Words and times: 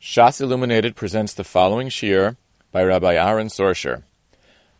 Shas 0.00 0.40
Illuminated 0.40 0.96
presents 0.96 1.34
the 1.34 1.44
following 1.44 1.90
shiur 1.90 2.38
by 2.72 2.82
Rabbi 2.82 3.16
Aaron 3.16 3.48
Sorscher. 3.48 4.04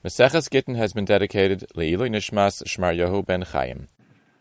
Maseches 0.02 0.48
Gittin 0.48 0.76
has 0.76 0.94
been 0.94 1.04
dedicated 1.04 1.66
Le'ilui 1.76 2.08
Nishmas 2.08 2.62
Shmaryahu 2.64 3.26
Ben 3.26 3.42
Chaim. 3.42 3.88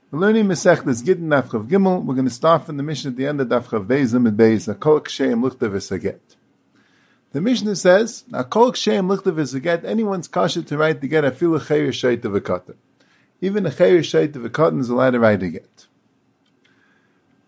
We're 0.09 0.19
learning 0.19 0.45
Masechtas 0.45 1.03
Gittin 1.03 1.27
Daf 1.27 1.51
Chaf 1.51 1.63
Gimel. 1.63 2.05
We're 2.05 2.15
going 2.15 2.29
to 2.29 2.33
start 2.33 2.65
from 2.65 2.77
the 2.77 2.83
Mishnah 2.83 3.11
at 3.11 3.17
the 3.17 3.27
end 3.27 3.41
of 3.41 3.49
Daf 3.49 3.69
Chaf 3.69 3.81
Beizim 3.81 4.25
and 4.25 4.39
Beis 4.39 4.73
Akol 4.73 5.01
Ksheim 5.01 5.43
Lichtav 5.43 5.71
Esaget. 5.71 6.21
The 7.33 7.41
Mishnah 7.41 7.75
says, 7.75 8.23
Akol 8.31 8.71
Ksheim 8.71 9.13
Lichtav 9.13 9.35
Esaget, 9.35 9.83
anyone's 9.83 10.29
kosher 10.29 10.61
to 10.61 10.77
write 10.77 11.01
to 11.01 11.09
get 11.09 11.25
a 11.25 11.31
filu 11.31 11.59
chayir 11.59 12.23
of 12.23 12.33
a 12.33 12.39
katan. 12.39 12.77
Even 13.41 13.65
a 13.65 13.69
chayir 13.69 14.33
of 14.33 14.45
a 14.45 14.49
katan 14.49 14.79
is 14.79 14.89
allowed 14.89 15.11
to 15.11 15.19
write 15.19 15.41
to 15.41 15.49
get. 15.49 15.87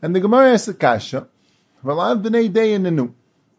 And 0.02 0.14
the 0.14 0.20
Gemara 0.20 0.52
asks 0.52 0.66
the 0.66 0.74
kasha, 0.74 1.30
Valav 1.82 2.22
b'nei 2.22 2.52
day 2.52 2.74
in 2.74 2.84
the 2.84 2.92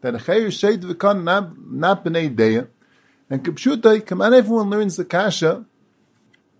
that 0.03 0.15
a 0.15 0.17
chayyur 0.17 0.47
sheit 0.47 0.81
v'kan 0.81 1.23
not, 1.23 2.03
b'nei 2.03 2.35
deya. 2.35 2.67
And 3.29 3.43
Kipshutai, 3.43 4.05
come 4.05 4.21
on, 4.21 4.33
everyone 4.33 4.69
learns 4.69 4.97
the 4.97 5.05
kasha, 5.05 5.63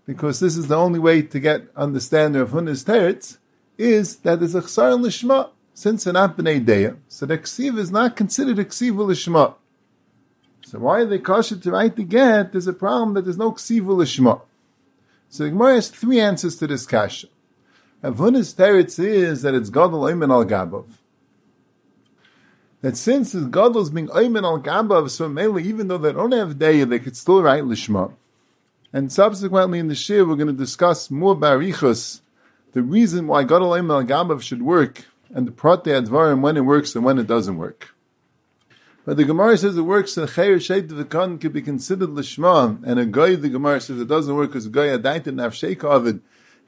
because 0.06 0.40
this 0.40 0.56
is 0.56 0.68
the 0.68 0.76
only 0.76 0.98
way 0.98 1.20
to 1.20 1.38
get 1.38 1.68
understanding 1.76 2.40
of 2.40 2.50
Huna's 2.50 2.84
teretz, 2.84 3.36
is 3.76 4.16
that 4.16 4.40
there's 4.40 4.54
a 4.54 4.62
chsar 4.62 4.98
lishma, 4.98 5.50
since 5.74 6.04
they're 6.04 6.14
not 6.14 6.38
b'nei 6.38 6.64
deya. 6.64 6.96
So 7.08 7.26
the 7.26 7.36
ksiv 7.36 7.78
is 7.78 7.90
not 7.90 8.16
considered 8.16 8.58
a 8.58 8.64
ksiv 8.64 8.92
lishma. 8.92 9.54
So 10.64 10.78
why 10.78 11.00
are 11.00 11.06
they 11.06 11.18
kasha 11.18 11.58
to 11.58 11.70
write 11.70 11.96
the 11.96 12.04
get? 12.04 12.52
There's 12.52 12.66
a 12.66 12.72
problem 12.72 13.12
that 13.14 13.24
there's 13.26 13.36
no 13.36 13.52
ksiv 13.52 13.82
lishma. 13.82 14.40
So 15.28 15.44
the 15.44 15.50
Gemara 15.50 15.74
has 15.74 15.90
three 15.90 16.18
answers 16.18 16.56
to 16.56 16.66
this 16.66 16.86
kasha. 16.86 17.26
Huna's 18.02 18.54
teretz 18.54 18.98
is 18.98 19.42
that 19.42 19.54
it's 19.54 19.68
gadol 19.68 20.00
oimen 20.00 20.30
al 20.30 20.46
gabov 20.46 20.86
that 22.84 22.98
since 22.98 23.34
gadol 23.34 23.80
is 23.80 23.88
being 23.88 24.08
oimen 24.08 24.42
al 24.42 24.60
gabav, 24.60 25.08
so 25.08 25.26
mainly 25.26 25.62
even 25.64 25.88
though 25.88 25.96
they 25.96 26.12
don't 26.12 26.32
have 26.32 26.58
day, 26.58 26.84
they 26.84 26.98
could 26.98 27.16
still 27.16 27.42
write 27.42 27.62
lishma. 27.62 28.12
And 28.92 29.10
subsequently 29.10 29.78
in 29.78 29.88
the 29.88 29.94
shir, 29.94 30.26
we're 30.26 30.36
going 30.36 30.48
to 30.48 30.52
discuss 30.52 31.10
more 31.10 31.34
barichos, 31.34 32.20
the 32.72 32.82
reason 32.82 33.26
why 33.26 33.44
gadol 33.44 33.70
oimen 33.70 33.90
al 33.90 34.04
gabav 34.04 34.42
should 34.42 34.60
work, 34.60 35.06
and 35.30 35.46
the 35.46 35.50
prate 35.50 35.84
advarim 35.84 36.42
when 36.42 36.58
it 36.58 36.66
works 36.66 36.94
and 36.94 37.06
when 37.06 37.18
it 37.18 37.26
doesn't 37.26 37.56
work. 37.56 37.88
But 39.06 39.16
the 39.16 39.24
Gemara 39.24 39.56
says 39.56 39.78
it 39.78 39.82
works, 39.82 40.14
and 40.18 40.28
chayyur 40.28 40.56
sheit 40.56 40.94
the 40.94 41.06
kan 41.06 41.38
could 41.38 41.54
be 41.54 41.62
considered 41.62 42.10
lishma, 42.10 42.82
and 42.84 43.00
a 43.00 43.06
guy, 43.06 43.34
the 43.34 43.48
Gemara 43.48 43.80
says 43.80 43.98
it 43.98 44.08
doesn't 44.08 44.34
work 44.34 44.50
because 44.50 44.66
a 44.66 44.68
guy 44.68 44.88
adait 44.88 45.26
and 45.26 45.40
have 45.40 45.54
sheikh 45.54 45.84
of 45.84 46.06
it, 46.06 46.16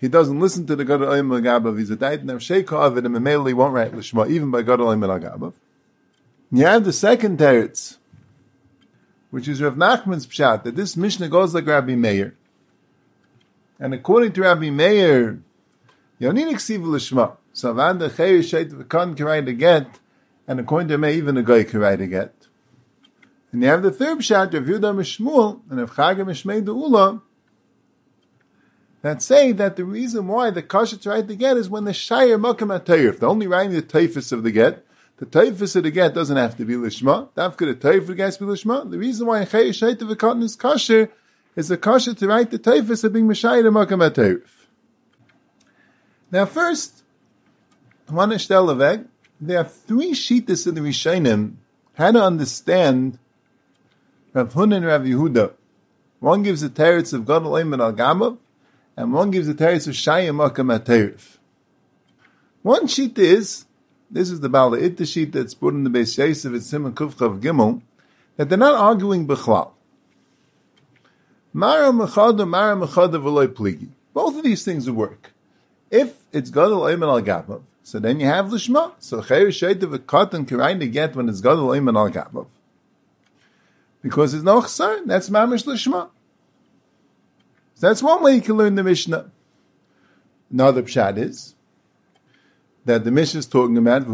he 0.01 0.08
doesn't 0.08 0.41
listen 0.41 0.67
to 0.67 0.77
the 0.77 0.86
gadol 0.86 1.08
oimen 1.08 1.47
al 1.47 1.61
gabav, 1.61 1.78
he's 1.78 1.91
a 1.91 2.03
and 2.03 2.30
have 2.30 2.73
of 2.73 2.97
it, 2.97 3.05
and 3.05 3.23
mainly 3.23 3.53
won't 3.53 3.75
write 3.75 3.92
lishma, 3.92 4.30
even 4.30 4.51
by 4.51 4.62
gadol 4.62 4.86
oimen 4.86 5.11
al 5.11 5.20
gabav. 5.20 5.53
You 6.52 6.64
have 6.64 6.84
the 6.84 6.92
second 6.92 7.39
teretz, 7.39 7.97
which 9.30 9.48
is 9.48 9.61
Rav 9.61 9.75
Nachman's 9.75 10.27
pshat, 10.27 10.62
that 10.62 10.77
this 10.77 10.97
Mishnah 10.97 11.28
goes 11.28 11.55
like 11.55 11.66
Rabbi 11.66 11.97
Meir. 11.97 12.36
And 13.80 13.92
according 13.92 14.33
to 14.34 14.42
Rabbi 14.42 14.70
Meir, 14.70 15.41
need 16.20 16.47
eksiv 16.47 16.86
l'shma. 16.86 17.36
So 17.52 17.74
van 17.74 17.98
the 17.98 18.08
chayir 18.08 18.41
sheit 18.41 18.70
v'kan 18.70 19.19
write 19.24 19.48
a 19.48 19.52
get, 19.52 19.98
and 20.47 20.61
according 20.61 20.89
to 20.89 20.98
Meir, 20.98 21.11
even 21.11 21.36
a 21.36 21.42
guy 21.42 21.64
write 21.77 22.00
a 22.00 22.06
get. 22.06 22.33
And 23.50 23.62
you 23.62 23.69
have 23.69 23.83
the 23.83 23.91
third 23.91 24.19
pshat, 24.19 24.55
Rav 24.55 24.62
Yudah 24.62 24.94
Mishmuel, 24.94 25.62
and 25.69 25.80
Rav 25.80 25.94
Chaga 25.94 26.20
Mishmei 26.20 26.64
De'ula, 26.64 27.22
that 29.02 29.20
say 29.20 29.50
that 29.50 29.74
the 29.74 29.84
reason 29.84 30.28
why 30.28 30.50
the 30.50 30.62
kasha 30.62 30.97
to 30.98 31.08
write 31.11 31.27
the 31.27 31.34
get 31.34 31.56
is 31.56 31.69
when 31.69 31.84
the 31.84 31.91
shayir 31.91 32.41
makam 32.41 32.74
at 32.74 32.89
If 32.89 33.19
they're 33.19 33.28
only 33.28 33.48
writing 33.48 33.72
the 33.72 33.83
typhus 33.83 34.30
of 34.30 34.44
the 34.44 34.52
get, 34.52 34.86
the 35.19 35.27
taifus 35.27 35.77
of 35.77 35.84
the 35.84 35.91
get 35.91 36.14
doesn't 36.14 36.36
have 36.36 36.56
to 36.56 36.64
be 36.64 36.75
lishma. 36.75 37.28
Dafka 37.31 37.59
the 37.59 37.75
taif 37.75 38.09
of 38.09 38.09
to 38.09 38.14
be 38.14 38.53
lishma. 38.53 38.91
The 38.91 38.98
reason 38.98 39.27
why 39.27 39.45
chay 39.45 39.70
shayt 39.70 40.03
of 40.03 40.11
a 40.11 40.17
cotton 40.17 40.42
is 40.42 40.56
kosher 40.56 41.11
is 41.55 41.69
the 41.69 41.78
kosher 41.78 42.14
to 42.14 42.27
write 42.27 42.50
the 42.50 42.58
taifus 42.58 43.03
of 43.05 43.12
being 43.12 43.27
mashayit 43.27 43.64
makam 43.64 44.11
taif. 44.12 44.68
Now, 46.30 46.45
first, 46.45 47.02
one 48.08 48.30
ishtel 48.30 48.67
leveg. 48.67 49.07
There 49.41 49.58
are 49.58 49.64
three 49.64 50.13
shittas 50.13 50.67
in 50.67 50.74
the 50.74 50.80
Rishonim 50.80 51.57
how 51.95 52.11
to 52.11 52.23
understand 52.23 53.18
Rav 54.33 54.52
Hun 54.52 54.73
and 54.73 54.85
Rav 54.85 55.02
Yehuda. 55.02 55.52
One 56.20 56.42
gives 56.42 56.62
the 56.62 56.70
teretz 56.70 57.12
of 57.12 57.27
Gadol 57.27 57.52
Eiman 57.52 57.83
al 57.83 57.92
Gamav, 57.92 58.39
and 58.96 59.12
one 59.12 59.30
gives 59.30 59.46
the 59.46 59.55
teretz 59.55 59.86
of 59.86 59.95
Shayim 59.95 60.36
Aterif. 60.39 61.36
One 62.62 62.86
sheet 62.86 63.18
is 63.18 63.66
this 64.11 64.30
is 64.30 64.40
the 64.40 64.48
Baal 64.48 64.72
Itta 64.72 65.06
sheet 65.06 65.33
that's 65.33 65.55
put 65.55 65.74
in 65.74 65.84
the 65.84 65.90
Beis 65.90 66.17
Yosef 66.17 66.55
at 66.55 66.62
Simon 66.62 66.92
Kufchav 66.92 67.40
Gimel, 67.40 67.83
that 68.36 68.48
they're 68.48 68.58
not 68.58 68.74
arguing 68.74 69.27
Bechlal. 69.27 69.72
Mara 71.52 71.90
Mechada, 71.90 72.46
Mara 72.46 72.77
Mechada 72.77 73.20
V'loi 73.22 73.48
Pligi. 73.48 73.89
Both 74.12 74.36
of 74.36 74.44
these 74.44 74.64
things 74.64 74.90
work. 74.90 75.33
If 75.90 76.14
it's 76.33 76.50
Gadol 76.50 76.83
Eiman 76.83 77.08
Al 77.08 77.22
Gabav, 77.22 77.62
so 77.83 77.98
then 77.98 78.20
you 78.20 78.27
have 78.27 78.46
Lishma. 78.46 78.92
So 78.98 79.20
Sheitav 79.20 79.94
a 79.94 79.98
cotton 79.98 80.44
can 80.44 80.80
to 80.80 80.86
get 80.86 81.14
when 81.17 81.28
it's 81.28 81.40
Gadol 81.40 81.68
Eiman 81.68 81.96
Al 81.96 82.11
Gabav. 82.11 82.46
Because 84.02 84.34
it's 84.34 84.44
no 84.44 84.61
Chsar, 84.61 85.05
that's 85.06 85.30
Mamish 85.30 85.64
Lishma. 85.64 86.11
So 87.74 87.88
that's 87.88 88.02
one 88.02 88.23
way 88.23 88.36
you 88.36 88.40
can 88.40 88.56
learn 88.56 88.74
the 88.74 88.83
Mishnah. 88.83 89.30
Another 90.50 90.83
pshat 90.83 91.18
is, 91.18 91.55
that 92.86 93.05
the 93.05 93.11
Mishnah 93.11 93.41
is 93.41 93.47
talking 93.47 93.77
about 93.77 94.07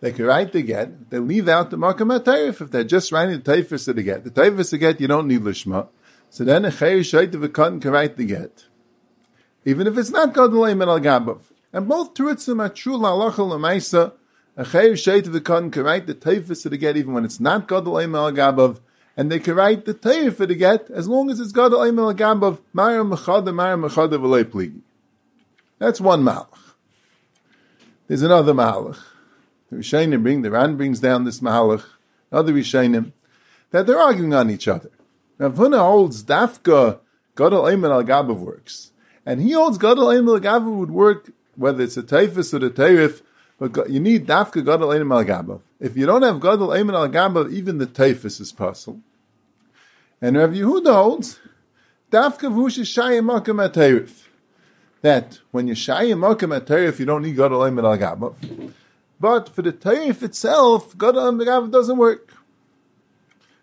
They 0.00 0.12
can 0.12 0.24
write 0.24 0.52
the 0.52 0.62
get, 0.62 1.10
they 1.10 1.18
leave 1.18 1.48
out 1.48 1.70
the 1.70 1.76
Makam 1.76 2.48
if 2.48 2.70
they're 2.70 2.84
just 2.84 3.12
writing 3.12 3.40
the 3.40 3.52
Taifus 3.52 3.88
of 3.88 3.96
the 3.96 4.02
get. 4.02 4.24
The 4.24 4.30
Taifus 4.30 4.60
of 4.60 4.70
the 4.70 4.78
get, 4.78 5.00
you 5.00 5.08
don't 5.08 5.26
need 5.26 5.42
Lishma. 5.42 5.88
So 6.30 6.44
then 6.44 6.64
a 6.64 6.70
Chayyur 6.70 7.00
Shait 7.00 7.34
of 7.34 7.42
a 7.42 7.48
can 7.48 7.80
write 7.80 8.16
the 8.16 8.24
get. 8.24 8.64
Even 9.64 9.86
if 9.86 9.98
it's 9.98 10.10
not 10.10 10.32
Gadolay 10.32 10.76
Men 10.76 10.88
Al 10.88 11.00
Gabav. 11.00 11.40
And 11.72 11.88
both 11.88 12.14
Terutzim 12.14 12.60
are 12.60 12.68
true 12.68 12.96
La'alacha 12.96 13.34
La'maisa. 13.34 14.12
A 14.56 14.64
Chayyur 14.64 14.92
Shait 14.92 15.26
of 15.26 15.34
a 15.34 15.40
can 15.40 15.70
write 15.70 16.06
the 16.06 16.14
Taifus 16.14 16.64
of 16.64 16.70
the 16.70 16.78
get 16.78 16.96
even 16.96 17.12
when 17.12 17.24
it's 17.24 17.40
not 17.40 17.66
Gadolay 17.68 18.08
Men 18.08 18.20
Al 18.20 18.32
Gabav. 18.32 18.78
And 19.16 19.30
they 19.30 19.40
can 19.40 19.56
write 19.56 19.84
the 19.84 19.94
Taif 19.94 20.36
for 20.36 20.46
the 20.46 20.54
get 20.54 20.90
as 20.90 21.06
long 21.06 21.28
as 21.28 21.38
it's 21.38 21.52
Gadolay 21.52 21.92
Men 21.92 22.04
Al 22.04 22.14
Gabav. 22.14 22.60
Mara 22.72 23.04
Mechada, 23.04 23.52
Mara 23.52 23.76
Mechada 23.76 24.18
Pligi. 24.44 24.80
That's 25.82 26.00
one 26.00 26.22
malach. 26.22 26.46
There's 28.06 28.22
another 28.22 28.54
malach. 28.54 29.00
The 29.68 29.78
Rishonim 29.78 30.22
bring, 30.22 30.42
the 30.42 30.52
Ran 30.52 30.76
brings 30.76 31.00
down 31.00 31.24
this 31.24 31.40
malach, 31.40 31.84
other 32.30 32.52
Rishonim, 32.52 33.10
that 33.72 33.88
they're 33.88 33.98
arguing 33.98 34.32
on 34.32 34.48
each 34.48 34.68
other. 34.68 34.90
Now, 35.40 35.48
Huna 35.48 35.80
holds 35.80 36.22
Dafka 36.22 37.00
Gadol 37.34 37.64
Eimen 37.64 37.90
al 37.90 38.04
Gabav 38.04 38.38
works. 38.38 38.92
And 39.26 39.42
he 39.42 39.50
holds 39.50 39.76
Gadol 39.76 40.06
Eimen 40.06 40.36
al 40.36 40.60
Gabav 40.60 40.72
would 40.72 40.92
work 40.92 41.32
whether 41.56 41.82
it's 41.82 41.96
a 41.96 42.04
Taifus 42.04 42.54
or 42.54 42.60
the 42.60 42.70
Taif, 42.70 43.20
but 43.58 43.90
you 43.90 43.98
need 43.98 44.28
Dafka 44.28 44.64
Gadol 44.64 44.90
Eimen 44.90 45.18
al 45.18 45.24
Gabav. 45.24 45.62
If 45.80 45.96
you 45.96 46.06
don't 46.06 46.22
have 46.22 46.38
Gadol 46.38 46.68
Eimen 46.68 46.94
al 46.94 47.08
Gabav, 47.08 47.52
even 47.52 47.78
the 47.78 47.88
Taifus 47.88 48.40
is 48.40 48.52
possible. 48.52 49.00
And 50.20 50.36
Rav 50.36 50.50
Yehuda 50.50 50.94
holds 50.94 51.40
Dafka 52.12 52.52
Vush 52.52 52.78
Shayim 52.82 53.28
Makam 53.28 53.72
Taif 53.72 54.21
that 55.02 55.40
when 55.50 55.66
you're 55.66 55.76
shayim 55.76 56.20
makom 56.20 56.56
at 56.56 56.66
Taif, 56.66 56.98
you 56.98 57.06
don't 57.06 57.22
need 57.22 57.36
God 57.36 57.50
Olam 57.50 57.82
al. 57.82 58.36
But 59.20 59.48
for 59.48 59.62
the 59.62 59.72
Taif 59.72 60.22
itself, 60.22 60.96
God 60.96 61.16
Olam 61.16 61.46
al 61.46 61.66
doesn't 61.66 61.98
work. 61.98 62.32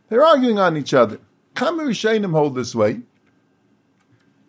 They're 0.09 0.23
arguing 0.23 0.59
on 0.59 0.77
each 0.77 0.93
other. 0.93 1.19
Kamer 1.55 1.87
Rishayim 1.87 2.31
hold 2.31 2.55
this 2.55 2.75
way. 2.75 3.01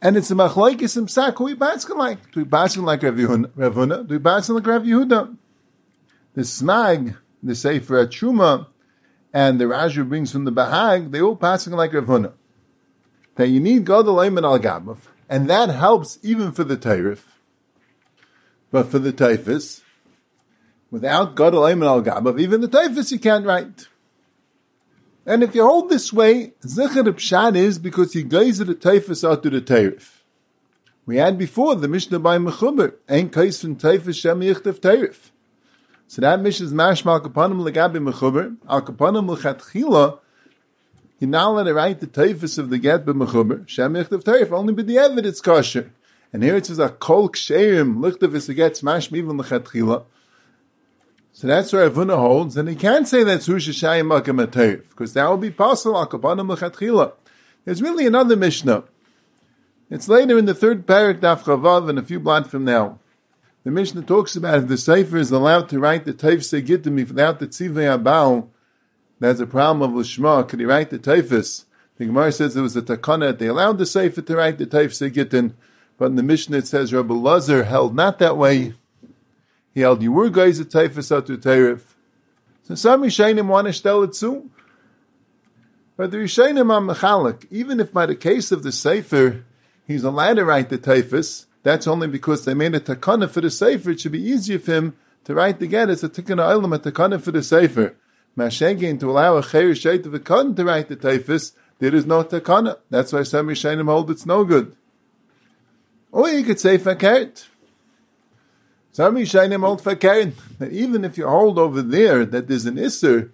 And 0.02 0.16
it's 0.16 0.30
a 0.30 0.34
machlaikis 0.34 0.96
and 0.96 1.06
psak 1.08 1.38
who 1.38 1.44
we 1.44 1.54
baskin 1.54 1.96
like. 1.96 2.32
Do 2.32 2.40
we 2.40 2.46
baskin 2.46 2.82
like 2.84 3.02
Rav 3.02 3.14
Huna? 3.14 4.06
Do 4.06 4.14
we 4.14 4.18
baskin 4.18 4.54
like 4.54 4.66
Rav 4.66 4.82
Yehuda? 4.82 5.36
The 6.34 6.42
smag, 6.42 7.16
the 7.42 7.54
Sefer 7.54 8.06
Truma, 8.06 8.66
and 9.32 9.60
the 9.60 9.66
Raju 9.66 10.08
brings 10.08 10.32
from 10.32 10.44
the 10.44 10.52
Bahag, 10.52 11.10
they 11.10 11.20
all 11.20 11.36
passing 11.36 11.74
like 11.74 11.92
Rav 11.92 12.04
Huna. 12.04 12.32
That 13.34 13.48
you 13.48 13.60
need 13.60 13.84
God 13.84 14.06
Olam 14.06 14.42
al 14.42 14.58
Gabav 14.58 14.98
and 15.30 15.48
that 15.48 15.70
helps 15.70 16.18
even 16.22 16.50
for 16.50 16.64
the 16.64 16.76
Tairif. 16.76 17.20
But 18.72 18.88
for 18.88 18.98
the 18.98 19.12
Taifis, 19.12 19.80
without 20.90 21.36
God 21.36 21.52
Ayman 21.52 21.86
al 21.86 22.02
Gabav, 22.02 22.40
even 22.40 22.60
the 22.60 22.68
Taifis 22.68 23.12
you 23.12 23.20
can't 23.20 23.46
write. 23.46 23.86
And 25.24 25.44
if 25.44 25.54
you 25.54 25.62
hold 25.62 25.88
this 25.88 26.12
way, 26.12 26.54
Zechar 26.62 27.04
Pshat 27.04 27.56
is 27.56 27.78
because 27.78 28.14
you 28.14 28.24
gaze 28.24 28.58
the 28.58 28.74
Taifis 28.74 29.28
out 29.28 29.44
to 29.44 29.50
the 29.50 29.60
Tairif. 29.60 30.22
We 31.06 31.18
had 31.18 31.38
before 31.38 31.76
the 31.76 31.88
Mishnah 31.88 32.18
by 32.18 32.38
Mechuber, 32.38 32.94
Ein 33.08 33.30
Kais 33.30 33.60
from 33.60 33.76
Taifis 33.76 34.20
Shem 34.20 34.40
Yichtav 34.40 34.80
Tairif. 34.80 35.30
So 36.08 36.22
that 36.22 36.40
Mishnah 36.40 36.66
is 36.66 36.72
Mashma 36.72 37.12
Al 37.12 37.20
Kapanim 37.20 37.68
Legabi 37.68 37.98
Mechuber, 37.98 38.56
Al 38.68 38.82
Kapanim 38.82 39.36
Lechatchila, 39.36 40.18
you're 41.20 41.30
not 41.30 41.50
allowed 41.50 41.64
to 41.64 41.74
write 41.74 42.00
the 42.00 42.06
typhus 42.08 42.58
of 42.58 42.70
the 42.70 42.78
get 42.78 43.04
b'mechuber. 43.04 43.68
Shem 43.68 43.94
yichtav 43.94 44.24
teif, 44.24 44.50
only 44.50 44.72
with 44.72 44.88
the 44.88 44.96
it's 44.96 45.40
kosher. 45.40 45.92
And 46.32 46.42
here 46.42 46.56
it 46.56 46.66
says 46.66 46.78
a 46.80 46.88
kol 46.88 47.28
ksherim 47.28 47.98
lichtav 47.98 48.34
is 48.34 48.48
a 48.48 48.54
get 48.54 48.76
smash 48.76 49.12
even 49.12 49.38
l'chatchila. 49.38 50.04
So 51.32 51.46
that's 51.46 51.72
where 51.72 51.88
Avuna 51.88 52.16
holds, 52.16 52.56
and 52.56 52.68
he 52.68 52.74
can't 52.74 53.06
say 53.06 53.22
that's 53.22 53.48
Hushashayim 53.48 54.08
Makam 54.10 54.44
Atayif, 54.44 54.88
because 54.90 55.14
that 55.14 55.30
would 55.30 55.40
be 55.40 55.50
possible, 55.50 55.94
Akabanim 55.94 56.54
Lechatchila. 56.54 57.12
There's 57.64 57.80
really 57.80 58.06
another 58.06 58.36
Mishnah. 58.36 58.84
It's 59.88 60.08
later 60.08 60.36
in 60.36 60.46
the 60.46 60.54
third 60.54 60.86
parak 60.86 61.20
Daf 61.20 61.44
Chavav 61.44 61.88
and 61.88 61.98
a 61.98 62.02
few 62.02 62.20
blot 62.20 62.50
from 62.50 62.64
now. 62.64 62.98
The 63.64 63.70
Mishnah 63.70 64.02
talks 64.02 64.36
about 64.36 64.58
if 64.58 64.68
the 64.68 64.76
Sefer 64.76 65.18
is 65.18 65.30
allowed 65.30 65.68
to 65.68 65.78
write 65.78 66.04
the 66.04 66.12
Taif 66.12 66.40
Segitimi 66.40 67.06
without 67.06 67.38
the 67.38 67.46
Tzivei 67.46 67.98
Abal, 67.98 68.48
that's 69.20 69.40
a 69.40 69.46
problem 69.46 69.82
of 69.82 69.96
Lishma. 69.96 70.48
Could 70.48 70.60
he 70.60 70.66
write 70.66 70.90
the 70.90 70.98
Taifis? 70.98 71.64
The 71.98 72.06
Gemara 72.06 72.32
says 72.32 72.54
there 72.54 72.62
was 72.62 72.76
a 72.76 72.82
takana. 72.82 73.36
They 73.36 73.48
allowed 73.48 73.76
the 73.76 73.84
Sefer 73.84 74.22
to 74.22 74.36
write 74.36 74.56
the 74.56 74.64
Taif 74.64 74.92
Segitin, 74.92 75.52
but 75.98 76.06
in 76.06 76.16
the 76.16 76.22
Mishnah 76.22 76.56
it 76.56 76.66
says 76.66 76.94
Rabbi 76.94 77.12
Lazar 77.12 77.64
held 77.64 77.94
not 77.94 78.18
that 78.18 78.38
way. 78.38 78.72
He 79.74 79.82
held 79.82 80.02
you 80.02 80.10
were 80.10 80.30
guys 80.30 80.58
at 80.58 80.68
Taifis 80.68 81.14
out 81.14 81.26
to 81.26 81.36
Tairif. 81.36 81.82
So 82.62 82.74
some 82.74 83.02
Rishainim 83.02 83.48
want 83.48 83.72
to 83.72 83.82
tell 83.82 84.02
it 84.02 84.14
too. 84.14 84.50
But 85.98 86.10
the 86.10 86.16
Rishainim 86.16 86.72
are 86.72 86.94
Mechalik. 86.94 87.46
Even 87.50 87.78
if 87.80 87.92
by 87.92 88.06
the 88.06 88.16
case 88.16 88.50
of 88.50 88.62
the 88.62 88.72
Sefer, 88.72 89.44
he's 89.86 90.02
allowed 90.02 90.34
to 90.34 90.46
write 90.46 90.70
the 90.70 90.78
Taifis, 90.78 91.44
that's 91.62 91.86
only 91.86 92.08
because 92.08 92.46
they 92.46 92.54
made 92.54 92.74
a 92.74 92.80
takana 92.80 93.28
for 93.28 93.42
the 93.42 93.50
Sefer. 93.50 93.90
It 93.90 94.00
should 94.00 94.12
be 94.12 94.22
easier 94.22 94.58
for 94.58 94.72
him 94.72 94.96
to 95.24 95.34
write 95.34 95.60
the 95.60 95.66
get. 95.66 95.90
It's 95.90 96.02
a 96.02 96.08
takana 96.08 96.48
ilam, 96.48 96.74
a 96.74 96.78
takana 96.78 97.20
for 97.20 97.32
the 97.32 97.42
Sefer. 97.42 97.94
Mashegin 98.36 99.00
to 99.00 99.10
allow 99.10 99.36
a 99.36 99.42
Chair 99.42 99.74
Sheit 99.74 100.06
of 100.06 100.14
a 100.14 100.18
Khan 100.18 100.54
to 100.54 100.64
write 100.64 100.88
the 100.88 100.96
Taifis, 100.96 101.52
there 101.80 101.94
is 101.94 102.06
no 102.06 102.22
takana. 102.22 102.78
That's 102.90 103.12
why 103.12 103.22
some 103.24 103.48
Rishainim 103.48 103.86
hold 103.86 104.10
it's 104.10 104.26
no 104.26 104.44
good. 104.44 104.76
Or 106.12 106.28
you 106.28 106.44
could 106.44 106.60
say 106.60 106.78
fakert. 106.78 107.46
Some 108.92 109.16
Rishainim 109.16 109.60
hold 109.60 109.82
fakert. 109.82 110.34
That 110.58 110.72
even 110.72 111.04
if 111.04 111.16
you 111.16 111.26
hold 111.26 111.58
over 111.58 111.80
there 111.82 112.24
that 112.26 112.48
there's 112.48 112.66
an 112.66 112.76
Isser, 112.76 113.30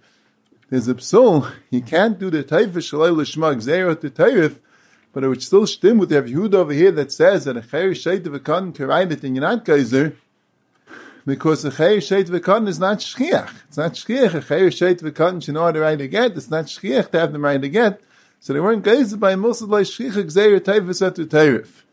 there's 0.69 0.87
a 0.87 0.95
psul, 0.95 1.51
you 1.69 1.81
can't 1.81 2.17
do 2.17 2.29
the 2.29 2.43
Taifis 2.43 2.91
Shalai 2.91 3.13
Lishma 3.15 3.59
Zero 3.61 3.95
to 3.95 4.09
Taif, 4.09 4.59
but 5.11 5.23
it 5.23 5.27
would 5.27 5.43
still 5.43 5.67
stem 5.67 5.97
with 5.97 6.09
the 6.09 6.21
Yehuda 6.21 6.53
over 6.53 6.73
here 6.73 6.91
that 6.91 7.11
says 7.11 7.45
that 7.45 7.57
a 7.57 7.61
Chair 7.61 7.91
Sheit 7.91 8.25
of 8.25 8.33
a 8.33 8.39
Khan 8.39 8.71
can 8.71 8.87
write 8.87 9.11
it 9.11 9.23
and 9.23 9.35
you're 9.35 9.57
Geyser, 9.57 10.15
because 11.27 11.65
a 11.65 11.71
Chayer 11.71 11.97
Sheit 11.97 12.27
V'Kon 12.27 12.69
is 12.69 12.79
not 12.79 12.99
Shchiach. 12.99 13.51
It's 13.67 13.75
not 13.75 13.91
Shchiach. 13.91 14.33
A 14.33 14.39
Chayer 14.39 14.69
Sheit 14.69 15.01
V'Kon 15.01 15.43
should 15.43 15.55
know 15.55 15.63
how 15.65 15.73
to 15.73 15.81
write 15.81 15.99
a 15.99 16.07
get. 16.07 16.37
It's 16.37 16.49
not 16.49 16.65
Shchiach 16.65 17.11
to 17.11 17.19
have 17.19 17.33
them 17.33 17.43
write 17.43 17.65
a 17.65 17.67
get. 17.67 17.99
So 18.39 18.53
they 18.53 18.61
weren't 18.61 18.85
gazed 18.85 19.19
by 19.19 19.35
Musad 19.35 19.67
like 19.67 19.87
Shchiach 19.87 20.13
Gzeir 20.13 20.57
Taifus 20.61 21.05
at 21.05 21.15
Tarif. 21.15 21.83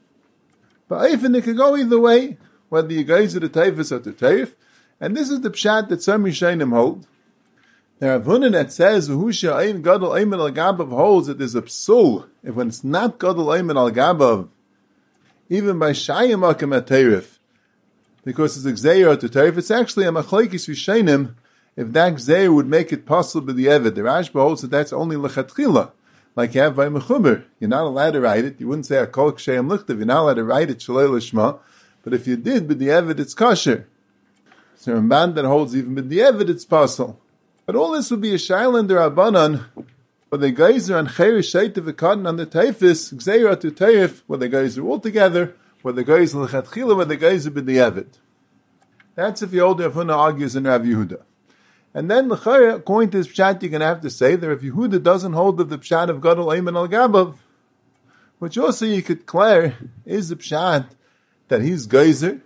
But 0.86 1.10
even 1.10 1.34
it 1.34 1.42
could 1.42 1.56
go 1.56 1.76
either 1.76 1.98
way, 1.98 2.38
whether 2.68 2.92
you 2.92 3.02
gaze 3.02 3.34
at 3.34 3.42
the 3.42 3.48
Taifus 3.48 3.90
or 3.90 3.98
the. 3.98 4.52
And 5.00 5.16
this 5.16 5.28
is 5.30 5.40
the 5.40 5.50
pshat 5.50 5.88
that 5.88 6.00
some 6.00 6.24
Rishainim 6.24 6.70
hold. 6.70 7.04
There 7.98 8.14
are 8.14 8.20
Vunin 8.20 8.52
that 8.52 8.70
says, 8.72 9.08
V'husha 9.08 9.56
Ein 9.56 9.82
Gadol 9.82 10.10
Eimen 10.10 10.38
Al 10.38 10.52
Gabav 10.52 10.90
holds 10.90 11.26
that 11.26 11.38
there's 11.38 11.56
a 11.56 11.62
psul. 11.62 12.28
If 12.44 12.54
when 12.54 12.68
it's 12.68 12.84
not 12.84 13.18
Gadol 13.18 13.46
Eimen 13.46 13.74
Al 13.76 13.90
Gabav, 13.90 14.48
even 15.48 15.80
by 15.80 15.90
Shayim 15.90 16.48
Akim 16.48 16.72
at 16.72 16.86
Tarif, 16.86 17.38
because 18.24 18.56
it's 18.56 18.66
a 18.66 18.86
gzeir 18.86 19.18
to 19.20 19.28
Tarif, 19.28 19.58
it's 19.58 19.70
actually 19.70 20.06
a 20.06 20.12
machlekes 20.12 20.68
Rishainim, 20.68 21.34
if 21.76 21.92
that 21.92 22.14
gzeir 22.14 22.54
would 22.54 22.66
make 22.66 22.92
it 22.92 23.06
possible 23.06 23.52
the 23.52 23.66
Evid. 23.66 23.94
The 23.94 24.02
Rashba 24.02 24.40
holds 24.40 24.62
that 24.62 24.70
that's 24.70 24.92
only 24.92 25.16
lechatchila, 25.16 25.92
like 26.36 26.54
you 26.54 26.60
have 26.62 26.76
by 26.76 26.88
Mechuber. 26.88 27.44
You're 27.60 27.70
not 27.70 27.84
allowed 27.84 28.12
to 28.12 28.20
write 28.20 28.44
it. 28.44 28.60
You 28.60 28.68
wouldn't 28.68 28.86
say 28.86 28.98
a 28.98 29.06
kol 29.06 29.32
ksheim 29.32 29.68
lichtav. 29.68 29.96
You're 29.96 30.06
not 30.06 30.22
allowed 30.22 30.34
to 30.34 30.44
write 30.44 30.70
it 30.70 30.78
shalei 30.78 31.08
lishma. 31.08 31.58
But 32.02 32.14
if 32.14 32.26
you 32.26 32.36
did, 32.36 32.68
with 32.68 32.78
the 32.78 32.88
Evid, 32.88 33.18
it's 33.18 33.34
kosher. 33.34 33.86
So 34.76 34.96
a 34.96 35.02
man 35.02 35.34
that 35.34 35.44
holds 35.44 35.74
even 35.74 35.94
with 35.94 36.08
the 36.08 36.18
Evid, 36.18 36.48
it's 36.48 36.64
possible. 36.64 37.20
But 37.66 37.76
all 37.76 37.92
this 37.92 38.10
would 38.10 38.20
be 38.20 38.34
a 38.34 38.38
shailan 38.38 38.88
derabanan, 38.88 39.64
but 40.28 40.40
the 40.40 40.50
guys 40.50 40.90
are 40.90 40.98
on 40.98 41.08
chayr 41.08 41.38
shait 41.38 41.76
of 41.78 41.86
on 42.26 42.36
the 42.36 42.46
taifis, 42.46 43.14
gzeir 43.14 43.58
to 43.60 43.70
taif, 43.70 44.22
where 44.26 44.38
the 44.38 44.48
guys 44.48 44.76
are 44.76 44.84
all 44.84 45.00
together, 45.00 45.54
where 45.84 45.92
the 45.92 46.00
are 46.00 46.48
lechatchila, 46.48 46.96
where 46.96 47.04
the 47.04 47.14
guys 47.14 47.46
are 47.46 47.50
b'di'evid. 47.50 48.06
That's 49.16 49.42
if 49.42 49.50
the 49.50 49.60
older 49.60 49.90
Huna 49.90 50.16
argues 50.16 50.56
in 50.56 50.64
Rav 50.64 50.80
Yehuda. 50.80 51.20
And 51.92 52.10
then 52.10 52.30
l'chaya, 52.30 52.76
according 52.76 53.10
to 53.10 53.18
this 53.18 53.28
pshat, 53.28 53.60
you're 53.60 53.70
going 53.70 53.80
to 53.80 53.86
have 53.86 54.00
to 54.00 54.08
say 54.08 54.34
that 54.34 54.50
if 54.50 54.62
Yehuda 54.62 55.02
doesn't 55.02 55.34
hold 55.34 55.60
of 55.60 55.68
the 55.68 55.76
pshat 55.76 56.08
of 56.08 56.22
Gadol 56.22 56.46
Ayman 56.46 56.74
al 56.74 56.88
Gabav, 56.88 57.36
which 58.38 58.56
also 58.56 58.86
you 58.86 59.02
could 59.02 59.18
declare 59.18 59.76
is 60.06 60.30
the 60.30 60.36
pshat 60.36 60.86
that 61.48 61.60
he's 61.60 61.84
geyser, 61.84 62.40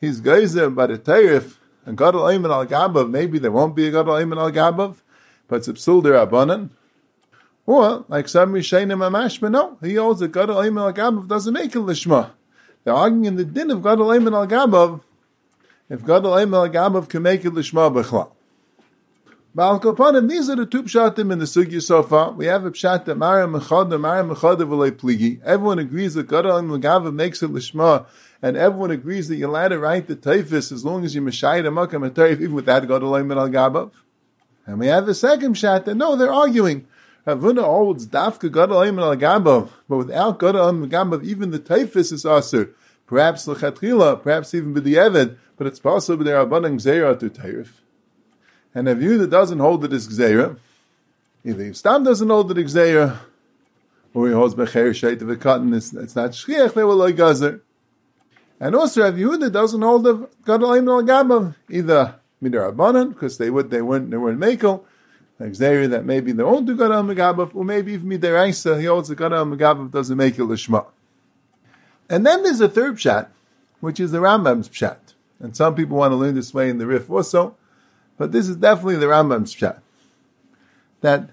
he's 0.00 0.20
geyser 0.20 0.70
by 0.70 0.86
the 0.86 0.96
tarif, 0.96 1.56
and 1.84 1.98
Gadol 1.98 2.22
Ayman 2.22 2.52
al 2.52 2.66
Gabav, 2.66 3.10
maybe 3.10 3.40
there 3.40 3.50
won't 3.50 3.74
be 3.74 3.88
a 3.88 3.90
Gadol 3.90 4.14
Ayman 4.14 4.38
al 4.38 4.52
Gabav, 4.52 4.94
but 5.48 5.56
it's 5.56 5.66
a 5.66 5.72
psul 5.72 6.04
derabanan. 6.04 6.70
Or, 7.66 8.04
like 8.06 8.28
some 8.28 8.52
Rishayim 8.52 8.92
Amashma, 8.92 9.50
no, 9.50 9.76
he 9.82 9.96
holds 9.96 10.20
that 10.20 10.30
Gadol 10.30 10.58
Ayman 10.58 10.82
al 10.82 10.92
Gabav 10.92 11.26
doesn't 11.26 11.52
make 11.52 11.74
a 11.74 11.78
lishma. 11.78 12.30
They're 12.84 12.94
arguing 12.94 13.26
in 13.26 13.36
the 13.36 13.44
din 13.44 13.70
of 13.70 13.82
Gadol 13.82 14.08
Ayman 14.08 14.32
al 14.32 14.46
Gabav, 14.46 15.02
if 15.88 16.04
Gadol 16.04 16.32
Ayman 16.32 16.54
al 16.54 16.68
Gabav 16.68 17.08
can 17.08 17.22
make 17.22 17.44
it 17.44 17.52
lishma 17.52 17.92
b'chlal. 17.92 18.30
Baal 19.52 19.80
these 20.28 20.48
are 20.48 20.54
the 20.54 20.64
two 20.64 20.84
pshatim 20.84 21.32
in 21.32 21.40
the 21.40 21.44
sugya 21.44 21.82
so 21.82 22.04
far. 22.04 22.30
We 22.32 22.46
have 22.46 22.64
a 22.64 22.70
pshat 22.70 23.04
that 23.06 23.16
Mara 23.16 23.48
Mechada, 23.48 24.00
Mara 24.00 24.22
Mechada 24.22 24.60
v'lei 24.60 24.92
pligi. 24.92 25.42
Everyone 25.44 25.80
agrees 25.80 26.14
that 26.14 26.28
Gadol 26.28 26.52
Ayman 26.52 26.84
al 26.84 27.12
makes 27.12 27.42
it 27.42 27.52
lishma, 27.52 28.06
and 28.40 28.56
everyone 28.56 28.92
agrees 28.92 29.28
that 29.28 29.36
you're 29.36 29.50
allowed 29.50 29.68
to 29.68 29.78
write 29.78 30.06
the 30.06 30.16
taifis 30.16 30.70
as 30.72 30.84
long 30.84 31.04
as 31.04 31.14
you 31.14 31.20
mashayit 31.20 31.66
a 31.66 31.70
makam 31.70 32.06
a 32.06 32.10
taif, 32.10 32.40
even 32.40 32.54
without 32.54 32.86
Gadol 32.86 33.10
Ayman 33.12 33.36
al. 33.36 33.92
And 34.66 34.78
we 34.78 34.86
have 34.86 35.04
the 35.04 35.14
second 35.14 35.56
pshat 35.56 35.84
that 35.84 35.96
no, 35.96 36.16
they're 36.16 36.32
arguing. 36.32 36.86
Ravuna 37.26 37.62
holds 37.62 38.06
dafka 38.06 38.50
gadol 38.50 38.82
al 38.82 39.70
but 39.88 39.96
without 39.96 40.38
gadol 40.38 40.68
al 40.68 41.24
even 41.24 41.50
the 41.50 41.58
taifis 41.58 42.12
is 42.12 42.24
aser. 42.24 42.70
Perhaps 43.06 43.46
lechatchila, 43.46 44.22
perhaps 44.22 44.54
even 44.54 44.74
b'di'evid, 44.74 45.36
but 45.56 45.66
it's 45.66 45.80
possible 45.80 46.24
there 46.24 46.38
are 46.38 46.46
abaning 46.46 46.76
gzeira 46.80 47.18
to 47.18 47.28
taif. 47.28 47.82
And 48.74 48.88
a 48.88 48.94
view 48.94 49.18
that 49.18 49.30
doesn't 49.30 49.58
hold 49.58 49.82
that 49.82 49.92
it's 49.92 50.06
gzeira, 50.06 50.56
either 51.44 51.74
Stam 51.74 52.04
doesn't 52.04 52.28
hold 52.28 52.48
that 52.48 52.58
it's 52.58 52.72
gzeira, 52.72 53.18
or 54.14 54.28
he 54.28 54.32
holds 54.32 54.54
becher 54.54 54.94
sheit 54.94 55.20
of 55.20 55.28
a 55.28 55.36
cotton, 55.36 55.74
it's, 55.74 55.92
it's 55.92 56.16
not 56.16 56.30
shchiach, 56.30 56.74
they 56.74 57.12
gazer. 57.12 57.60
And 58.60 58.74
also 58.74 59.02
Rav 59.02 59.14
Yehuda 59.14 59.52
doesn't 59.52 59.82
hold 59.82 60.04
the 60.04 60.28
gadol 60.46 60.74
al 60.74 61.54
either 61.68 62.14
midarabanan, 62.42 63.08
because 63.10 63.38
they 63.38 63.50
would 63.50 63.70
they 63.70 63.82
weren't 63.82 64.10
they 64.10 64.16
weren't 64.16 64.40
makel, 64.40 64.84
Xavier 65.40 65.88
that 65.88 66.04
maybe 66.04 66.32
they 66.32 66.42
won't 66.42 66.66
do 66.66 66.76
Gadol 66.76 67.02
Megabav, 67.04 67.54
or 67.54 67.64
maybe 67.64 67.94
even 67.94 68.10
Midaraisa, 68.10 68.78
he 68.78 68.86
holds 68.86 69.08
the 69.08 69.16
Gadol 69.16 69.46
Megabav 69.46 69.90
doesn't 69.90 70.16
make 70.16 70.38
it 70.38 70.42
Lishma. 70.42 70.86
And 72.08 72.26
then 72.26 72.42
there's 72.42 72.60
a 72.60 72.68
third 72.68 73.00
shot, 73.00 73.30
which 73.80 73.98
is 74.00 74.12
the 74.12 74.18
Rambam's 74.18 74.68
shot. 74.72 75.14
And 75.38 75.56
some 75.56 75.74
people 75.74 75.96
want 75.96 76.12
to 76.12 76.16
learn 76.16 76.34
this 76.34 76.52
way 76.52 76.68
in 76.68 76.78
the 76.78 76.86
Rif 76.86 77.08
also, 77.10 77.56
but 78.18 78.32
this 78.32 78.48
is 78.48 78.56
definitely 78.56 78.96
the 78.96 79.06
Rambam's 79.06 79.52
shot. 79.52 79.82
That 81.00 81.30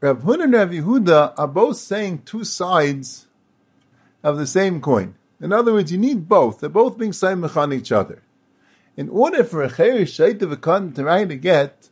Rav 0.00 0.22
Hun 0.22 0.40
and 0.40 0.52
Rav 0.54 0.70
Yehuda 0.70 1.34
are 1.36 1.48
both 1.48 1.76
saying 1.76 2.22
two 2.24 2.44
sides 2.44 3.26
of 4.22 4.38
the 4.38 4.46
same 4.46 4.80
coin. 4.80 5.16
In 5.40 5.52
other 5.52 5.74
words, 5.74 5.92
you 5.92 5.98
need 5.98 6.28
both. 6.28 6.60
They're 6.60 6.70
both 6.70 6.96
being 6.96 7.10
saimach 7.10 7.56
on 7.56 7.72
each 7.72 7.92
other. 7.92 8.22
In 8.96 9.10
order 9.10 9.44
for 9.44 9.62
a 9.62 9.70
cherish 9.70 10.16
shait 10.16 10.40
of 10.40 10.52
a 10.52 10.56
to 10.56 11.04
write 11.04 11.40
get, 11.42 11.90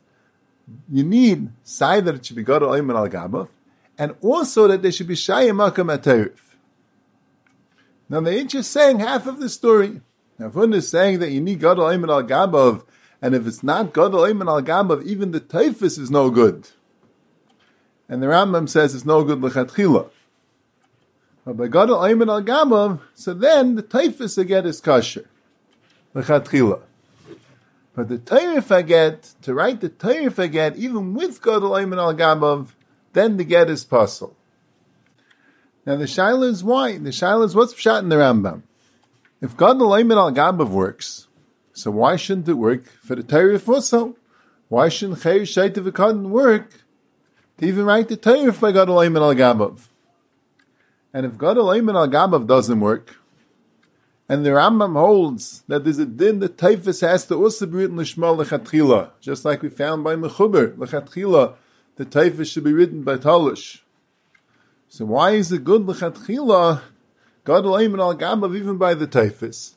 you 0.89 1.03
need 1.03 1.49
side 1.63 2.05
that 2.05 2.15
it 2.15 2.25
should 2.25 2.35
be 2.35 2.43
gadol 2.43 2.69
ayman 2.69 2.95
al 2.95 3.09
gabav, 3.09 3.49
and 3.97 4.15
also 4.21 4.67
that 4.67 4.81
there 4.81 4.91
should 4.91 5.07
be 5.07 5.15
shayim 5.15 5.55
makam 5.55 5.95
atarif. 5.95 6.39
Now 8.09 8.21
they 8.21 8.39
ain't 8.39 8.49
just 8.49 8.71
saying 8.71 8.99
half 8.99 9.27
of 9.27 9.39
the 9.39 9.49
story. 9.49 10.01
Now 10.39 10.49
Fun 10.49 10.73
is 10.73 10.87
saying 10.87 11.19
that 11.19 11.31
you 11.31 11.41
need 11.41 11.59
gadol 11.59 11.85
ayman 11.85 12.09
al 12.09 12.23
gabav, 12.23 12.85
and 13.21 13.35
if 13.35 13.45
it's 13.45 13.63
not 13.63 13.93
gadol 13.93 14.21
ayman 14.21 14.47
al 14.47 14.61
gabav, 14.61 15.03
even 15.03 15.31
the 15.31 15.39
typhus 15.39 15.97
is 15.97 16.09
no 16.09 16.29
good. 16.29 16.69
And 18.09 18.21
the 18.21 18.27
Rambam 18.27 18.69
says 18.69 18.93
it's 18.93 19.05
no 19.05 19.23
good 19.23 19.39
lechatchila. 19.39 20.09
But 21.45 21.57
by 21.57 21.67
gadol 21.67 21.99
ayman 21.99 22.29
al 22.29 22.43
gabav, 22.43 23.01
so 23.13 23.33
then 23.33 23.75
the 23.75 23.81
typhus 23.81 24.37
again 24.37 24.65
is 24.65 24.79
kosher 24.79 25.25
lechatchila. 26.15 26.81
But 27.95 28.09
the 28.09 28.17
Torah 28.17 28.83
get, 28.83 29.33
to 29.43 29.53
write 29.53 29.81
the 29.81 29.89
Torah 29.89 30.47
get, 30.47 30.77
even 30.77 31.13
with 31.13 31.41
Gadol 31.41 31.71
Ayman 31.71 31.97
al 31.97 32.15
Gabav, 32.15 32.69
then 33.13 33.37
the 33.37 33.43
get 33.43 33.69
is 33.69 33.83
possible. 33.83 34.35
Now 35.85 35.97
the 35.97 36.05
Shaila 36.05 36.49
is 36.49 36.63
why? 36.63 36.97
The 36.97 37.11
Shaila 37.11 37.45
is 37.45 37.55
what's 37.55 37.75
shot 37.75 38.03
in 38.03 38.09
the 38.09 38.15
Rambam? 38.15 38.63
If 39.41 39.55
Gadol 39.55 39.89
Ayman 39.89 40.17
al 40.17 40.31
Gabav 40.31 40.69
works, 40.69 41.27
so 41.73 41.91
why 41.91 42.15
shouldn't 42.15 42.49
it 42.49 42.53
work 42.53 42.85
for 42.85 43.15
the 43.15 43.23
Torah 43.23 43.61
also? 43.67 44.15
Why 44.69 44.89
shouldn't 44.89 45.19
Chayr 45.19 45.41
Shait 45.41 45.77
of 45.77 45.85
Akadin 45.85 46.29
work 46.29 46.71
to 47.59 47.65
even 47.65 47.85
write 47.85 48.07
the 48.07 48.17
Torah 48.17 48.53
by 48.53 48.71
Gadol 48.71 48.95
Ayman 48.97 49.21
al 49.21 49.35
Gabav? 49.35 49.87
And 51.13 51.27
if 51.27 51.37
Gadol 51.37 51.67
Ayman 51.67 51.95
al 51.95 52.07
Gabav 52.07 52.47
doesn't 52.47 52.79
work, 52.79 53.17
And 54.29 54.45
the 54.45 54.51
Rambam 54.51 54.93
holds 54.93 55.63
that 55.67 55.83
there's 55.83 55.99
a 55.99 56.05
din 56.05 56.39
that 56.39 56.57
typhus 56.57 57.01
has 57.01 57.25
to 57.27 57.35
also 57.35 57.65
be 57.65 57.77
written 57.77 57.97
l'shma 57.97 58.37
lechatchila, 58.43 59.11
just 59.19 59.43
like 59.43 59.61
we 59.61 59.69
found 59.69 60.03
by 60.03 60.15
Mechuber, 60.15 60.75
lechatchila, 60.75 61.55
the 61.97 62.05
typhus 62.05 62.49
should 62.49 62.63
be 62.63 62.73
written 62.73 63.03
by 63.03 63.17
Talush. 63.17 63.81
So 64.87 65.05
why 65.05 65.31
is 65.31 65.51
it 65.51 65.63
good 65.63 65.85
lechatchila, 65.85 66.81
God 67.43 67.65
and 67.65 67.99
al 67.99 68.15
gabav 68.15 68.55
even 68.55 68.77
by 68.77 68.93
the 68.93 69.07
typhus? 69.07 69.75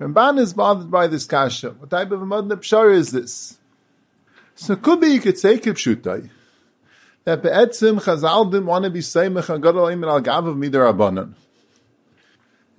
Ramban 0.00 0.40
is 0.40 0.54
bothered 0.54 0.90
by 0.90 1.06
this 1.06 1.24
kasha. 1.24 1.70
What 1.70 1.90
type 1.90 2.10
of 2.10 2.22
a 2.22 2.26
modern 2.26 2.58
pshara 2.58 2.94
is 2.94 3.12
this? 3.12 3.58
So 4.56 4.72
it 4.72 4.82
could 4.82 5.00
be 5.00 5.08
you 5.08 5.20
could 5.20 5.38
say 5.38 5.58
kipshutai, 5.58 6.30
that 7.24 7.42
be'etzim 7.42 8.02
chazal 8.02 8.50
didn't 8.50 8.66
want 8.66 8.84
to 8.84 8.90
be 8.90 9.00
seimach 9.00 9.48
on 9.48 9.60
God 9.60 9.76
and 9.76 10.04
al 10.04 10.20
gabav 10.20 10.56
midar 10.56 11.34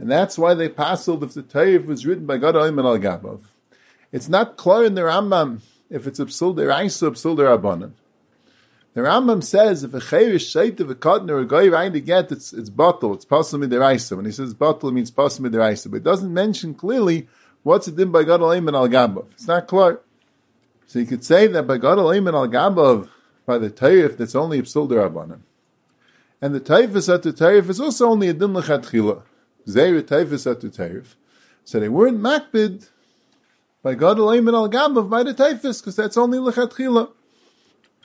and 0.02 0.10
that's 0.10 0.36
why 0.36 0.56
they 0.56 0.68
passled 0.68 1.22
if 1.22 1.36
the 1.36 1.44
Taif 1.44 1.86
was 1.86 2.08
written 2.08 2.26
by 2.26 2.38
God 2.38 2.56
and 2.56 2.80
al 2.80 2.98
Gabav. 2.98 3.42
It's 4.12 4.28
not 4.28 4.58
clear 4.58 4.86
in 4.86 4.96
the 4.96 5.02
Rambam 5.02 5.62
if 5.92 6.08
it's 6.08 6.20
a 6.20 6.26
psul 6.26 6.56
deraisa 6.56 7.04
or 7.04 7.12
psul 7.12 7.38
derabanan. 7.38 7.92
The 8.96 9.02
Rambam 9.02 9.44
says 9.44 9.84
if 9.84 9.94
a 9.94 10.00
chayrish 10.00 10.52
shait 10.52 10.80
of 10.80 10.90
a 10.90 10.96
cotton 10.96 11.30
or 11.30 11.38
a 11.38 11.46
guy 11.46 11.68
right 11.68 11.94
to 11.94 12.02
get 12.02 12.32
it's 12.32 12.52
it's 12.52 12.72
bottle, 12.72 13.14
it's 13.14 13.26
possible 13.26 13.68
deraisa. 13.68 14.18
When 14.18 14.26
he 14.26 14.32
says 14.32 14.56
bottle, 14.56 14.90
it 14.90 14.94
means 14.94 15.12
possible 15.12 15.52
deraisa, 15.52 15.92
but 15.92 15.98
it 15.98 16.04
doesn't 16.04 16.34
mention 16.34 16.74
clearly 16.74 17.28
what's 17.62 17.88
it 17.88 18.00
in 18.00 18.10
by 18.10 18.24
God 18.24 18.42
and 18.42 18.76
al 18.76 18.88
Gabav. 18.88 19.28
It's 19.34 19.48
not 19.48 19.68
clear. 19.68 20.00
So 20.88 20.98
you 20.98 21.06
could 21.06 21.24
say 21.24 21.46
that 21.46 21.68
by 21.68 21.78
God 21.78 22.00
and 22.00 22.28
al 22.28 22.48
Gabav 22.48 23.08
by 23.46 23.60
the 23.60 23.70
Taif 23.70 24.18
that's 24.18 24.34
only 24.34 24.58
a 24.58 24.64
psul 24.64 24.90
derabanan. 24.90 25.42
And 26.42 26.56
the 26.56 26.60
Taif 26.60 26.96
is 26.96 27.08
at 27.08 27.22
the 27.22 27.32
Taif 27.32 27.70
is 27.70 27.80
also 27.80 28.08
only 28.08 28.30
a 28.30 28.34
din 28.34 28.54
lechatchila. 28.54 29.22
So 29.66 29.80
they 31.80 31.90
weren't 31.90 32.20
makbid 32.20 32.90
by 33.84 33.96
God 33.96 34.20
and 34.20 34.50
Al 34.50 34.70
Gabav 34.70 35.10
by 35.10 35.24
the 35.24 35.34
Taifis, 35.34 35.82
because 35.82 35.96
that's 35.96 36.18
only 36.18 36.38
Lechatchila. 36.38 37.12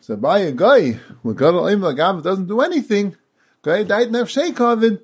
So 0.01 0.17
by 0.17 0.39
a 0.41 0.53
guy, 0.53 0.93
when 1.23 1.35
God 1.35 1.55
and 1.71 1.85
Al 1.85 1.95
Gabav 1.95 2.23
doesn't 2.23 2.47
do 2.47 2.61
anything, 2.61 3.17
guy 3.63 3.83
died 3.83 4.09
in 4.09 4.15
Avshei 4.15 5.01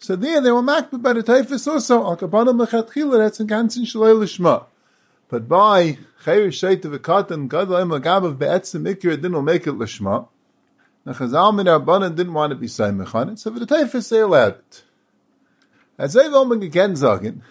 so 0.00 0.14
there 0.14 0.40
they 0.40 0.52
were 0.52 0.62
makbid 0.62 1.02
by 1.02 1.12
the 1.12 1.22
Taifis 1.22 1.66
also, 1.66 2.04
Al 2.04 2.16
Kabanam 2.16 2.64
Lechatchila, 2.64 3.18
that's 3.18 3.40
in 3.40 3.48
Gansin 3.48 3.82
Shalei 3.82 4.14
Lishma. 4.14 4.66
But 5.28 5.48
by 5.48 5.98
Chayr 6.24 6.46
a 6.46 6.98
Katan, 6.98 7.48
God 7.48 7.68
Elohim 7.68 7.92
Al 7.92 8.00
Gabav 8.00 8.38
Be'etzim 8.38 8.88
Ikir, 8.88 9.20
didn't 9.20 9.44
make 9.44 9.66
it 9.66 9.72
Lishma. 9.72 10.28
The 11.04 11.12
Chazal 11.12 11.54
Min 11.54 12.14
didn't 12.14 12.32
want 12.32 12.50
to 12.50 12.56
be 12.56 12.66
Saimach 12.66 13.14
on 13.14 13.30
it, 13.30 13.38
so 13.40 13.50
the 13.50 13.66
Taifis 13.66 14.08
they 14.10 14.20
allowed 14.20 14.58
it. 14.58 14.82
As 15.98 16.16
I 16.16 16.28
will 16.28 16.52
again 16.52 16.94
sagen, 16.94 17.42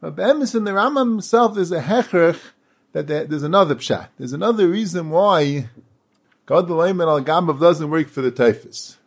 but 0.00 0.18
Emerson, 0.18 0.64
the 0.64 0.72
Rambam 0.72 1.12
himself 1.12 1.54
there's 1.54 1.72
a 1.72 1.80
hechrech 1.80 2.38
that 2.92 3.06
there's 3.06 3.42
another 3.42 3.74
pshat. 3.74 4.08
There's 4.18 4.34
another 4.34 4.68
reason 4.68 5.10
why 5.10 5.70
God 6.46 6.68
the 6.68 6.74
Layman 6.74 7.08
al 7.08 7.22
Gambav 7.22 7.58
doesn't 7.58 7.90
work 7.90 8.08
for 8.08 8.20
the 8.20 8.30
typhus. 8.30 8.98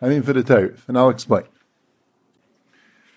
I 0.00 0.08
mean 0.08 0.22
for 0.22 0.32
the 0.32 0.42
tarif, 0.42 0.88
and 0.88 0.98
I'll 0.98 1.10
explain. 1.10 1.44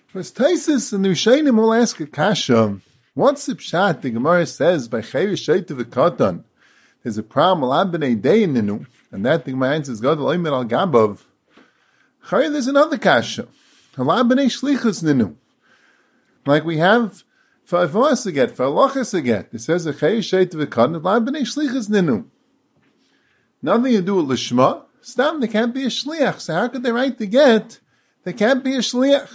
First, 0.06 0.36
Taisis 0.36 0.92
and 0.92 1.04
the 1.04 1.10
Rishayim 1.10 1.56
will 1.56 1.74
ask 1.74 1.98
a 2.00 2.06
kasha. 2.06 2.80
What's 3.14 3.46
the 3.46 3.54
pshat 3.54 4.02
the 4.02 4.10
Gemara 4.10 4.46
says 4.46 4.86
by 4.88 5.00
Chayr 5.00 5.32
Shait 5.32 5.70
of 5.70 5.78
the 5.78 5.84
Katan? 5.84 6.44
There's 7.02 7.18
a 7.18 7.22
problem, 7.22 7.70
Al 7.70 7.86
Abnei 7.86 8.20
Ninu, 8.20 8.86
and 9.10 9.24
that 9.26 9.44
the 9.44 9.52
Gemara 9.52 9.76
answers 9.76 10.00
God 10.00 10.18
the 10.18 10.22
Layman 10.22 10.52
al 10.52 10.64
Gambav. 10.64 11.20
Chayr, 12.26 12.52
there's 12.52 12.66
another 12.66 12.98
kasha. 12.98 13.48
Like 16.46 16.64
we 16.64 16.78
have 16.78 17.24
for 17.64 17.86
Avos 17.86 18.32
get, 18.32 18.56
for 18.56 18.66
Alochas 18.66 19.24
get. 19.24 19.48
It 19.52 19.60
says 19.60 19.86
a. 19.86 19.92
Nothing 23.62 23.92
to 23.92 24.02
do 24.02 24.14
with 24.14 24.26
Lishma. 24.26 24.84
Stam, 25.00 25.40
they 25.40 25.48
can't 25.48 25.74
be 25.74 25.84
a 25.84 25.88
Shliach. 25.88 26.40
So 26.40 26.54
how 26.54 26.68
could 26.68 26.82
they 26.82 26.92
write 26.92 27.18
the 27.18 27.26
get? 27.26 27.80
They 28.24 28.32
can't 28.32 28.62
be 28.62 28.74
a 28.74 28.78
Shliach. 28.78 29.32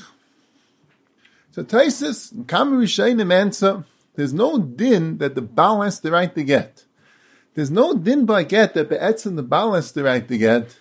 So 1.51 1.63
Taisis, 1.63 2.47
Kamar 2.47 2.79
Rishayim 2.79 3.33
answer, 3.33 3.83
there's 4.15 4.33
no 4.33 4.57
din 4.57 5.17
that 5.17 5.35
the 5.35 5.41
Baal 5.41 5.81
has 5.81 5.99
the 5.99 6.11
right 6.11 6.33
to 6.35 6.43
get. 6.43 6.85
There's 7.53 7.71
no 7.71 7.93
din 7.93 8.25
by 8.25 8.43
get 8.43 8.73
that 8.75 8.89
the 8.89 8.97
Etz 8.97 9.25
and 9.25 9.37
the 9.37 9.43
Baal 9.43 9.73
has 9.73 9.91
the 9.91 10.03
right 10.03 10.25
to 10.27 10.37
get. 10.37 10.77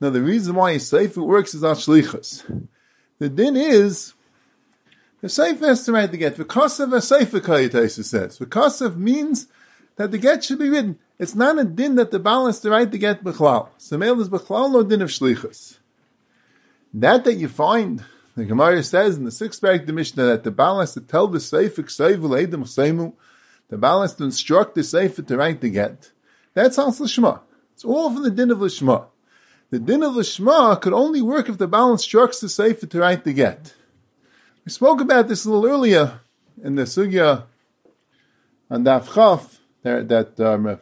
Now 0.00 0.10
the 0.10 0.22
reason 0.22 0.56
why 0.56 0.78
Sefer 0.78 1.22
works 1.22 1.54
is 1.54 1.62
on 1.62 1.76
Shlichas. 1.76 2.68
The 3.18 3.28
din 3.28 3.56
is 3.56 4.14
the 5.20 5.28
sefer 5.28 5.66
has 5.66 5.84
to 5.84 5.92
write 5.92 6.12
the 6.12 6.16
get. 6.16 6.34
Of 6.34 6.40
a 6.40 6.44
Kayataisa 6.44 8.04
says. 8.04 8.80
Of 8.80 8.98
means 8.98 9.48
that 9.96 10.10
the 10.10 10.18
get 10.18 10.44
should 10.44 10.60
be 10.60 10.68
written. 10.68 10.98
It's 11.18 11.34
not 11.34 11.58
a 11.58 11.64
din 11.64 11.96
that 11.96 12.12
the 12.12 12.20
Baal 12.20 12.46
has 12.46 12.60
to 12.60 12.70
write 12.70 12.92
the 12.92 12.98
get 12.98 13.24
b'chlal. 13.24 13.68
Samel 13.78 14.20
is 14.20 14.28
b'chlal 14.28 14.72
no 14.72 14.82
din 14.84 15.02
of 15.02 15.10
shlichus. 15.10 15.78
That 16.94 17.24
that 17.24 17.34
you 17.34 17.48
find, 17.48 18.04
the 18.36 18.44
Gemara 18.44 18.82
says 18.84 19.16
in 19.16 19.24
the 19.24 19.32
sixth 19.32 19.60
parak 19.60 19.86
the 19.86 19.92
Mishnah 19.92 20.24
that 20.24 20.44
the 20.44 20.52
Baal 20.52 20.78
has 20.78 20.94
to 20.94 21.00
tell 21.00 21.26
the 21.26 21.40
sefer 21.40 21.82
kseivu 21.82 22.20
leidim 22.20 22.62
chseimu. 22.62 23.14
The 23.68 23.76
Baal 23.76 24.02
has 24.02 24.14
to 24.14 24.24
instruct 24.24 24.76
the 24.76 24.84
sefer 24.84 25.22
to 25.22 25.36
write 25.36 25.60
the 25.60 25.70
get. 25.70 26.12
That's 26.54 26.78
also 26.78 27.06
Shema. 27.06 27.40
It's 27.74 27.84
all 27.84 28.12
from 28.12 28.22
the 28.22 28.30
din 28.30 28.52
of 28.52 28.58
Lishma. 28.58 29.06
The 29.70 29.78
din 29.78 30.02
of 30.02 30.14
Lishma 30.14 30.80
could 30.80 30.94
only 30.94 31.20
work 31.20 31.48
if 31.48 31.58
the 31.58 31.68
balance 31.68 32.02
instructs 32.02 32.40
the 32.40 32.48
Sefer 32.48 32.86
to 32.86 32.98
write 33.00 33.24
the 33.24 33.34
get. 33.34 33.74
We 34.64 34.72
spoke 34.72 35.00
about 35.00 35.28
this 35.28 35.44
a 35.44 35.50
little 35.50 35.70
earlier 35.70 36.20
in 36.62 36.76
the 36.76 36.84
Sugya 36.84 37.44
on 38.70 38.84
Daf 38.84 39.12
Chaf, 39.14 39.60
that 39.82 40.40
um, 40.40 40.80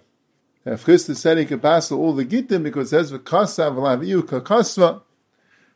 Christus 0.78 1.20
said 1.20 1.38
he 1.38 1.44
could 1.44 1.62
pass 1.62 1.90
all 1.90 2.12
the 2.12 2.24
Gittim 2.24 2.62
because 2.62 2.92
it 2.92 2.96
says 2.96 3.12
V'kasa 3.12 3.72
v'laviyu 3.74 4.22
kakasva. 4.22 5.02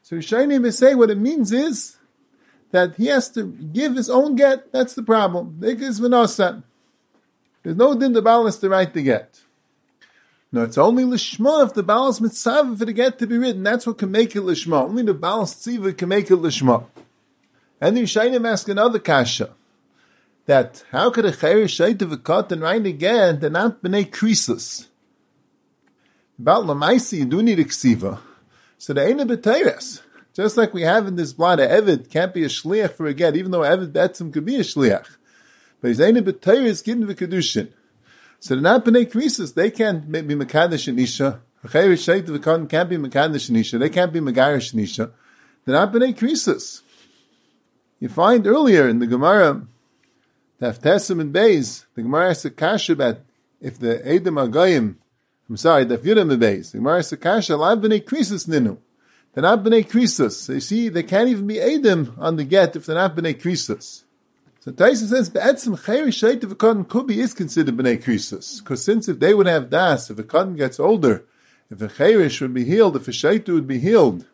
So 0.03 0.17
Rishonim 0.17 0.73
saying 0.73 0.99
what 0.99 1.11
it 1.11 1.19
means 1.19 1.53
is 1.53 1.97
that 2.71 2.95
he 2.97 3.07
has 3.07 3.29
to 3.31 3.45
give 3.45 3.97
his 3.97 4.09
own 4.09 4.37
get. 4.37 4.73
That's 4.73 4.95
the 4.95 5.03
problem. 5.03 5.57
There's 5.59 6.01
no 6.01 7.95
din 7.95 8.13
the 8.13 8.23
balance 8.23 8.57
to 8.59 8.69
write 8.69 8.95
the 8.95 9.03
get. 9.03 9.41
No, 10.53 10.65
it's 10.65 10.79
only 10.79 11.05
lishma 11.05 11.67
if 11.67 11.75
the 11.75 11.83
balance 11.83 12.21
mitzvah 12.21 12.77
for 12.77 12.85
the 12.85 12.93
get 12.93 13.21
to 13.21 13.27
be 13.27 13.39
written. 13.39 13.63
That's 13.63 13.87
what 13.87 13.99
can 13.99 14.11
make 14.11 14.35
it 14.35 14.41
lishma. 14.41 14.83
Only 14.83 15.05
the 15.05 15.15
balance 15.15 15.55
tziva 15.55 15.97
can 15.97 16.09
make 16.09 16.31
it 16.31 16.37
lishma. 16.37 16.87
And 17.81 17.97
the 17.97 18.03
Yishayim 18.03 18.49
ask 18.49 18.69
another 18.69 18.99
kasha. 18.99 19.51
That 20.47 20.85
how 20.91 21.11
could 21.11 21.25
a 21.25 21.33
chayr 21.33 21.65
shayt 21.65 22.03
of 22.03 22.11
a 22.11 22.17
cut 22.17 22.51
and 22.51 22.63
write 22.63 22.85
again? 22.85 23.39
They're 23.39 23.51
not 23.51 23.81
b'nei 23.81 24.11
krisus. 24.11 24.89
About 26.37 26.65
lamaisi, 26.65 27.19
you 27.19 27.25
do 27.27 27.43
need 27.43 27.61
a 27.61 27.65
ksiva. 27.65 28.19
So 28.77 28.93
the 28.93 29.07
ain't 29.07 29.21
a. 29.21 29.81
Just 30.33 30.57
like 30.57 30.75
we 30.75 30.83
have 30.83 31.07
in 31.07 31.17
this 31.17 31.33
blood, 31.33 31.61
a 31.61 31.69
Evid 31.69 32.11
can't 32.11 32.35
be 32.35 32.45
a 32.45 32.49
shliach 32.49 32.95
for 32.95 33.07
a 33.07 33.15
get, 33.15 33.37
even 33.37 33.51
though 33.51 33.61
Evid 33.61 33.93
Betzim 33.93 34.33
could 34.33 34.45
be 34.45 34.57
a 34.57 34.61
shliach. 34.61 35.07
But 35.81 35.89
he's 35.89 36.01
ain't 36.01 36.19
a 36.19 36.23
b'teiras 36.23 36.83
given 36.83 37.07
the 37.07 37.15
kedushin. 37.15 37.73
So 38.41 38.55
the 38.55 38.63
not 38.63 38.87
b'nei 38.87 39.11
krisis, 39.11 39.53
they 39.53 39.71
can't 39.71 40.11
be 40.11 40.23
mekadesh 40.23 40.89
and 40.89 40.99
isha. 40.99 41.43
Chayr 41.67 41.93
shayt 41.93 42.27
of 42.27 42.33
the 42.33 42.67
can't 42.67 42.89
be 42.89 42.97
mekadesh 42.97 43.51
and 43.51 43.59
isha. 43.59 43.77
They 43.77 43.91
can't 43.91 44.15
be 44.15 44.21
megarish 44.21 44.73
and 44.73 44.81
isha. 44.81 45.11
They're 45.65 45.75
not 45.75 45.93
b'nei 45.93 46.17
krisis. 46.17 46.81
You 48.01 48.09
find 48.09 48.47
earlier 48.47 48.89
in 48.89 48.99
the 48.99 49.07
Gemara, 49.07 49.67
the 50.59 50.69
Haftesim 50.69 51.21
and 51.21 51.35
Beis, 51.35 51.85
the 51.95 52.01
Gemara 52.01 52.29
has 52.29 52.43
a 52.47 52.51
kasha 52.51 52.95
about 52.95 53.19
if 53.61 53.79
the 53.79 54.01
Edom 54.09 54.37
Agayim, 54.37 54.95
I'm 55.51 55.59
sorry, 55.59 55.85
the 55.85 55.99
Yudam 55.99 56.33
and 56.33 56.41
Beis, 56.41 56.73
the 56.73 56.79
Gemara 56.79 56.97
has 56.97 57.13
a 57.13 57.19
kasha, 57.19 57.59
live 57.59 57.81
b'nei 57.81 58.03
krisis 58.03 58.49
ninu. 58.49 58.79
They're 59.35 59.43
not 59.43 59.63
b'nei. 59.63 60.33
So 60.33 60.55
you 60.55 60.61
see, 60.61 60.89
they 60.89 61.03
can't 61.03 61.29
even 61.29 61.47
be 61.47 61.61
Edom 61.61 62.15
on 62.19 62.37
the 62.37 62.45
get 62.45 62.75
if 62.75 62.87
they're 62.87 62.97
not 62.97 63.15
b'nei 63.15 63.39
krisis. 63.39 64.05
So 64.61 64.73
Taisa 64.73 65.09
says, 65.09 65.31
Be'etzim 65.31 65.79
chayri 65.79 66.09
shayt 66.09 66.45
of 66.45 66.53
a 66.53 66.55
cotton 66.55 66.85
be 67.07 67.19
is 67.19 67.33
considered 67.33 67.79
b'nei 67.79 68.03
krisus. 68.03 68.59
Because 68.59 68.85
since 68.85 69.09
if 69.09 69.19
they 69.19 69.33
would 69.33 69.47
have 69.47 69.71
das, 69.71 70.11
if 70.11 70.19
a 70.19 70.23
cotton 70.23 70.55
gets 70.55 70.79
older, 70.79 71.25
if 71.71 71.81
a 71.81 71.89
chayrish 71.89 72.43
would 72.43 72.53
be 72.53 72.65
healed, 72.65 72.95
if 72.95 73.09
a 73.09 73.11
shaitu 73.11 73.55
would 73.55 73.67
be 73.67 73.79
healed, 73.79 74.27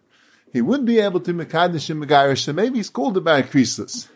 he 0.53 0.61
would 0.61 0.85
be 0.85 0.99
able 0.99 1.21
to 1.21 1.33
mekadesh 1.33 1.91
and 1.91 2.03
megarish, 2.03 2.41
so 2.41 2.53
maybe 2.53 2.79
he's 2.79 2.91
called 2.91 3.17
a 3.17 3.21
b'nei 3.21 3.49
krisus. 3.49 4.09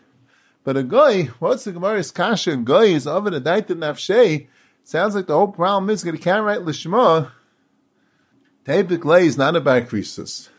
But 0.65 0.75
a 0.75 0.83
guy, 0.83 1.23
what's 1.39 1.63
the 1.63 1.71
Gemara's 1.71 2.11
kasha? 2.11 2.53
A 2.53 2.57
guy 2.57 2.83
is 2.83 3.07
of 3.07 3.25
a 3.27 3.31
daitim 3.31 3.77
nafshei. 3.77 4.47
Sounds 4.83 5.15
like 5.15 5.27
the 5.27 5.37
whole 5.37 5.47
problem 5.47 5.89
is 5.89 6.01
that 6.01 6.13
he 6.13 6.19
can't 6.19 6.43
write 6.43 6.59
lishma. 6.59 7.31
Tepik 8.65 9.05
lay 9.05 9.27
is 9.27 9.37
not 9.37 9.55
a 9.55 9.61
b'nei 9.61 9.87
krisus. 9.87 10.49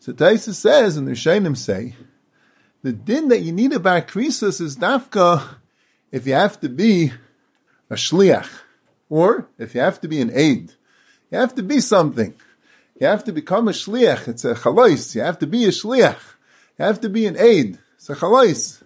So 0.00 0.12
Taisa 0.12 0.54
says, 0.54 0.96
and 0.96 1.06
the 1.06 1.12
Shainim 1.12 1.56
say, 1.56 1.94
the 2.82 2.92
din 2.92 3.28
that 3.28 3.40
you 3.40 3.52
need 3.52 3.72
about 3.72 4.08
krisus 4.08 4.60
is 4.60 4.76
dafka 4.76 5.56
if 6.12 6.26
you 6.26 6.34
have 6.34 6.60
to 6.60 6.68
be 6.68 7.12
a 7.90 7.94
shliach, 7.94 8.48
or 9.08 9.48
if 9.58 9.74
you 9.74 9.80
have 9.80 10.00
to 10.00 10.08
be 10.08 10.20
an 10.20 10.30
aid. 10.34 10.72
You 11.30 11.38
have 11.38 11.54
to 11.56 11.62
be 11.62 11.80
something. 11.80 12.34
You 13.00 13.06
have 13.06 13.24
to 13.24 13.32
become 13.32 13.68
a 13.68 13.72
shliach. 13.72 14.28
It's 14.28 14.44
a 14.44 14.54
chalois. 14.54 15.14
You 15.14 15.22
have 15.22 15.38
to 15.40 15.46
be 15.46 15.64
a 15.64 15.68
shliach. 15.68 16.20
You 16.78 16.84
have 16.84 17.00
to 17.02 17.08
be 17.08 17.26
an 17.26 17.36
aid. 17.38 17.78
It's 17.96 18.08
a 18.08 18.14
chalais. 18.14 18.82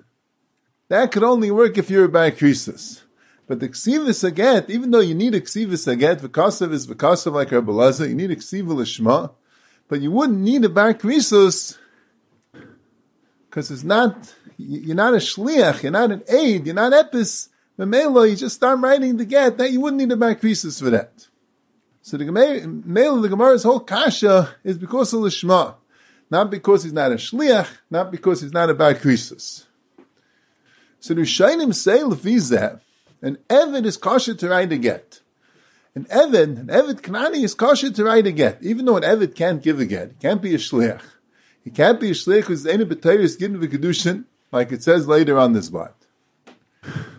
That 0.89 1.13
could 1.13 1.23
only 1.23 1.51
work 1.51 1.79
if 1.79 1.91
you're 1.91 2.05
a 2.05 2.09
bar 2.09 2.31
krisus. 2.31 3.03
But 3.47 3.61
the 3.61 3.69
ksivus 3.69 4.29
aget, 4.31 4.71
even 4.71 4.91
though 4.91 5.01
you 5.01 5.15
need 5.15 5.35
a 5.35 5.41
ksivus 5.41 5.87
aget, 5.87 6.21
v'kasav 6.21 6.73
is 6.73 6.87
v'kasav 6.87 7.33
like 7.33 7.53
Lazar, 7.53 8.09
you 8.09 8.15
need 8.15 8.31
a 8.31 8.37
ksiva 8.37 8.75
l'shma, 8.75 9.33
but 9.89 10.01
you 10.01 10.11
wouldn't 10.11 10.41
need 10.41 10.65
a 10.65 10.69
bar 10.69 10.95
krisus 10.95 11.77
because 13.53 13.71
it's 13.71 13.85
not, 13.85 14.35
you're 14.57 14.97
not 14.97 15.13
a 15.13 15.19
shliach, 15.19 15.83
you're 15.83 15.93
not 15.93 16.11
an 16.11 16.23
aid, 16.27 16.65
you're 16.65 16.75
not 16.75 16.93
epis, 16.93 17.51
Memelo, 17.79 18.29
you 18.29 18.35
just 18.35 18.57
start 18.57 18.81
writing 18.81 19.19
the 19.19 19.27
get, 19.27 19.59
that 19.59 19.71
you 19.71 19.79
wouldn't 19.79 20.01
need 20.01 20.11
a 20.11 20.17
bar 20.17 20.35
krisus 20.35 20.83
for 20.83 20.89
that. 20.89 21.29
So 22.01 22.17
the 22.17 22.25
Gemara, 22.25 22.61
the 22.61 23.29
Gemara's 23.29 23.63
whole 23.63 23.81
kasha 23.81 24.55
is 24.65 24.79
because 24.79 25.13
of 25.13 25.21
Lishma. 25.21 25.75
Not 26.31 26.51
because 26.51 26.85
he's 26.85 26.95
not 26.95 27.13
a 27.13 27.17
shliach, 27.17 27.69
not 27.91 28.11
because 28.11 28.41
he's 28.41 28.55
not 28.55 28.71
a 28.71 28.75
bar 28.75 28.95
krisus. 28.95 29.67
So 30.99 31.13
the 31.13 31.21
Shainim 31.21 31.75
say 31.75 31.99
lefizeh, 31.99 32.81
an 33.21 33.37
Evid 33.51 33.85
is 33.85 33.99
kosher 33.99 34.33
to 34.33 34.49
write 34.49 34.73
a 34.73 34.79
get. 34.79 35.21
An 35.95 36.05
Evid, 36.05 36.59
an 36.59 36.67
Evid 36.69 37.03
Kanani 37.03 37.45
is 37.45 37.55
kosher 37.55 37.91
to 37.91 38.05
write 38.05 38.27
a 38.27 38.33
get, 38.33 38.63
even 38.63 38.87
though 38.87 38.97
an 38.97 39.03
Evid 39.03 39.35
can't 39.35 39.63
give 39.63 39.79
a 39.79 39.85
get. 39.85 40.19
Can't 40.21 40.41
be 40.41 40.55
a 40.55 40.59
shliach. 40.59 41.03
He 41.65 41.71
can't 41.71 42.01
be 42.01 42.11
a 42.11 42.15
shliach 42.15 42.41
because 42.41 42.67
any 42.67 42.85
is 42.85 43.37
given 43.37 43.61
the 43.61 43.69
kedushin, 43.69 44.25
like 44.51 44.73
it 44.73 44.83
says 44.83 45.07
later 45.07 45.39
on 45.39 45.53
this 45.53 45.71
blot. 45.71 45.95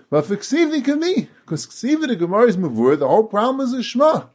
But 0.09 0.25
for 0.25 0.35
ksiv 0.35 0.73
he 0.75 0.81
can 0.81 0.99
be, 0.99 1.29
because 1.41 1.65
ksiv 1.65 2.07
the 2.07 2.15
Gemara 2.15 2.47
is 2.47 2.57
mavur, 2.57 2.99
the 2.99 3.07
whole 3.07 3.23
problem 3.23 3.65
is 3.65 3.73
a 3.73 3.77
shma. 3.77 4.29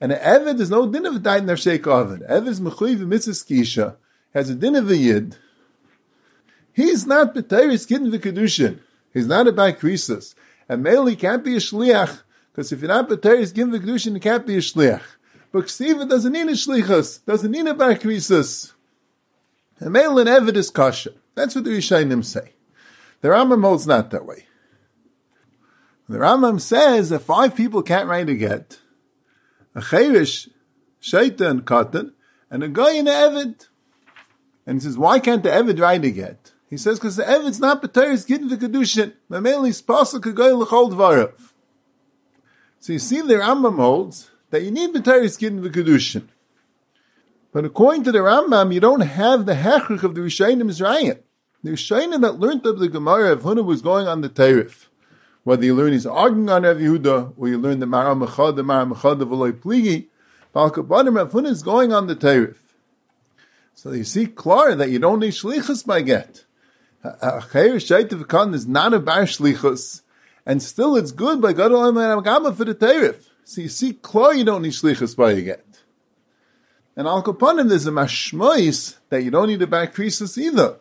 And 0.00 0.12
an 0.12 0.20
Evid, 0.20 0.58
there's 0.58 0.70
no 0.70 0.90
din 0.90 1.06
of 1.06 1.14
a 1.14 1.16
in 1.16 1.46
Nafshek 1.46 1.86
Ovid. 1.86 2.20
Evid 2.22 2.48
is 2.48 2.60
mechuiv 2.60 3.00
mitzvah 3.00 3.32
skisha, 3.32 3.96
has 4.32 4.48
a 4.48 4.54
din 4.54 4.76
of 4.76 4.88
a 4.88 4.96
yid. 4.96 5.36
He's 6.72 7.06
not 7.06 7.34
b'tayris 7.34 7.88
given 7.88 8.10
the 8.10 8.18
kedushin. 8.20 8.78
He's 9.12 9.26
not 9.26 9.48
a 9.48 9.52
bakrisus. 9.52 10.34
And 10.68 10.82
male, 10.84 11.06
he 11.06 11.16
can't 11.16 11.44
be 11.44 11.56
a 11.56 11.58
shliach, 11.58 12.22
because 12.52 12.70
if 12.70 12.80
you're 12.80 12.88
not 12.88 13.08
b'tayris 13.08 13.52
given 13.52 13.72
the 13.72 13.80
kedushin, 13.80 14.14
he 14.14 14.20
can't 14.20 14.46
be 14.46 14.54
a 14.54 14.60
shliach. 14.60 15.02
But 15.50 15.64
ksiva 15.64 16.08
doesn't 16.08 16.32
need 16.32 16.46
a 16.46 16.52
shlichus, 16.52 17.24
doesn't 17.24 17.50
need 17.50 17.66
a 17.66 17.74
bakrisus. 17.74 18.72
And 19.80 19.92
male 19.92 20.18
and 20.18 20.28
Evid 20.28 20.56
is 20.56 20.70
kasha. 20.70 21.10
That's 21.34 21.54
what 21.54 21.64
the 21.64 21.70
Rishayim 21.70 22.24
say. 22.24 22.52
The 23.20 23.28
Rambam 23.28 23.62
holds 23.62 23.86
not 23.86 24.10
that 24.10 24.26
way. 24.26 24.46
The 26.08 26.18
Rambam 26.18 26.60
says 26.60 27.10
that 27.10 27.20
five 27.20 27.54
people 27.54 27.82
can't 27.82 28.08
write 28.08 28.28
a 28.28 28.34
get, 28.34 28.78
a 29.74 29.82
cherish, 29.82 30.48
shaitan, 31.00 31.62
katan, 31.62 32.12
and 32.50 32.62
a 32.64 32.68
guy 32.68 32.92
in 32.92 33.04
the 33.04 33.10
Evid. 33.10 33.68
And 34.66 34.78
he 34.78 34.80
says, 34.80 34.96
why 34.96 35.18
can't 35.18 35.42
the 35.42 35.50
Evid 35.50 35.80
write 35.80 36.04
a 36.04 36.10
get? 36.10 36.52
He 36.68 36.76
says, 36.76 36.98
because 36.98 37.16
the 37.16 37.24
Evid's 37.24 37.60
not 37.60 37.82
B'teris 37.82 38.26
getting 38.26 38.48
the 38.48 38.56
Kedushin. 38.56 39.12
Mameli 39.30 39.70
Spasa 39.70 40.20
Kagoy 40.20 40.58
L'chol 40.58 40.92
Dvarav. 40.92 41.52
So 42.80 42.92
you 42.92 42.98
see 42.98 43.20
the 43.20 43.34
Rambam 43.34 43.76
holds 43.76 44.30
that 44.50 44.62
you 44.62 44.70
need 44.70 44.94
B'teris 44.94 45.38
getting 45.38 45.62
the 45.62 45.70
Kedushin. 45.70 46.28
But 47.58 47.64
according 47.64 48.04
to 48.04 48.12
the 48.12 48.20
Rambam, 48.20 48.72
you 48.72 48.78
don't 48.78 49.00
have 49.00 49.44
the 49.44 49.54
Hechrich 49.54 50.04
of 50.04 50.14
the 50.14 50.20
Rishayim 50.20 50.70
Israel. 50.70 51.18
The 51.64 51.70
Rishayim 51.72 52.20
that 52.20 52.38
learned 52.38 52.64
of 52.64 52.78
the 52.78 52.88
Gemara 52.88 53.32
of 53.32 53.42
Huna 53.42 53.64
was 53.64 53.82
going 53.82 54.06
on 54.06 54.20
the 54.20 54.28
Terif. 54.28 54.86
Whether 55.42 55.64
you 55.64 55.74
learn 55.74 55.92
he's 55.92 56.06
arguing 56.06 56.48
on 56.50 56.62
Rav 56.62 56.76
Yehuda, 56.76 57.34
or 57.36 57.48
you 57.48 57.58
learn 57.58 57.80
the 57.80 57.86
Mara 57.86 58.14
Mechad, 58.14 58.54
the 58.54 58.62
Mara 58.62 58.86
Mechad 58.86 59.20
of 59.20 59.32
Eloi 59.32 59.50
Pligi, 59.50 60.06
Balkabadim 60.54 61.16
Rav 61.16 61.32
Huna 61.32 61.48
is 61.48 61.64
going 61.64 61.92
on 61.92 62.06
the 62.06 62.14
Terif. 62.14 62.54
So 63.74 63.90
you 63.90 64.04
see 64.04 64.26
clear 64.26 64.76
that 64.76 64.90
you 64.90 65.00
don't 65.00 65.18
need 65.18 65.32
shlichus 65.32 65.84
by 65.84 66.02
get. 66.02 66.44
Chayir 67.04 67.80
Shaitiv 67.82 68.28
Khan 68.28 68.54
is 68.54 68.68
not 68.68 68.94
a 68.94 69.00
bar 69.00 69.22
shlichus, 69.22 70.02
and 70.46 70.62
still 70.62 70.94
it's 70.94 71.10
good 71.10 71.40
by 71.40 71.54
God 71.54 71.72
Olam 71.72 72.22
Gama 72.22 72.52
for 72.52 72.64
the 72.64 72.76
Terif. 72.76 73.24
So 73.42 73.62
you 73.62 73.68
see 73.68 73.94
clear 73.94 74.34
you 74.34 74.44
don't 74.44 74.62
need 74.62 74.74
shlichus 74.74 75.16
by 75.16 75.40
get. 75.40 75.64
And 76.98 77.06
Al 77.06 77.22
Kapanim 77.22 77.68
there's 77.68 77.86
a 77.86 77.92
mashmois 77.92 78.96
that 79.08 79.22
you 79.22 79.30
don't 79.30 79.46
need 79.46 79.62
a 79.62 79.68
bar 79.68 79.86
krisus 79.86 80.36
either. 80.36 80.78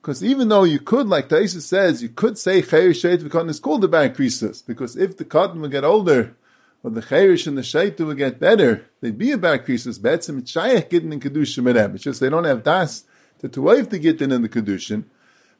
Because 0.00 0.22
even 0.22 0.48
though 0.48 0.62
you 0.62 0.78
could, 0.78 1.08
like 1.08 1.28
Taisa 1.28 1.60
says, 1.60 2.04
you 2.04 2.08
could 2.08 2.38
say 2.38 2.62
Chayir 2.62 2.90
Shaitiv 2.90 3.32
Khan 3.32 3.50
is 3.50 3.58
called 3.58 3.82
a 3.82 3.88
bar 3.88 4.08
krisus, 4.10 4.64
because 4.64 4.96
if 4.96 5.16
the 5.16 5.24
cotton 5.24 5.60
will 5.60 5.68
get 5.68 5.82
older, 5.82 6.36
or 6.84 6.92
the 6.92 7.00
Chayrish 7.00 7.48
and 7.48 7.58
the 7.58 7.62
Shaita 7.62 8.06
will 8.06 8.14
get 8.14 8.38
better, 8.38 8.86
they'd 9.00 9.18
be 9.18 9.32
a 9.32 9.38
bar 9.38 9.58
krisus, 9.58 9.98
Betzim, 9.98 10.38
it's 10.38 10.52
Shayach 10.52 10.88
getting 10.88 11.12
in 11.12 11.18
Kedushin 11.18 11.74
them. 11.74 11.96
It's 11.96 12.04
just 12.04 12.20
they 12.20 12.30
don't 12.30 12.44
have 12.44 12.62
das 12.62 13.02
to 13.40 13.48
to 13.48 13.60
wave 13.60 13.88
to 13.88 13.98
get 13.98 14.22
in 14.22 14.30
in 14.30 14.42
the 14.42 14.48
Kedushin. 14.48 15.02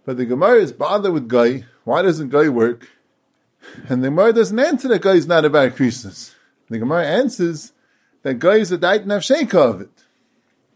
But 0.05 0.19
the 0.19 0.25
Gemara 0.25 0.59
is 0.59 0.71
bothered 0.71 1.13
with 1.13 1.29
Guy. 1.29 1.65
Why 1.83 2.03
doesn't 2.03 2.29
Guy 2.29 2.49
work? 2.49 2.91
And 3.89 4.05
the 4.05 4.09
Gemara 4.09 4.35
doesn't 4.35 4.59
answer 4.61 4.87
that 4.87 5.03
Guy 5.03 5.15
is 5.15 5.27
not 5.27 5.45
a 5.45 5.51
bar 5.51 5.71
krisus. 5.71 6.33
The 6.69 6.79
Gemara 6.79 7.07
answers 7.07 7.73
that 8.25 8.41
Guy 8.41 8.57
is 8.57 8.73
a 8.73 8.79
dait 8.79 9.07
nafsheka 9.07 9.55
of 9.55 9.81
it. 9.83 9.91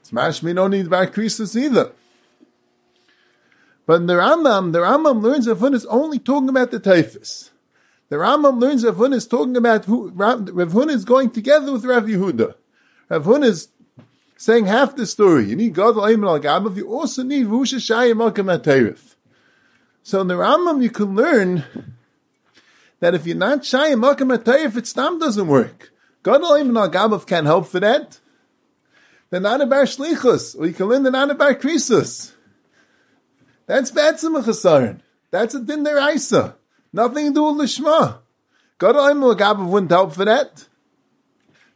It's 0.01 0.13
mashmi 0.13 0.55
don't 0.55 0.71
need 0.71 0.89
bar 0.89 1.09
krisus 1.09 1.57
either. 1.61 1.91
But 3.87 4.03
in 4.03 4.07
the 4.07 4.15
Rambam, 4.15 4.73
the 4.73 4.81
Rambam 4.81 5.23
learns 5.23 5.47
Hun 5.47 5.73
is 5.73 5.87
only 5.87 6.19
talking 6.19 6.51
about 6.51 6.71
the 6.71 6.79
typhus. 6.79 7.51
The 8.11 8.17
Rambam 8.17 8.61
learns 8.61 8.85
Rav 8.85 8.99
Hun 8.99 9.15
is 9.15 9.27
talking 9.27 9.57
about 9.57 9.87
who, 9.87 10.11
Rav 10.11 10.73
Hun 10.73 10.91
is 10.91 11.07
going 11.07 11.31
together 11.31 11.73
with 11.73 11.87
Rav 11.87 12.05
Yehuda. 12.05 12.55
Rav 13.09 13.25
Hun 13.25 13.43
is 13.43 13.69
saying 14.37 14.67
half 14.67 14.95
the 14.95 15.07
story. 15.07 15.47
You 15.47 15.57
need 15.57 15.73
God 15.73 15.97
al 15.97 16.39
Gabav, 16.39 16.77
you 16.77 16.93
also 16.93 17.23
need 17.23 17.47
Shayim 17.47 18.31
Akam 18.31 18.99
So 20.03 20.21
in 20.21 20.29
the 20.29 20.35
Rambam 20.35 20.83
you 20.83 20.91
can 20.91 21.15
learn 21.15 21.65
that 23.01 23.15
if 23.15 23.27
you're 23.27 23.37
not 23.37 23.61
Shayim 23.61 24.07
Akam 24.07 24.77
it's 24.77 24.91
stam 24.91 25.19
doesn't 25.19 25.49
work. 25.49 25.93
God 26.22 26.42
al 26.42 26.88
Gabav 26.90 27.26
can't 27.26 27.46
help 27.46 27.66
for 27.66 27.81
that. 27.81 28.18
Then 29.31 29.42
not 29.42 29.61
about 29.61 29.87
Shlichus, 29.87 30.59
or 30.59 30.66
you 30.66 30.72
can 30.72 30.87
learn 30.87 31.02
the 31.02 31.11
not 31.11 31.31
about 31.31 31.61
Krisus. 31.61 32.33
That's 33.66 33.90
Batzim 33.90 34.42
Chasarin. 34.42 35.00
That's 35.31 35.54
a 35.54 35.61
din 35.61 35.85
deraisa. 35.85 36.54
Nothing 36.92 37.28
to 37.28 37.35
do 37.35 37.52
with 37.52 37.68
Lishma. 37.68 38.18
God 38.78 38.94
Lagabav 38.94 39.68
wouldn't 39.68 39.90
help 39.90 40.14
for 40.14 40.24
that. 40.24 40.66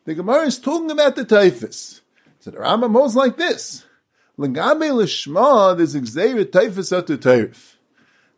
The 0.04 0.14
Gemara 0.14 0.46
is 0.46 0.58
talking 0.58 0.90
about 0.90 1.16
the 1.16 1.24
typhus. 1.24 2.00
So 2.40 2.50
the 2.50 2.58
Rambam 2.58 2.92
holds 2.92 3.14
like 3.14 3.36
this. 3.36 3.84
Lagabe 4.38 4.90
Lishma, 4.90 5.76
there's 5.76 5.94
Xera 5.94 6.50
typhus 6.50 6.90
atu 6.90 7.20
Taif. 7.20 7.78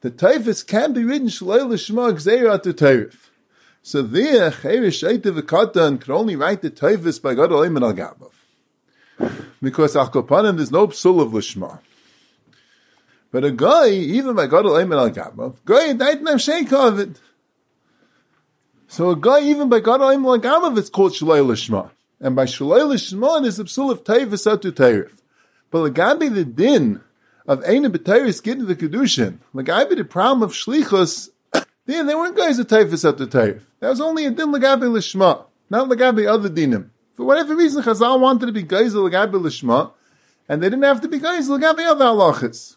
The 0.01 0.11
typhus 0.11 0.63
can 0.63 0.93
be 0.93 1.05
written 1.05 1.29
Shalei 1.29 1.61
Lishma 1.61 2.13
Xera 2.13 2.59
atu 2.59 2.77
Taif. 2.77 3.31
So 3.87 4.01
there, 4.01 4.51
Cherish 4.51 5.03
Shaita 5.03 5.39
V'Katan 5.39 6.01
can 6.01 6.15
only 6.15 6.37
write 6.37 6.63
the 6.63 6.71
typhus 6.71 7.19
by 7.19 7.35
God 7.35 7.53
Olim 7.53 7.77
and 7.77 7.85
Al-Gabav. 7.85 8.31
Because 9.61 9.95
Akopanim, 9.95 10.57
there's 10.57 10.73
no 10.73 10.87
psul 10.87 11.21
of 11.21 11.33
Lishma. 11.33 11.81
But 13.31 13.45
a 13.45 13.51
guy, 13.51 13.91
even 13.91 14.37
by 14.37 14.47
God 14.47 14.65
Al 14.65 15.11
Gabav, 15.11 15.57
guy 15.67 15.93
died 15.93 16.21
in 16.21 16.29
it. 16.99 17.21
So 18.89 19.11
a 19.11 19.17
guy, 19.17 19.43
even 19.43 19.69
by 19.69 19.81
God 19.81 20.01
Al 20.01 20.17
Gabav, 20.17 20.79
it's 20.79 20.89
called 20.89 21.13
Shalai 21.13 21.45
Lishma. 21.45 21.91
And 22.21 22.35
by 22.35 22.47
Shalai 22.47 22.91
Lishma, 22.91 23.43
there's 23.43 23.59
a 23.59 23.65
psul 23.65 23.91
of 23.91 24.03
Taivas 24.03 24.51
Atu 24.51 24.73
Tairif. 24.73 25.13
But 25.71 25.93
Lagabi 25.93 26.35
the 26.35 26.47
din 26.47 27.03
of 27.47 27.61
Eina 27.65 27.95
B'Tairis 27.95 28.43
getting 28.43 28.65
the 28.65 28.77
Kedushin, 28.77 29.41
Lagabi 29.55 29.95
the 29.95 30.05
problem 30.05 30.43
of 30.43 30.53
Shlichus, 30.53 31.29
then 31.87 32.07
they 32.07 32.15
weren't 32.15 32.37
guys 32.37 32.59
of 32.59 32.67
Taifas 32.67 33.13
Atu 33.13 33.31
Taif. 33.31 33.63
That 33.81 33.91
was 33.91 34.01
only 34.01 34.27
a 34.27 34.31
din 34.31 34.53
Lagabi 34.53 34.83
Lishma, 34.83 35.45
not 35.69 35.89
Lagabi 35.89 36.27
other 36.27 36.49
dinim. 36.49 36.89
For 37.15 37.25
whatever 37.25 37.55
reason, 37.55 37.83
Chazal 37.83 38.21
wanted 38.21 38.47
to 38.47 38.53
be 38.53 38.63
guys 38.63 38.95
of 38.95 39.03
Lishma, 39.03 39.93
and 40.49 40.63
they 40.63 40.67
didn't 40.69 40.85
have 40.85 41.01
to 41.03 41.09
be 41.09 41.19
guys 41.19 41.49
of 41.49 41.61
Lagabi 41.61 41.87
other 41.87 42.07
halachas. 42.07 42.77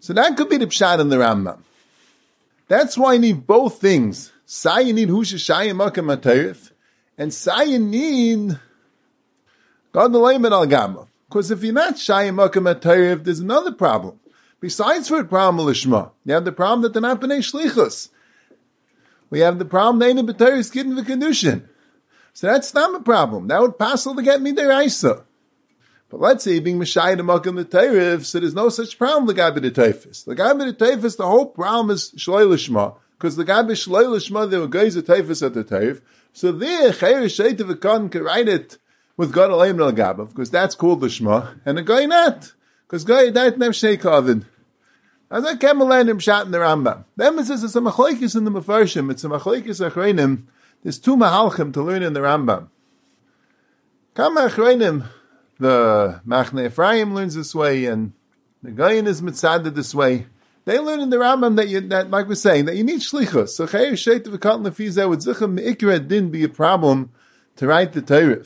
So 0.00 0.12
that 0.12 0.36
could 0.36 0.48
be 0.48 0.58
the 0.58 0.66
pshat 0.66 1.00
in 1.00 1.08
the 1.08 1.16
Rambam. 1.16 1.58
That's 2.68 2.96
why 2.96 3.14
you 3.14 3.18
need 3.18 3.46
both 3.46 3.80
things. 3.80 4.30
Say 4.46 4.82
you 4.84 4.92
need 4.92 5.08
Husha 5.08 5.36
Shayim 5.36 5.76
Makam 5.76 6.70
and 7.16 7.34
say 7.34 7.64
you 7.66 7.78
need 7.78 8.58
God 9.92 10.12
the 10.12 10.50
Al 10.52 10.66
Gamma. 10.66 11.06
Because 11.28 11.50
if 11.50 11.62
you're 11.64 11.74
not 11.74 11.94
Shayim 11.94 12.36
Makam 12.36 13.24
there's 13.24 13.40
another 13.40 13.72
problem. 13.72 14.20
Besides 14.60 15.08
for 15.08 15.18
the 15.18 15.28
problem 15.28 15.66
Lishma, 15.66 16.10
you 16.24 16.34
have 16.34 16.44
the 16.44 16.52
problem 16.52 16.82
that 16.82 16.92
they're 16.92 17.02
not 17.02 17.20
B'nai 17.20 17.38
Shlichus. 17.38 18.08
We 19.30 19.40
have 19.40 19.58
the 19.58 19.64
problem 19.64 19.98
they 19.98 20.08
ain't 20.08 20.38
getting 20.72 20.94
the 20.94 21.04
condition. 21.04 21.68
So 22.32 22.46
that's 22.46 22.72
not 22.74 22.94
a 22.94 23.02
problem. 23.02 23.48
That 23.48 23.60
would 23.60 23.78
pass 23.78 24.04
to 24.04 24.22
get 24.22 24.40
me 24.40 24.52
their 24.52 24.82
Isa. 24.82 25.24
But 26.10 26.20
let's 26.20 26.44
say 26.44 26.58
being 26.58 26.78
to 26.80 26.84
Makim 26.86 27.56
the 27.56 27.64
Teirif, 27.64 28.24
so 28.24 28.40
there's 28.40 28.54
no 28.54 28.70
such 28.70 28.98
problem 28.98 29.26
the 29.26 29.34
Gabi 29.34 29.60
the 29.60 29.70
Teifis. 29.70 30.24
The 30.24 30.34
Gabi 30.34 30.76
the 30.76 30.84
Teifis, 30.84 31.18
the 31.18 31.26
whole 31.26 31.46
problem 31.46 31.90
is 31.90 32.12
Shloi 32.12 32.46
Lishma. 32.48 32.96
Because 33.18 33.36
the 33.36 33.44
Gabi 33.44 33.72
Shloi 33.72 34.04
Lishma, 34.04 34.48
there 34.48 34.60
were 34.60 34.68
guys 34.68 34.94
the 34.94 35.02
Teifis 35.02 35.44
at 35.44 35.52
the 35.54 35.64
Teirif. 35.64 36.00
So 36.32 36.52
there, 36.52 36.88
of 36.90 37.70
a 37.70 37.76
can 38.08 38.22
write 38.22 38.48
it 38.48 38.78
with 39.16 39.32
God 39.32 39.50
Alayim 39.50 39.80
al 39.84 39.92
Gabav, 39.92 40.28
because 40.30 40.50
that's 40.50 40.74
called 40.74 41.02
Lishma, 41.02 41.58
and 41.66 41.78
a 41.78 41.82
guy 41.82 42.06
not. 42.06 42.52
Because 42.88 43.04
Goy 43.04 43.30
died 43.30 43.58
nem 43.58 43.72
Sheikh 43.72 44.04
as 45.30 45.44
I 45.44 45.56
came 45.56 45.80
along 45.80 46.08
him 46.08 46.18
shot 46.18 46.46
in 46.46 46.52
the 46.52 46.58
Rambam. 46.58 47.04
The 47.16 47.26
emphasis 47.26 47.62
is 47.62 47.76
a 47.76 47.80
machlokes 47.80 48.34
in 48.34 48.44
the 48.44 48.50
Mefarshim. 48.50 49.10
It's 49.10 49.24
a 49.24 49.28
machlokes 49.28 49.86
achreinim. 49.86 50.44
There's 50.82 50.98
two 50.98 51.16
mahalchim 51.16 51.72
to 51.74 51.82
learn 51.82 52.02
in 52.02 52.14
the 52.14 52.20
Rambam. 52.20 52.68
Kama 54.14 54.48
achreinim, 54.48 55.06
the 55.58 56.22
Machne 56.26 56.66
Ephraim 56.66 57.14
learns 57.14 57.34
this 57.34 57.54
way, 57.54 57.84
and 57.84 58.12
the 58.62 58.70
Goyin 58.70 59.06
is 59.06 59.20
mitzaded 59.20 59.74
this 59.74 59.94
way. 59.94 60.26
They 60.64 60.78
learn 60.78 61.00
in 61.00 61.10
the 61.10 61.16
Rambam 61.18 61.56
that 61.56 61.68
you, 61.68 61.80
that, 61.88 62.10
like 62.10 62.26
we're 62.26 62.34
saying, 62.34 62.64
that 62.64 62.76
you 62.76 62.84
need 62.84 63.00
shlichus. 63.00 63.50
So 63.50 63.66
chayer 63.66 63.92
sheit 63.92 64.26
of 64.26 64.34
a 64.34 64.38
cotton 64.38 64.64
lefizah 64.64 65.08
would 65.08 65.20
zichah 65.20 65.58
meikra 65.58 66.06
din 66.06 66.30
be 66.30 66.44
a 66.44 66.48
problem 66.48 67.10
to 67.56 67.66
write 67.66 67.92
the 67.92 68.02
Torah. 68.02 68.44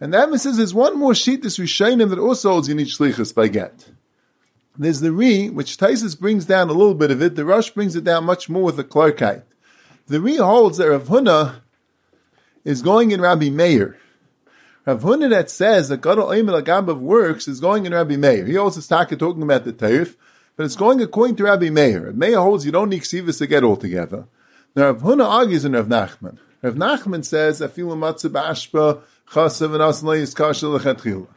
And 0.00 0.12
the 0.12 0.20
emphasis 0.20 0.58
is 0.58 0.74
one 0.74 0.98
more 0.98 1.14
sheet 1.14 1.42
this 1.42 1.58
Rishayim 1.58 2.08
that 2.10 2.18
also 2.18 2.50
holds 2.50 2.68
you 2.68 2.74
need 2.74 2.88
shlichus 2.88 3.34
by 3.34 3.48
get. 3.48 3.88
There's 4.78 5.00
the 5.00 5.12
Re, 5.12 5.48
which 5.48 5.78
Taisus 5.78 6.18
brings 6.18 6.44
down 6.44 6.68
a 6.68 6.74
little 6.74 6.94
bit 6.94 7.10
of 7.10 7.22
it. 7.22 7.34
The 7.34 7.46
Rosh 7.46 7.70
brings 7.70 7.96
it 7.96 8.04
down 8.04 8.24
much 8.24 8.50
more 8.50 8.64
with 8.64 8.76
the 8.76 8.84
Clarkite. 8.84 9.42
The 10.06 10.20
Re 10.20 10.36
holds 10.36 10.76
that 10.78 10.90
Rav 10.90 11.04
Huna 11.04 11.60
is 12.64 12.82
going 12.82 13.10
in 13.10 13.22
Rabbi 13.22 13.48
Meir. 13.48 13.96
Rav 14.84 15.02
Huna 15.02 15.30
that 15.30 15.50
says 15.50 15.88
that 15.88 16.02
Gadol 16.02 16.28
Oimel 16.28 16.62
Agabav 16.62 17.00
works 17.00 17.48
is 17.48 17.58
going 17.58 17.86
in 17.86 17.94
Rabbi 17.94 18.16
Meir. 18.16 18.44
He 18.44 18.58
also 18.58 18.80
started 18.80 19.18
talking 19.18 19.42
about 19.42 19.64
the 19.64 19.72
Taif, 19.72 20.14
but 20.56 20.66
it's 20.66 20.76
going 20.76 21.00
according 21.00 21.36
to 21.36 21.44
Rabbi 21.44 21.70
Meir. 21.70 22.12
Meir 22.12 22.38
holds 22.38 22.66
you 22.66 22.72
don't 22.72 22.90
need 22.90 23.02
ksivas 23.02 23.38
to 23.38 23.46
get 23.46 23.64
all 23.64 23.76
together. 23.76 24.26
Now 24.74 24.90
Rav 24.90 25.00
Huna 25.00 25.24
argues 25.24 25.64
in 25.64 25.72
Rav 25.72 25.86
Nachman. 25.86 26.36
Rav 26.60 26.74
Nachman 26.74 27.24
says, 27.24 27.60
"Afilu 27.60 27.96
matzah 27.96 29.00
ba'ashpa 29.28 29.46
chasav 29.46 29.74
and 29.74 29.82
asnei 29.82 30.22
yiskashel 30.22 30.78
lechatchila." 30.78 31.28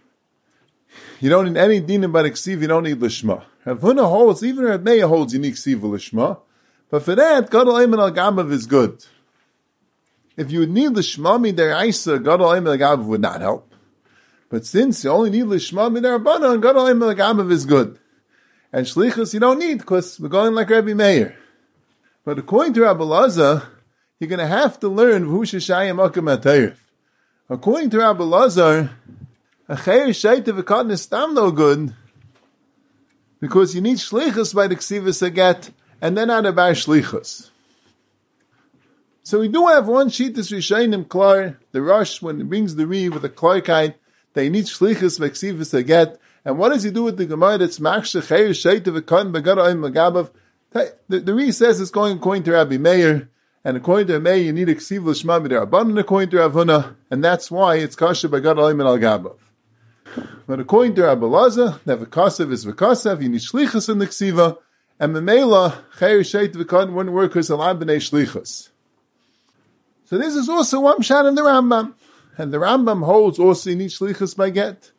You 1.19 1.29
don't 1.29 1.45
need 1.45 1.57
any 1.57 1.81
dinim 1.81 2.11
but 2.11 2.25
ksiv, 2.25 2.61
you 2.61 2.67
don't 2.67 2.83
need 2.83 2.99
lishma. 2.99 3.43
Rav 3.65 3.79
Huna 3.79 4.07
holds, 4.07 4.43
even 4.43 4.65
Rav 4.65 4.81
Meir 4.81 5.07
holds 5.07 5.33
unique 5.33 5.55
ksiv 5.55 5.81
lishma, 5.81 6.39
but 6.89 7.03
for 7.03 7.15
that, 7.15 7.51
Gadol 7.51 7.75
Ayman 7.75 7.99
al 7.99 8.11
Gabav 8.11 8.51
is 8.51 8.65
good. 8.65 9.05
If 10.35 10.51
you 10.51 10.59
would 10.61 10.71
need 10.71 10.91
lishma 10.91 11.39
midiraisa, 11.39 12.23
Gadol 12.23 12.49
Ayman 12.49 12.79
al 12.81 12.97
Gabav 12.97 13.05
would 13.05 13.21
not 13.21 13.41
help. 13.41 13.73
But 14.49 14.65
since 14.65 15.03
you 15.03 15.11
only 15.11 15.29
need 15.29 15.45
lishma 15.45 15.95
midar 15.95 16.19
midarabana, 16.19 16.61
Gadol 16.61 16.85
Ayman 16.85 17.09
al 17.09 17.35
Gabav 17.35 17.51
is 17.51 17.65
good. 17.65 17.99
And 18.71 18.85
shlichus 18.85 19.33
you 19.33 19.39
don't 19.39 19.59
need, 19.59 19.79
because 19.79 20.19
we're 20.19 20.29
going 20.29 20.55
like 20.55 20.69
Rabbi 20.69 20.93
Meir. 20.93 21.35
But 22.23 22.39
according 22.39 22.73
to 22.75 22.81
Rabbi 22.81 23.03
Laza, 23.03 23.65
you're 24.19 24.27
going 24.27 24.39
to 24.39 24.47
have 24.47 24.79
to 24.81 24.89
learn 24.89 25.25
v'hu 25.25 25.39
Vushashayim 25.39 26.09
Akam 26.09 26.75
According 27.51 27.89
to 27.89 27.97
Rabbi 27.97 28.23
Lazar, 28.23 28.91
a 29.67 29.75
chayer 29.75 30.09
shaita 30.09 30.55
v'katan 30.55 30.91
is 30.91 31.01
stam 31.01 31.33
no 31.33 31.49
good, 31.49 31.95
because 33.39 33.73
you 33.73 33.81
need 33.81 33.97
shlichus 33.97 34.53
by 34.53 34.67
the 34.67 34.75
ksivas 34.75 35.27
aget, 35.27 35.71
and 35.99 36.15
then 36.15 36.29
out 36.29 36.45
about 36.45 36.75
shlichus. 36.75 37.49
So 39.23 39.39
we 39.39 39.47
do 39.47 39.65
have 39.65 39.87
one 39.87 40.09
sheet 40.09 40.35
that's 40.35 40.51
Rishayim 40.51 41.07
Klar, 41.09 41.57
the 41.71 41.81
Rosh, 41.81 42.21
when 42.21 42.39
it 42.39 42.47
brings 42.47 42.75
the 42.75 42.85
Re 42.85 43.09
with 43.09 43.23
the 43.23 43.29
Klarkite, 43.29 43.95
they 44.35 44.47
need 44.49 44.65
shlichus 44.65 45.19
by 45.19 45.29
v'ksivas 45.29 45.83
aget, 45.83 46.19
and 46.45 46.59
what 46.59 46.69
does 46.69 46.83
he 46.83 46.91
do 46.91 47.01
with 47.01 47.17
the 47.17 47.25
Gemara 47.25 47.57
that's 47.57 47.79
machshe 47.79 48.21
chayer 48.21 48.49
shaita 48.49 48.95
v'katan 48.95 49.33
b'gara 49.33 49.75
magabav? 49.75 50.29
The, 50.71 51.19
the 51.19 51.33
Re 51.33 51.51
says 51.51 51.81
it's 51.81 51.89
going 51.89 52.17
according 52.17 52.43
to 52.43 52.51
Rabbi 52.51 52.77
Meir, 52.77 53.27
and 53.63 53.77
according 53.77 54.07
to 54.07 54.19
Meir, 54.19 54.35
you 54.35 54.53
need 54.53 54.69
a 54.69 54.75
ksiv 54.75 55.03
l'shma 55.05 55.45
b'derabban, 55.45 55.99
according 55.99 56.29
to 56.29 56.37
Ravuna, 56.37 56.95
and 57.11 57.23
that's 57.23 57.51
why 57.51 57.75
it's 57.75 57.95
kasha 57.95 58.29
b'gara 58.29 58.57
al 58.57 58.97
gabav. 58.97 59.37
But 60.47 60.59
according 60.59 60.95
to 60.95 61.03
Rabbi 61.03 61.25
Laza, 61.25 61.79
v'kasev 61.79 62.51
is 62.51 62.65
v'kasev, 62.65 63.21
you 63.21 63.29
need 63.29 63.41
shlichus 63.41 63.89
in 63.89 63.99
the 63.99 64.07
ksiva, 64.07 64.57
and 64.99 65.15
memela 65.15 65.83
chayer 65.97 66.21
sheit 66.21 66.53
v'kan 66.53 66.93
wouldn't 66.93 67.13
work 67.13 67.31
because 67.31 67.49
alam 67.49 67.79
b'nei 67.79 67.97
shlichus. 67.97 68.69
So 70.05 70.17
this 70.17 70.35
is 70.35 70.49
also 70.49 70.79
one 70.79 71.01
shot 71.01 71.27
in 71.27 71.35
the 71.35 71.43
Rambam, 71.43 71.93
and 72.37 72.51
the 72.51 72.57
Rambam 72.57 73.03
holds 73.05 73.37
also 73.37 73.69
you 73.69 73.75
need 73.75 73.91
shlichus 73.91 74.35
by 74.35 74.49
get. 74.49 74.91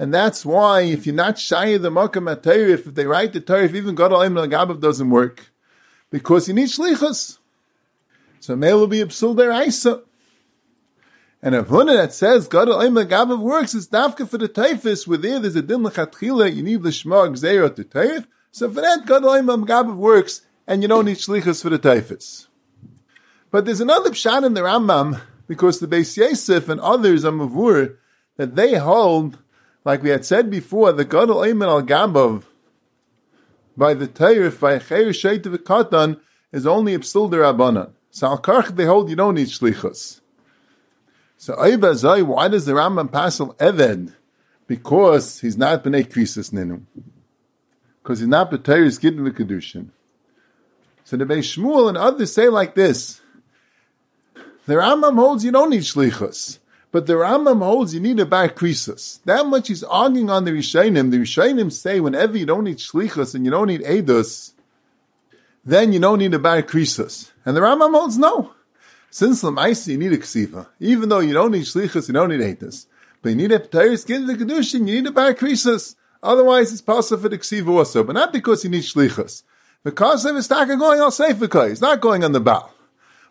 And 0.00 0.14
that's 0.14 0.46
why 0.46 0.82
if 0.82 1.06
you're 1.06 1.14
not 1.14 1.38
shy 1.38 1.66
of 1.66 1.82
the 1.82 1.90
Makam 1.90 2.28
if 2.70 2.84
they 2.84 3.04
write 3.04 3.32
the 3.32 3.40
Torah, 3.40 3.68
even 3.68 3.94
God 3.94 4.12
Alim 4.12 4.38
al 4.38 4.46
Gabav 4.46 4.80
doesn't 4.80 5.10
work. 5.10 5.50
Because 6.10 6.48
you 6.48 6.54
need 6.54 6.68
shlichus. 6.68 7.37
So 8.40 8.56
may 8.56 8.72
will 8.72 8.86
be 8.86 9.00
a 9.00 9.06
psul 9.06 9.36
der 9.36 9.52
and 11.40 11.54
a 11.54 11.62
Huna 11.62 11.94
that 11.94 12.12
says 12.12 12.48
God 12.48 12.66
Oim 12.66 13.06
Gabav 13.06 13.38
works 13.38 13.72
is 13.74 13.88
dafka 13.88 14.28
for 14.28 14.38
the 14.38 14.48
Taifis, 14.48 15.06
where 15.06 15.18
there 15.18 15.38
there's 15.38 15.54
a 15.54 15.62
din 15.62 15.82
lechatchila, 15.82 16.52
you 16.52 16.64
need 16.64 16.82
the 16.82 16.90
Shema 16.90 17.28
Gzeira 17.28 17.74
to 17.76 17.84
Taif. 17.84 18.26
So 18.50 18.68
for 18.68 18.80
that, 18.80 19.06
God 19.06 19.22
Oim 19.22 19.64
Gabav 19.64 19.94
works, 19.94 20.42
and 20.66 20.82
you 20.82 20.88
don't 20.88 21.04
need 21.04 21.18
Shlichus 21.18 21.62
for 21.62 21.70
the 21.70 21.78
Taifis. 21.78 22.48
But 23.52 23.66
there's 23.66 23.80
another 23.80 24.10
pshat 24.10 24.44
in 24.44 24.54
the 24.54 24.62
Rambam, 24.62 25.20
because 25.46 25.78
the 25.78 25.86
Beis 25.86 26.16
Yosef 26.16 26.68
and 26.68 26.80
others 26.80 27.24
are 27.24 27.30
Mavur, 27.30 27.96
that 28.36 28.56
they 28.56 28.74
hold, 28.74 29.38
like 29.84 30.02
we 30.02 30.10
had 30.10 30.24
said 30.24 30.50
before, 30.50 30.90
the 30.92 31.04
God 31.04 31.28
Oim 31.28 31.64
Al 31.64 31.82
Gabav, 31.82 32.42
by 33.76 33.94
the 33.94 34.08
Taif, 34.08 34.58
by 34.58 34.80
Chayer 34.80 35.10
Sheit 35.10 35.42
Katan, 35.42 36.18
is 36.50 36.66
only 36.66 36.94
a 36.94 36.98
psul 36.98 37.30
derabanan. 37.30 37.92
So 38.10 38.26
al 38.26 38.62
they 38.72 38.84
hold 38.84 39.10
you 39.10 39.16
don't 39.16 39.34
need 39.34 39.48
shlichus. 39.48 40.20
So 41.36 41.54
Zay, 41.94 42.22
why 42.22 42.48
does 42.48 42.66
the 42.66 42.72
Rambam 42.72 43.12
passel 43.12 43.54
Eved? 43.54 44.12
Because 44.66 45.40
he's 45.40 45.56
not 45.56 45.84
b'nei 45.84 46.06
krisis 46.06 46.52
ninu. 46.52 46.82
Because 48.02 48.18
he's 48.18 48.28
not 48.28 48.50
b'teris 48.50 49.00
gittin 49.00 49.20
v'kedushin. 49.20 49.88
So 51.04 51.16
the 51.16 51.24
Beis 51.24 51.56
Shmuel 51.56 51.88
and 51.88 51.96
others 51.96 52.32
say 52.32 52.48
like 52.48 52.74
this. 52.74 53.20
The 54.66 54.74
Rambam 54.74 55.14
holds 55.14 55.44
you 55.44 55.52
don't 55.52 55.70
need 55.70 55.82
shlichus. 55.82 56.58
But 56.90 57.06
the 57.06 57.14
Rambam 57.14 57.62
holds 57.62 57.94
you 57.94 58.00
need 58.00 58.18
a 58.18 58.26
bar 58.26 58.48
krisis. 58.48 59.20
That 59.24 59.46
much 59.46 59.68
he's 59.68 59.84
arguing 59.84 60.30
on 60.30 60.44
the 60.44 60.50
Rishayim. 60.50 61.10
The 61.10 61.18
Rishayim 61.18 61.70
say 61.70 62.00
whenever 62.00 62.36
you 62.36 62.46
don't 62.46 62.64
need 62.64 62.78
shlichus 62.78 63.34
and 63.34 63.44
you 63.44 63.50
don't 63.50 63.68
need 63.68 63.82
edus, 63.82 64.52
then 65.68 65.92
you 65.92 66.00
don't 66.00 66.18
need 66.18 66.32
a 66.32 66.38
bar 66.38 66.62
krisis. 66.62 67.30
And 67.44 67.54
the 67.54 67.60
Rambam 67.60 67.92
holds 67.92 68.16
no. 68.16 68.52
Since 69.10 69.42
Lamaisi, 69.42 69.88
you 69.88 69.98
need 69.98 70.12
a 70.14 70.18
ksiva. 70.18 70.66
Even 70.80 71.10
though 71.10 71.20
you 71.20 71.34
don't 71.34 71.52
need 71.52 71.64
shlichus, 71.64 72.08
you 72.08 72.14
don't 72.14 72.30
need 72.30 72.40
etis. 72.40 72.86
But 73.20 73.30
you 73.30 73.34
need 73.36 73.52
a 73.52 73.58
p'tayr 73.58 73.98
skin 73.98 74.26
the 74.26 74.34
kedushin, 74.34 74.88
you 74.88 74.94
need 74.94 75.06
a 75.06 75.12
bar 75.12 75.34
krisis. 75.34 75.94
Otherwise, 76.22 76.72
it's 76.72 76.80
possible 76.80 77.22
for 77.22 77.28
the 77.28 77.36
ksiva 77.36 77.68
also. 77.68 78.02
But 78.02 78.14
not 78.14 78.32
because 78.32 78.64
you 78.64 78.70
need 78.70 78.82
shlichus. 78.82 79.42
Because 79.84 80.24
of 80.24 80.36
his 80.36 80.48
taka 80.48 80.76
going 80.76 81.00
on 81.00 81.10
seifika, 81.10 81.68
he's 81.68 81.82
not 81.82 82.00
going 82.00 82.24
on 82.24 82.32
the 82.32 82.40
bow. 82.40 82.70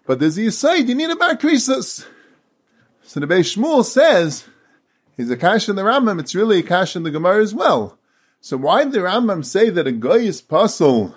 But 0.06 0.19
there's 0.19 0.38
a 0.38 0.52
side, 0.52 0.88
you 0.88 0.95
need 0.95 1.10
a 1.10 1.15
bar 1.15 1.36
krisis. 1.36 2.06
So 3.02 3.19
the 3.19 3.26
Beis 3.26 3.58
Shmuel 3.58 3.84
says, 3.84 4.45
he's 5.15 5.32
a 5.32 5.38
kash 5.38 5.69
in 5.69 5.76
the 5.76 5.82
Rambam, 5.82 6.19
it's 6.19 6.36
really 6.36 6.60
a 6.60 6.63
kash 6.63 6.95
in 6.95 7.02
the 7.02 7.10
Gemara 7.12 7.41
as 7.41 7.56
well. 7.56 7.97
So 8.41 8.58
why 8.58 8.84
did 8.84 8.93
the 8.93 9.00
Rambam 9.00 9.43
say 9.43 9.71
that 9.71 9.88
a 9.88 9.91
guy 9.91 10.17
is 10.17 10.41
puzzle? 10.41 11.15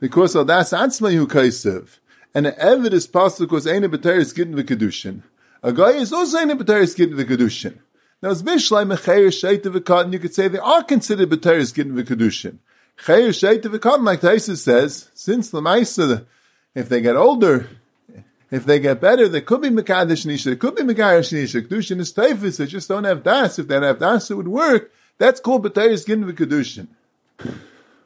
Because 0.00 0.34
of 0.34 0.46
that's 0.46 0.72
atzma 0.72 1.26
kaisev 1.26 1.98
and 2.34 2.46
an 2.46 2.54
Evid 2.54 2.92
is 2.92 3.06
possible 3.06 3.46
because 3.46 3.66
Eine 3.66 3.88
B'teris 3.88 4.34
Gittin 4.34 4.54
V'Kedushin. 4.54 5.22
A 5.62 5.72
guy 5.72 5.92
is 5.92 6.12
also 6.12 6.38
Eine 6.38 6.56
B'teris 6.56 6.96
Gittin 6.96 7.16
V'Kedushin. 7.16 7.78
Now, 8.22 8.30
as 8.30 8.42
Bishlai 8.42 8.86
Mechayer 8.86 9.28
Sheita 9.28 9.72
V'Katan, 9.72 10.12
you 10.12 10.18
could 10.18 10.34
say 10.34 10.48
they 10.48 10.58
are 10.58 10.82
considered 10.82 11.30
B'teris 11.30 11.74
Gittin 11.74 11.94
V'Kedushin. 11.94 12.58
Chayer 12.98 13.30
Sheita 13.30 13.64
V'Katan, 13.64 14.04
like 14.04 14.20
Taisa 14.20 14.56
says, 14.56 15.10
since 15.14 15.50
the 15.50 15.60
Maisa, 15.60 16.26
if 16.74 16.88
they 16.88 17.00
get 17.00 17.16
older, 17.16 17.68
if 18.50 18.64
they 18.64 18.78
get 18.78 19.00
better, 19.00 19.28
they 19.28 19.40
could 19.40 19.62
be 19.62 19.70
Mekadesh 19.70 20.26
Nisha, 20.26 20.44
they 20.44 20.56
could 20.56 20.76
be 20.76 20.82
Mekadesh 20.82 21.32
Nisha. 21.32 21.66
Kedushin 21.66 22.00
is 22.00 22.12
Taifis, 22.12 22.58
they 22.58 22.66
just 22.66 22.88
don't 22.88 23.04
have 23.04 23.22
Das. 23.22 23.58
If 23.58 23.68
they 23.68 23.74
don't 23.74 23.84
have 23.84 23.98
Das, 23.98 24.30
it 24.30 24.34
would 24.34 24.48
work. 24.48 24.92
That's 25.18 25.40
called 25.40 25.64
B'teris 25.64 26.06
Gittin 26.06 26.24
V'Kedushin. 26.24 26.88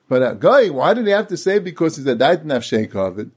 But 0.09 0.23
a 0.23 0.35
guy, 0.35 0.69
why 0.69 0.95
did 0.95 1.07
he 1.07 1.13
have 1.13 1.29
to 1.29 1.37
say 1.37 1.59
because 1.59 1.97
he's 1.97 2.07
a 2.07 2.15
Daitan 2.15 2.95
of 2.95 3.19
it? 3.19 3.29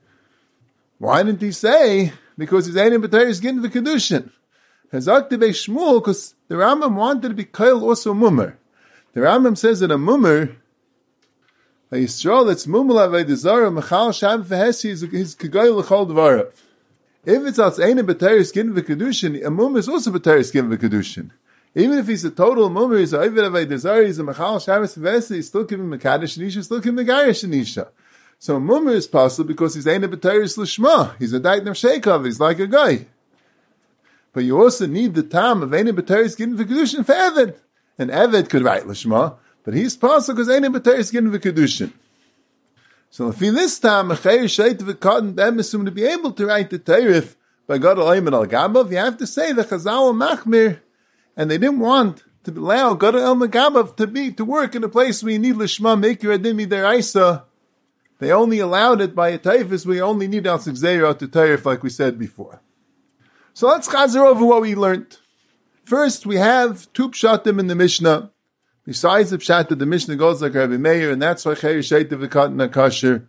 Why 1.00 1.24
didn't 1.24 1.42
he 1.42 1.52
say? 1.52 2.14
Because 2.38 2.66
he's 2.66 2.76
Einim 2.76 3.06
B'Torah 3.06 3.28
is 3.28 3.40
getting 3.40 3.62
the 3.62 3.70
Kedushin. 3.70 4.32
Hazak 4.92 5.30
Shmuel, 5.30 6.00
because 6.00 6.36
the 6.48 6.56
Rambam 6.56 6.96
wanted 6.96 7.30
to 7.30 7.34
be 7.34 7.46
Kail 7.46 7.84
also 7.84 8.14
Mummer. 8.14 8.58
The 9.14 9.22
Rambam 9.22 9.58
says 9.58 9.80
that 9.80 9.92
a 9.92 9.98
Mummer, 9.98 10.56
a 11.92 11.96
Yisrael 11.96 12.48
that's 12.48 12.68
Mummer 12.68 12.96
Avedizara, 12.96 13.72
Mechal 13.72 14.10
Shab 14.10 14.44
Vehesi, 14.44 14.92
is 14.92 15.36
Kagayil 15.36 15.78
L'chol 15.78 16.08
Dvarav. 16.08 16.52
If 17.26 17.44
it's 17.46 17.60
als 17.60 17.80
Einim 17.80 18.08
B'Torah 18.08 18.40
is 18.40 18.52
getting 18.52 18.74
the 18.74 18.84
Kedushin, 18.84 19.46
a 19.46 19.50
Mummer 19.50 19.80
is 19.80 19.90
also 19.90 20.12
B'Torah 20.12 20.40
is 20.40 20.52
getting 20.52 20.70
the 20.70 20.78
Kedushin. 20.78 21.32
Even 21.78 22.00
if 22.00 22.08
he's 22.08 22.26
a 22.26 22.32
total 22.32 22.72
Mummer, 22.72 22.98
he's 22.98 23.14
a 23.14 23.20
Ovid 23.20 23.44
Avedizara, 23.44 24.08
he's 24.08 24.18
a 24.18 24.24
Mechal 24.24 24.58
Shab 24.58 24.82
Vehesi, 24.98 25.36
he's 25.36 25.48
still 25.48 25.64
giving 25.64 25.86
Nisha, 25.86 26.40
he's 26.40 26.66
still 26.66 26.80
giving 26.80 27.06
Megarish 27.06 27.48
Nisha. 27.48 27.90
So 28.40 28.60
Mummer 28.60 28.94
is 28.94 29.06
possible 29.06 29.48
because 29.48 29.76
he's 29.76 29.88
Ein 29.88 30.02
B'Teiris 30.02 30.58
Lishma. 30.58 31.16
He's 31.20 31.34
a 31.34 31.40
Daitan 31.40 31.68
of 31.68 31.76
Sheikov. 31.76 32.26
He's 32.26 32.40
like 32.40 32.58
a 32.58 32.66
guy. 32.66 33.06
But 34.34 34.44
you 34.44 34.60
also 34.60 34.88
need 34.88 35.14
the 35.14 35.22
time 35.22 35.62
of 35.62 35.72
Ein 35.72 35.86
B'Teiris 35.86 36.36
getting 36.36 36.56
the 36.56 36.66
Kedushin 36.66 37.06
for 37.06 37.14
Evid. 37.14 37.56
an 38.00 38.10
Eved 38.10 38.50
could 38.50 38.64
write 38.64 38.86
Lishma, 38.86 39.36
but 39.64 39.76
he's 39.76 39.96
possible 39.96 40.36
because 40.36 40.50
any 40.50 40.70
B'Teres 40.70 41.12
getting 41.12 41.32
the 41.32 41.40
Kedushin. 41.40 41.92
So 43.12 43.30
if 43.30 43.42
in 43.42 43.54
this 43.54 43.78
time, 43.78 44.10
Mechayer 44.10 44.46
Shait 44.46 44.80
V'Katan, 44.80 45.36
them 45.36 45.60
assume 45.60 45.86
to 45.86 45.92
be 45.92 46.06
able 46.06 46.32
to 46.32 46.48
write 46.48 46.72
the 46.72 46.80
Teirif 46.80 47.36
by 47.68 47.78
God 47.78 48.00
Al-Ayman 48.00 48.34
Al-Gabav, 48.34 48.90
you 48.90 48.98
have 48.98 49.18
to 49.18 49.28
say 49.28 49.52
the 49.54 49.64
Chazal 49.64 50.14
Machmir, 50.16 50.80
and 51.38 51.50
they 51.50 51.58
didn't 51.58 51.80
want 51.80 52.24
to 52.44 52.52
allow 52.52 52.96
God 52.96 53.16
Al-Magabav 53.16 53.96
to 53.98 54.08
be, 54.08 54.32
to 54.34 54.44
work 54.44 54.76
in 54.76 54.84
a 54.84 54.90
place 54.90 55.22
where 55.22 55.34
you 55.34 55.40
need 55.40 55.56
Lishma, 55.56 55.98
make 55.98 56.24
your 56.24 56.38
Adimi 56.38 56.68
Deraisa. 56.68 57.44
They 58.20 58.32
only 58.32 58.60
allowed 58.60 59.00
it 59.00 59.14
by 59.14 59.30
a 59.30 59.40
Taifis, 59.40 59.86
we 59.86 60.02
only 60.02 60.28
need 60.28 60.48
Al 60.48 60.58
Sigzeira 60.58 61.18
to 61.20 61.28
Teirif, 61.28 61.64
like 61.66 61.84
we 61.84 61.92
said 61.92 62.18
before. 62.18 62.62
So 63.54 63.68
let's 63.68 63.88
chazer 63.88 64.26
over 64.26 64.44
what 64.44 64.62
we 64.62 64.76
learned. 64.76 65.18
First, 65.84 66.26
we 66.26 66.38
have 66.38 66.92
two 66.94 67.10
pshatim 67.10 67.60
in 67.60 67.68
the 67.68 67.76
Mishnah. 67.76 68.32
Besides 68.84 69.32
the 69.32 69.38
pshat 69.38 69.68
that 69.68 69.80
the 69.80 69.86
Mishnah 69.86 70.16
goes 70.16 70.42
like 70.42 70.54
Rabbi 70.54 70.78
Meir, 70.78 71.12
and 71.12 71.22
that's 71.22 71.46
why 71.46 71.54
Chayyur 71.54 71.80
Sheit 71.80 72.12
of 72.12 72.22
the 72.22 72.70
kosher. 72.70 73.28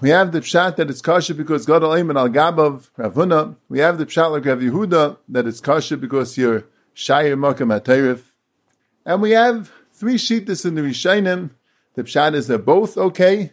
We 0.00 0.10
have 0.10 0.30
the 0.32 0.40
pshat 0.40 0.76
that 0.76 0.88
it's 0.88 1.00
kosher 1.00 1.34
because 1.34 1.66
God 1.66 1.82
al 1.82 1.92
al 1.94 2.28
gabav 2.28 2.88
Ravuna. 2.96 3.56
We 3.68 3.80
have 3.80 3.98
the 3.98 4.06
pshat 4.06 4.30
like 4.30 4.44
Rabbi 4.44 4.62
Yehuda 4.62 5.18
that 5.28 5.46
it's 5.46 5.60
kosher 5.60 5.96
because 5.96 6.38
you're 6.38 6.66
shayir 7.00 7.36
makam 7.38 7.72
aterif. 7.78 8.22
And 9.06 9.22
we 9.22 9.30
have 9.30 9.72
three 9.92 10.16
shittas 10.16 10.66
in 10.66 10.74
the 10.74 10.82
Rishainim. 10.82 11.50
The 11.94 12.04
pshat 12.04 12.34
is 12.34 12.46
they're 12.46 12.58
both 12.58 12.98
okay. 12.98 13.52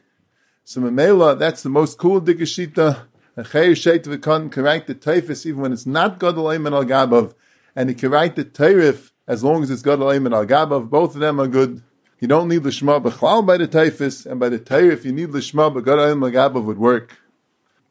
So 0.66 0.82
Mamela, 0.82 1.40
that's 1.40 1.64
the 1.64 1.70
most 1.70 1.98
cool 1.98 2.22
digashita. 2.22 3.06
A 3.38 3.44
Chayyur 3.44 3.72
Sheit 3.72 4.04
the 4.04 4.18
can 4.18 4.64
write 4.64 4.88
the 4.88 4.96
typhus 4.96 5.46
even 5.46 5.62
when 5.62 5.72
it's 5.72 5.86
not 5.86 6.20
God 6.20 6.38
al 6.38 6.52
al 6.52 6.84
gabav, 6.84 7.36
and 7.76 7.88
he 7.88 7.96
can 7.96 8.10
write 8.10 8.36
the 8.36 8.44
terif 8.44 9.12
as 9.28 9.44
long 9.44 9.64
as 9.64 9.70
it's 9.70 9.82
got 9.82 10.00
alayim 10.00 10.34
al 10.34 10.46
gabav, 10.46 10.90
both 10.90 11.14
of 11.14 11.22
them 11.22 11.40
are 11.40 11.48
good. 11.48 11.84
You 12.20 12.28
don't 12.28 12.50
need 12.50 12.64
the 12.64 12.72
shema 12.72 13.00
b'chlal 13.00 13.46
by 13.46 13.58
the 13.58 13.68
typhus, 13.68 14.26
and 14.26 14.40
by 14.40 14.50
the 14.50 14.58
taif, 14.58 15.06
you 15.06 15.12
need 15.12 15.32
the 15.32 15.42
shema 15.42 15.70
but 15.70 15.86
alayim 15.86 16.26
al 16.26 16.50
gabav 16.50 16.64
would 16.66 16.80
work. 16.80 17.16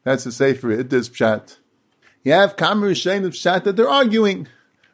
That's 0.03 0.25
the 0.25 0.31
safer 0.31 0.69
it 0.69 0.91
is 0.91 1.09
pshat. 1.09 1.57
You 2.23 2.33
have 2.33 2.57
kamer 2.57 2.91
shein 2.91 3.25
of 3.25 3.33
pshat 3.33 3.63
that 3.63 3.75
they're 3.75 3.89
arguing. 3.89 4.47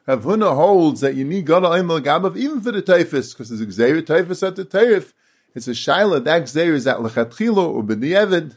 Rav 0.05 0.23
Huna 0.23 0.55
holds 0.55 1.01
that 1.01 1.15
you 1.15 1.23
need 1.23 1.45
God 1.45 1.63
alayim 1.63 1.89
al 1.89 2.01
gabav 2.01 2.35
even 2.37 2.59
for 2.61 2.71
the 2.71 2.81
typhus, 2.81 3.33
because 3.33 3.49
there's 3.49 3.61
a 3.61 3.65
gzeir 3.65 4.05
typhus 4.05 4.43
at 4.43 4.55
the 4.55 4.65
taif. 4.65 5.13
It's 5.55 5.67
a 5.67 5.71
shaila 5.71 6.23
that 6.23 6.43
gzeir 6.43 6.73
is 6.73 6.87
at 6.87 6.97
lechatchilo 6.97 7.57
or 7.57 7.83
b'di'evid. 7.83 8.55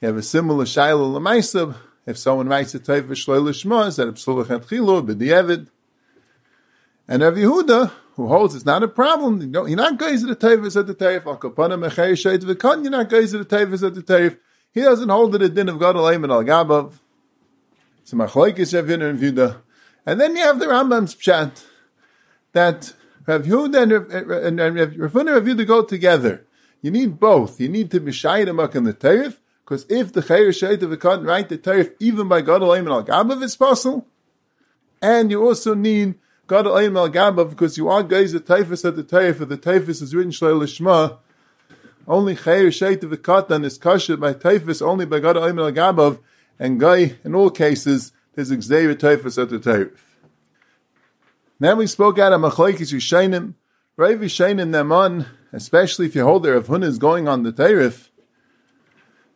You 0.00 0.08
have 0.08 0.16
a 0.16 0.22
similar 0.22 0.64
shaila 0.64 1.14
l'maisab. 1.14 1.76
If 2.06 2.18
someone 2.18 2.48
writes 2.48 2.74
a 2.74 2.80
typhus 2.80 3.24
shloil 3.24 3.44
l'shma, 3.44 3.88
is 3.88 3.96
that 3.96 4.08
a 4.08 4.12
psul 4.12 4.44
lechatchilo 4.44 4.88
or 4.88 5.02
b'di'evid. 5.02 5.68
And 7.06 7.22
Rav 7.22 7.34
Yehuda, 7.34 7.90
who 8.14 8.28
holds 8.28 8.54
it's 8.54 8.64
not 8.64 8.84
a 8.84 8.88
problem, 8.88 9.40
you 9.40 9.48
know, 9.48 9.66
you're 9.66 9.76
not 9.76 9.98
going 9.98 10.16
to 10.16 10.26
the 10.26 10.36
Tevis 10.36 10.78
at 10.78 10.86
the 10.86 10.94
Teif, 10.94 11.22
Akapana 11.22 11.76
Mechei 11.76 12.12
Sheit 12.12 12.38
V'kan, 12.38 12.82
you're 12.82 12.92
not 12.92 13.08
going 13.08 13.26
to 13.26 13.38
the 13.38 13.44
Tevis 13.44 13.84
at 13.84 13.96
the 13.96 14.02
Teif. 14.02 14.38
He 14.72 14.80
doesn't 14.80 15.08
hold 15.08 15.34
it 15.34 15.42
a 15.42 15.48
din 15.48 15.68
of 15.68 15.82
and 15.82 15.82
Al 15.82 16.44
Gabav. 16.44 16.92
So 18.04 18.16
Machlaikis 18.16 18.74
Rav 18.74 18.84
Yehuda 18.84 19.10
and 19.10 19.18
Yehuda. 19.18 19.56
And 20.10 20.20
then 20.20 20.34
you 20.34 20.42
have 20.42 20.58
the 20.58 20.66
Rambam's 20.66 21.14
pshat, 21.14 21.62
that 22.50 22.94
Rav 23.28 23.44
Yehuda 23.44 23.82
and 23.82 23.92
Rav, 23.92 24.30
and, 24.42 24.58
Rav, 24.58 25.44
Yehuda 25.44 25.64
go 25.64 25.84
together. 25.84 26.44
You 26.82 26.90
need 26.90 27.20
both. 27.20 27.60
You 27.60 27.68
need 27.68 27.92
to 27.92 28.00
be 28.00 28.10
Shaidamak 28.10 28.74
in 28.74 28.82
the 28.82 28.92
Teif, 28.92 29.36
because 29.64 29.86
if 29.88 30.12
the 30.12 30.20
Chayyur 30.20 30.48
Sheit 30.48 30.80
V'kan 30.80 31.24
write 31.24 31.48
the 31.48 31.58
Teif 31.58 31.94
even 32.00 32.26
by 32.26 32.40
God 32.40 32.60
Alayim 32.60 32.90
Al 32.90 33.04
Gabav, 33.04 33.40
it's 33.44 33.54
possible. 33.54 34.04
And 35.00 35.30
you 35.30 35.46
also 35.46 35.74
need 35.74 36.16
God 36.48 36.64
Alayim 36.64 36.98
Al 36.98 37.08
Gamba, 37.08 37.44
because 37.44 37.78
you 37.78 37.88
are 37.88 38.02
guys 38.02 38.32
the 38.32 38.40
typhus 38.40 38.84
at 38.84 38.96
the 38.96 39.04
typhus, 39.04 39.48
the 39.48 39.56
typhus 39.56 40.02
is 40.02 40.12
written 40.12 40.32
Shalei 40.32 40.60
Lishma. 40.60 41.18
Only 42.08 42.34
Chayyur 42.34 42.72
Sheit 42.72 43.04
of 43.04 43.10
the 43.10 43.16
Katan 43.16 43.64
is 43.64 43.78
kosher 43.78 44.16
by 44.16 44.32
typhus 44.32 44.82
only 44.82 45.06
by 45.06 45.20
God 45.20 45.36
Alayim 45.36 45.62
Al 45.62 45.70
Gamba, 45.70 46.18
and 46.58 46.80
guy, 46.80 47.14
in 47.22 47.36
all 47.36 47.50
cases, 47.50 48.10
there's 48.34 48.50
a 48.50 48.60
Xavier 48.60 48.94
typhus 48.94 49.38
at 49.38 49.50
the 49.50 49.58
typhus. 49.58 49.98
Then 51.58 51.76
we 51.76 51.86
spoke 51.86 52.18
out 52.18 52.32
of 52.32 52.40
Machlaikis 52.40 52.92
Yishainim, 52.92 53.54
Rav 53.96 54.18
Yishainim 54.18 54.70
Naman, 54.70 55.26
especially 55.52 56.06
if 56.06 56.14
you 56.14 56.24
hold 56.24 56.44
there, 56.44 56.56
if 56.56 56.68
Hun 56.68 56.82
is 56.82 56.98
going 56.98 57.28
on 57.28 57.42
the 57.42 57.52
Teirif, 57.52 58.08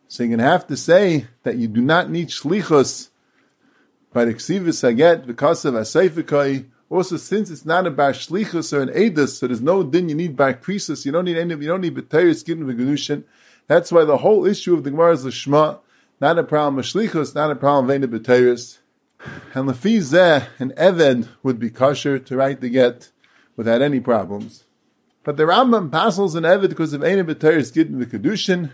so 0.07 0.25
going 0.25 0.37
to 0.37 0.43
have 0.43 0.67
to 0.67 0.77
say 0.77 1.27
that 1.43 1.57
you 1.57 1.67
do 1.67 1.81
not 1.81 2.09
need 2.09 2.29
shlichus 2.29 3.09
by 4.13 4.23
the 4.23 4.33
ksivis 4.33 4.83
haget 4.83 5.25
because 5.25 5.65
of 5.65 5.73
aseifikai 5.73 6.65
also, 6.89 7.17
since 7.17 7.49
it's 7.49 7.65
not 7.65 7.87
a 7.87 7.91
bar 7.91 8.11
shlichus 8.11 8.71
or 8.71 8.81
an 8.81 8.89
edus, 8.89 9.39
so 9.39 9.47
there's 9.47 9.61
no 9.61 9.81
din 9.81 10.07
you 10.07 10.15
need 10.15 10.35
by 10.35 10.53
krisus. 10.53 11.03
You 11.03 11.11
don't 11.11 11.25
need 11.25 11.37
any. 11.37 11.55
You 11.55 11.67
don't 11.67 11.81
need 11.81 11.95
b'teris 11.95 12.45
given 12.45 12.65
v'gedushin. 12.67 13.23
That's 13.67 13.91
why 13.91 14.05
the 14.05 14.17
whole 14.17 14.45
issue 14.45 14.75
of 14.75 14.83
the 14.83 14.91
Gemara 14.91 15.13
is 15.13 15.23
the 15.23 15.31
shma, 15.31 15.79
not 16.21 16.37
a 16.37 16.43
problem 16.43 16.77
of 16.77 16.85
shlichus, 16.85 17.33
not 17.33 17.49
a 17.49 17.55
problem 17.55 17.85
of 17.85 17.91
any 17.91 18.07
b'teris. 18.07 18.77
And 19.53 19.69
lefizeh, 19.69 20.47
an 20.59 20.71
eved 20.71 21.27
would 21.43 21.59
be 21.59 21.69
kosher 21.69 22.19
to 22.19 22.35
write 22.35 22.61
the 22.61 22.69
get 22.69 23.11
without 23.55 23.81
any 23.81 23.99
problems. 23.99 24.65
But 25.23 25.37
the 25.37 25.43
Rambam 25.43 25.91
passes 25.91 26.35
an 26.35 26.43
eved 26.43 26.69
because 26.69 26.93
of 26.93 27.03
any 27.03 27.23
b'teris 27.23 27.73
the 27.73 27.83
v'kedushin. 27.83 28.71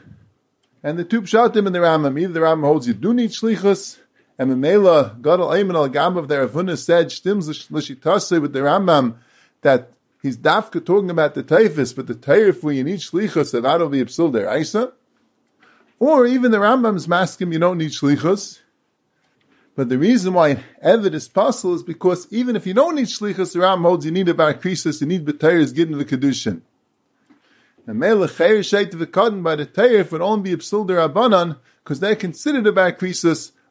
And 0.84 0.98
the 0.98 1.04
two 1.04 1.22
pshatim 1.22 1.68
in 1.68 1.74
the 1.74 1.80
Rambam, 1.80 2.20
either 2.20 2.34
the 2.34 2.40
Rambam 2.40 2.64
holds 2.64 2.88
you 2.88 2.94
do 2.94 3.14
need 3.14 3.30
shlichus, 3.30 4.00
and 4.42 4.50
Memela, 4.50 5.22
God 5.22 5.40
al 5.40 5.50
Ayman 5.50 5.76
al 5.76 5.88
Gamav 5.88 6.28
there, 6.28 6.48
Avuna 6.48 6.76
said, 6.76 7.10
Shtims 7.10 7.48
l'shitase 7.70 8.42
with 8.42 8.54
the 8.54 8.62
Rambam, 8.62 9.18
that 9.62 9.92
he's 10.24 10.36
dafka 10.36 10.84
talking 10.84 11.12
about 11.12 11.36
the 11.36 11.44
Taifis, 11.44 11.96
but 11.96 12.08
the 12.08 12.16
Taif 12.16 12.64
where 12.64 12.74
you 12.74 12.84
need 12.84 13.02
shlichus, 13.02 13.52
that 13.52 13.62
that'll 13.62 13.90
be 13.90 14.02
there, 14.02 14.58
Isa. 14.58 14.94
Or 16.00 16.26
even 16.26 16.50
the 16.50 16.58
Rambam's 16.58 17.06
maskim, 17.06 17.54
you 17.54 17.60
don't 17.60 17.78
need 17.78 17.92
shlichus. 17.92 18.61
But 19.76 19.90
the 19.90 19.98
reason 19.98 20.34
why 20.34 20.64
Evid 20.84 21.14
is 21.14 21.28
possible 21.28 21.76
is 21.76 21.84
because 21.84 22.28
even 22.32 22.56
if 22.56 22.68
you 22.68 22.74
don't 22.74 22.96
need 22.96 23.06
shlichus, 23.06 23.54
the 23.54 23.60
Rambam 23.60 23.82
holds 23.82 24.06
you 24.06 24.12
need 24.12 24.28
a 24.28 24.34
krisis, 24.34 25.02
you 25.02 25.08
need 25.08 25.26
b'tayers 25.26 25.74
getting 25.74 25.98
the 25.98 26.06
kedushin. 26.06 26.62
And 27.88 27.98
Melech 28.00 28.32
Chayer 28.32 28.60
Sheit 28.60 28.92
V'Kadon 28.92 29.42
by 29.44 29.56
the 29.56 29.66
Teir 29.66 30.04
would 30.12 30.22
only 30.22 30.50
be 30.50 30.54
absul 30.54 30.86
der 30.86 30.98
Abanan, 30.98 31.58
because 31.84 32.00
they're 32.00 32.16
considered 32.16 32.68
a 32.68 32.72
bar 32.72 32.96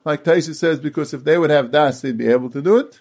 like 0.04 0.24
Taisa 0.24 0.54
says, 0.54 0.78
because 0.78 1.12
if 1.12 1.24
they 1.24 1.36
would 1.36 1.50
have 1.50 1.70
das, 1.70 2.00
they'd 2.00 2.16
be 2.16 2.28
able 2.28 2.50
to 2.50 2.62
do 2.62 2.78
it. 2.78 3.00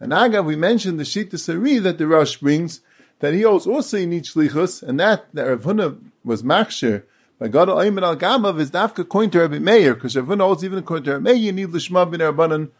And 0.00 0.12
Agav, 0.12 0.44
we 0.44 0.56
mentioned 0.56 0.98
the 0.98 1.04
Shita 1.04 1.38
Sari 1.38 1.78
that 1.78 1.98
the 1.98 2.06
Rosh 2.06 2.36
brings, 2.36 2.80
that 3.20 3.32
he 3.32 3.44
also 3.44 4.04
needs 4.04 4.34
shlichus, 4.34 4.82
and 4.82 5.00
that, 5.00 5.26
that 5.32 5.48
Rav 5.48 5.62
Huna 5.62 5.98
was 6.24 6.42
machshir, 6.42 7.04
by 7.38 7.48
God 7.48 7.68
al 7.68 7.80
al 7.80 8.16
Gamav 8.16 8.58
is 8.60 8.70
dafka 8.70 9.08
coin 9.08 9.30
to 9.30 9.40
Rabbi 9.40 9.58
Meir, 9.58 9.94
because 9.94 10.14
Huna 10.14 10.40
holds 10.40 10.64
even 10.64 10.78
according 10.78 11.04
to 11.04 11.12
Rabbi 11.12 11.22
Meir, 11.22 11.34
you 11.34 11.52
need 11.52 11.70
l'shma 11.70 12.10
bin 12.10 12.20
Rabbanan 12.20 12.70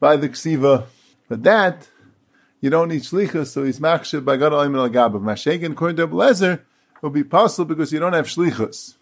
by 0.00 0.16
the 0.16 0.28
ksiva. 0.28 0.86
But 1.28 1.42
that, 1.42 1.88
you 2.60 2.70
don't 2.70 2.88
need 2.88 3.02
shlichus, 3.02 3.48
so 3.48 3.64
he's 3.64 3.78
machshir 3.78 4.24
by 4.24 4.36
God 4.36 4.52
al 4.52 4.62
al 4.62 4.88
Gamav. 4.88 5.20
Mashagan 5.20 5.72
according 5.72 5.96
to 5.96 6.06
Rabbi 6.06 6.16
Lezer, 6.16 6.60
will 7.02 7.10
be 7.10 7.24
possible 7.24 7.66
because 7.66 7.92
you 7.92 7.98
don't 7.98 8.12
have 8.14 8.26
shlichus. 8.26 8.94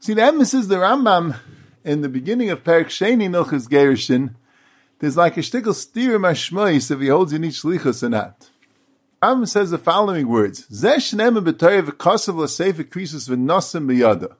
See, 0.00 0.14
the 0.14 0.22
emphasis 0.22 0.66
the 0.66 0.76
Rambam 0.76 1.38
in 1.84 2.02
the 2.02 2.08
beginning 2.08 2.50
of 2.50 2.62
Perik 2.64 2.86
Sheni 2.86 3.28
Nochas 3.28 3.68
Gerishin, 3.68 4.34
there's 4.98 5.16
like 5.16 5.36
a 5.36 5.40
shtickle 5.40 5.74
steer 5.74 6.18
mashmois 6.18 6.90
if 6.90 7.00
he 7.00 7.08
holds 7.08 7.32
you 7.32 7.38
need 7.38 7.52
shlichus 7.52 8.02
or 8.02 8.10
not. 8.10 8.49
Ram 9.22 9.44
says 9.44 9.70
the 9.70 9.76
following 9.76 10.28
words: 10.28 10.66
Zesh 10.68 11.12
nema 11.12 11.44
b'toyev 11.44 11.90
v'kosav 11.90 12.36
l'seif 12.36 12.82
krisus 12.88 13.28
v'nosim 13.28 13.86
b'yada. 13.86 14.36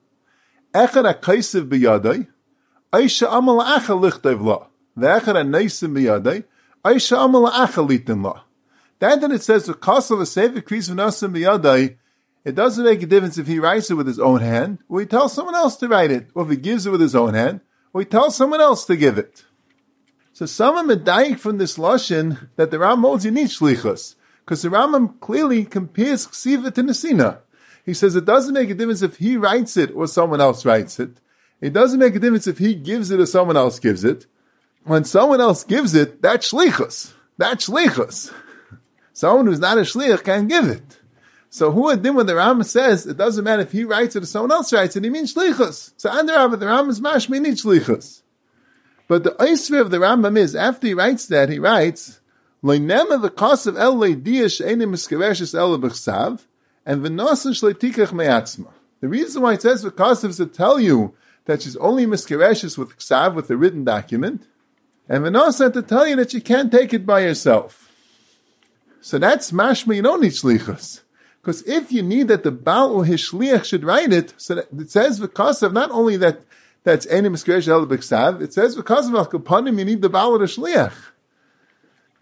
Echad 0.72 1.04
ha'kaisev 1.04 1.68
b'yadai, 1.68 2.28
Aisha 2.90 3.30
amal 3.30 3.60
acha 3.60 3.94
lichtev 3.94 4.42
la. 4.42 4.68
V'echad 4.96 5.36
ha'neisim 5.36 5.92
b'yadai, 5.92 6.44
Aisha 6.82 7.18
amal 7.18 7.50
acha 7.50 7.86
litin 7.86 8.24
la. 8.24 8.40
That 9.00 9.20
then 9.20 9.32
it 9.32 9.42
says 9.42 9.66
the 9.66 9.74
v'kosav 9.74 10.20
l'seif 10.20 10.54
krisus 10.62 10.94
v'nosim 10.94 11.36
b'yadai, 11.36 11.98
it 12.46 12.54
doesn't 12.54 12.82
make 12.82 13.02
a 13.02 13.06
difference 13.06 13.36
if 13.36 13.48
he 13.48 13.58
writes 13.58 13.90
it 13.90 13.94
with 13.94 14.06
his 14.06 14.18
own 14.18 14.40
hand, 14.40 14.78
or 14.88 15.00
he 15.00 15.04
tells 15.04 15.34
someone 15.34 15.56
else 15.56 15.76
to 15.76 15.88
write 15.88 16.10
it, 16.10 16.30
or 16.34 16.44
if 16.44 16.50
he 16.50 16.56
gives 16.56 16.86
it 16.86 16.90
with 16.90 17.02
his 17.02 17.14
own 17.14 17.34
hand, 17.34 17.60
or 17.92 18.00
he 18.00 18.06
tells 18.06 18.34
someone 18.34 18.62
else 18.62 18.86
to 18.86 18.96
give 18.96 19.18
it. 19.18 19.44
So 20.32 20.46
some 20.46 20.78
of 20.78 20.88
the 20.88 20.96
dying 20.96 21.36
from 21.36 21.58
this 21.58 21.76
lashon 21.76 22.48
that 22.56 22.70
the 22.70 22.78
Ram 22.78 23.02
holds 23.02 23.26
you 23.26 23.30
need 23.30 23.48
shlichus, 23.48 24.14
because 24.50 24.62
the 24.62 24.68
Rambam 24.68 25.20
clearly 25.20 25.64
compares 25.64 26.26
ksiva 26.26 26.74
to 26.74 26.82
nesina. 26.82 27.38
He 27.86 27.94
says 27.94 28.16
it 28.16 28.24
doesn't 28.24 28.52
make 28.52 28.68
a 28.68 28.74
difference 28.74 29.00
if 29.00 29.18
he 29.18 29.36
writes 29.36 29.76
it 29.76 29.92
or 29.92 30.08
someone 30.08 30.40
else 30.40 30.64
writes 30.64 30.98
it. 30.98 31.20
It 31.60 31.72
doesn't 31.72 32.00
make 32.00 32.16
a 32.16 32.18
difference 32.18 32.48
if 32.48 32.58
he 32.58 32.74
gives 32.74 33.12
it 33.12 33.20
or 33.20 33.26
someone 33.26 33.56
else 33.56 33.78
gives 33.78 34.02
it. 34.02 34.26
When 34.82 35.04
someone 35.04 35.40
else 35.40 35.62
gives 35.62 35.94
it, 35.94 36.20
that's 36.20 36.50
shlichus. 36.50 37.12
That's 37.38 37.68
shlichus. 37.68 38.32
Someone 39.12 39.46
who's 39.46 39.60
not 39.60 39.78
a 39.78 39.82
shlich 39.82 40.24
can't 40.24 40.48
give 40.48 40.66
it. 40.66 40.98
So 41.48 41.70
who 41.70 41.88
adin 41.88 42.16
when 42.16 42.26
the 42.26 42.34
Ram 42.34 42.64
says 42.64 43.06
it 43.06 43.16
doesn't 43.16 43.44
matter 43.44 43.62
if 43.62 43.70
he 43.70 43.84
writes 43.84 44.16
it 44.16 44.24
or 44.24 44.26
someone 44.26 44.50
else 44.50 44.72
writes 44.72 44.96
it, 44.96 45.04
he 45.04 45.10
means 45.10 45.32
shlichus. 45.32 45.92
So 45.96 46.10
under 46.10 46.32
Rabbi, 46.32 46.56
the 46.56 46.66
Ram 46.66 46.90
is 46.90 47.00
mashmi 47.00 47.40
need 47.40 47.54
shlichus. 47.54 48.22
But 49.06 49.22
the 49.22 49.30
Isra 49.30 49.80
of 49.80 49.92
the 49.92 49.98
Rambam 49.98 50.36
is 50.36 50.56
after 50.56 50.88
he 50.88 50.94
writes 50.94 51.26
that 51.26 51.50
he 51.50 51.60
writes 51.60 52.19
Loinema 52.62 53.20
the 53.20 53.30
cost 53.30 53.66
of 53.66 53.78
el 53.78 53.94
leidish 53.96 54.60
enim 54.60 54.92
miskereshes 54.92 55.54
el 55.54 55.78
b'chsav, 55.78 56.44
and 56.84 57.02
v'nosan 57.02 57.52
shleitikach 57.52 58.12
me'atzma. 58.12 58.68
The 59.00 59.08
reason 59.08 59.40
why 59.40 59.54
it 59.54 59.62
says 59.62 59.82
v'kasav 59.82 60.28
is 60.28 60.36
to 60.36 60.46
tell 60.46 60.78
you 60.78 61.14
that 61.46 61.62
she's 61.62 61.76
only 61.76 62.04
miskereshes 62.04 62.76
with 62.76 62.98
ksav, 62.98 63.34
with 63.34 63.48
the 63.48 63.56
written 63.56 63.84
document, 63.84 64.46
and 65.08 65.24
v'nosan 65.24 65.72
to 65.72 65.80
tell 65.80 66.06
you 66.06 66.16
that 66.16 66.32
she 66.32 66.40
can't 66.42 66.70
take 66.70 66.92
it 66.92 67.06
by 67.06 67.22
herself. 67.22 67.90
So 69.00 69.16
that's 69.18 69.52
mashma, 69.52 69.96
you 69.96 70.02
don't 70.02 70.20
need 70.20 70.32
shlichus. 70.32 71.00
Because 71.40 71.62
if 71.62 71.90
you 71.90 72.02
need 72.02 72.28
that 72.28 72.42
the 72.42 72.50
Baal 72.50 72.92
or 72.92 73.06
his 73.06 73.22
shliach 73.22 73.64
should 73.64 73.84
write 73.84 74.12
it, 74.12 74.34
so 74.36 74.56
that 74.56 74.66
it 74.78 74.90
says 74.90 75.18
v'kasav, 75.18 75.72
not 75.72 75.90
only 75.90 76.18
that 76.18 76.42
that's 76.84 77.06
enim 77.06 77.32
miskeresh 77.32 77.68
el 77.68 77.86
b'chsav, 77.86 78.42
it 78.42 78.52
says 78.52 78.76
v'kasav 78.76 79.16
al 79.16 79.26
kapanim, 79.26 79.78
you 79.78 79.86
need 79.86 80.02
the 80.02 80.10
Baal 80.10 80.32
or 80.32 80.38
the 80.38 80.44
shliach. 80.44 80.92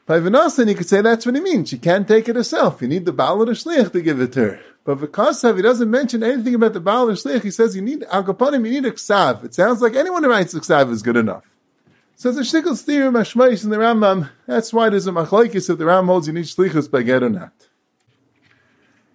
By 0.08 0.20
Vinasan, 0.20 0.70
you 0.70 0.74
could 0.74 0.88
say 0.88 1.02
that's 1.02 1.26
what 1.26 1.34
he 1.34 1.40
means. 1.42 1.68
She 1.68 1.76
can't 1.76 2.08
take 2.08 2.30
it 2.30 2.36
herself. 2.36 2.80
You 2.80 2.88
need 2.88 3.04
the 3.04 3.12
Baal 3.12 3.42
or 3.42 3.52
Shliach 3.52 3.92
to 3.92 4.00
give 4.00 4.22
it 4.22 4.32
to 4.32 4.40
her. 4.40 4.60
But 4.82 5.00
Vikasav, 5.00 5.56
he 5.56 5.62
doesn't 5.62 5.90
mention 5.90 6.22
anything 6.22 6.54
about 6.54 6.72
the 6.72 6.80
Baal 6.80 7.10
or 7.10 7.12
Shliach. 7.12 7.42
He 7.42 7.50
says 7.50 7.76
you 7.76 7.82
need 7.82 8.04
Al-Kapanim, 8.10 8.64
you 8.64 8.80
need 8.80 8.86
a 8.86 8.92
Ksav. 8.92 9.44
It 9.44 9.52
sounds 9.52 9.82
like 9.82 9.94
anyone 9.94 10.24
who 10.24 10.30
writes 10.30 10.54
a 10.54 10.60
Ksav 10.60 10.90
is 10.90 11.02
good 11.02 11.18
enough. 11.18 11.44
So 12.16 12.32
the 12.32 12.40
Shtickle's 12.40 12.80
theory, 12.80 13.12
Mashmais 13.12 13.62
in 13.62 13.68
the 13.68 13.76
Rambam, 13.76 14.30
that's 14.46 14.72
why 14.72 14.88
there's 14.88 15.06
a 15.06 15.12
Machlaikis 15.12 15.68
if 15.68 15.76
the 15.76 15.84
Ram 15.84 16.06
holds 16.06 16.26
you 16.26 16.32
need 16.32 16.46
Shlichus 16.46 16.90
by 16.90 17.02
get 17.02 17.22
or 17.22 17.28
not. 17.28 17.52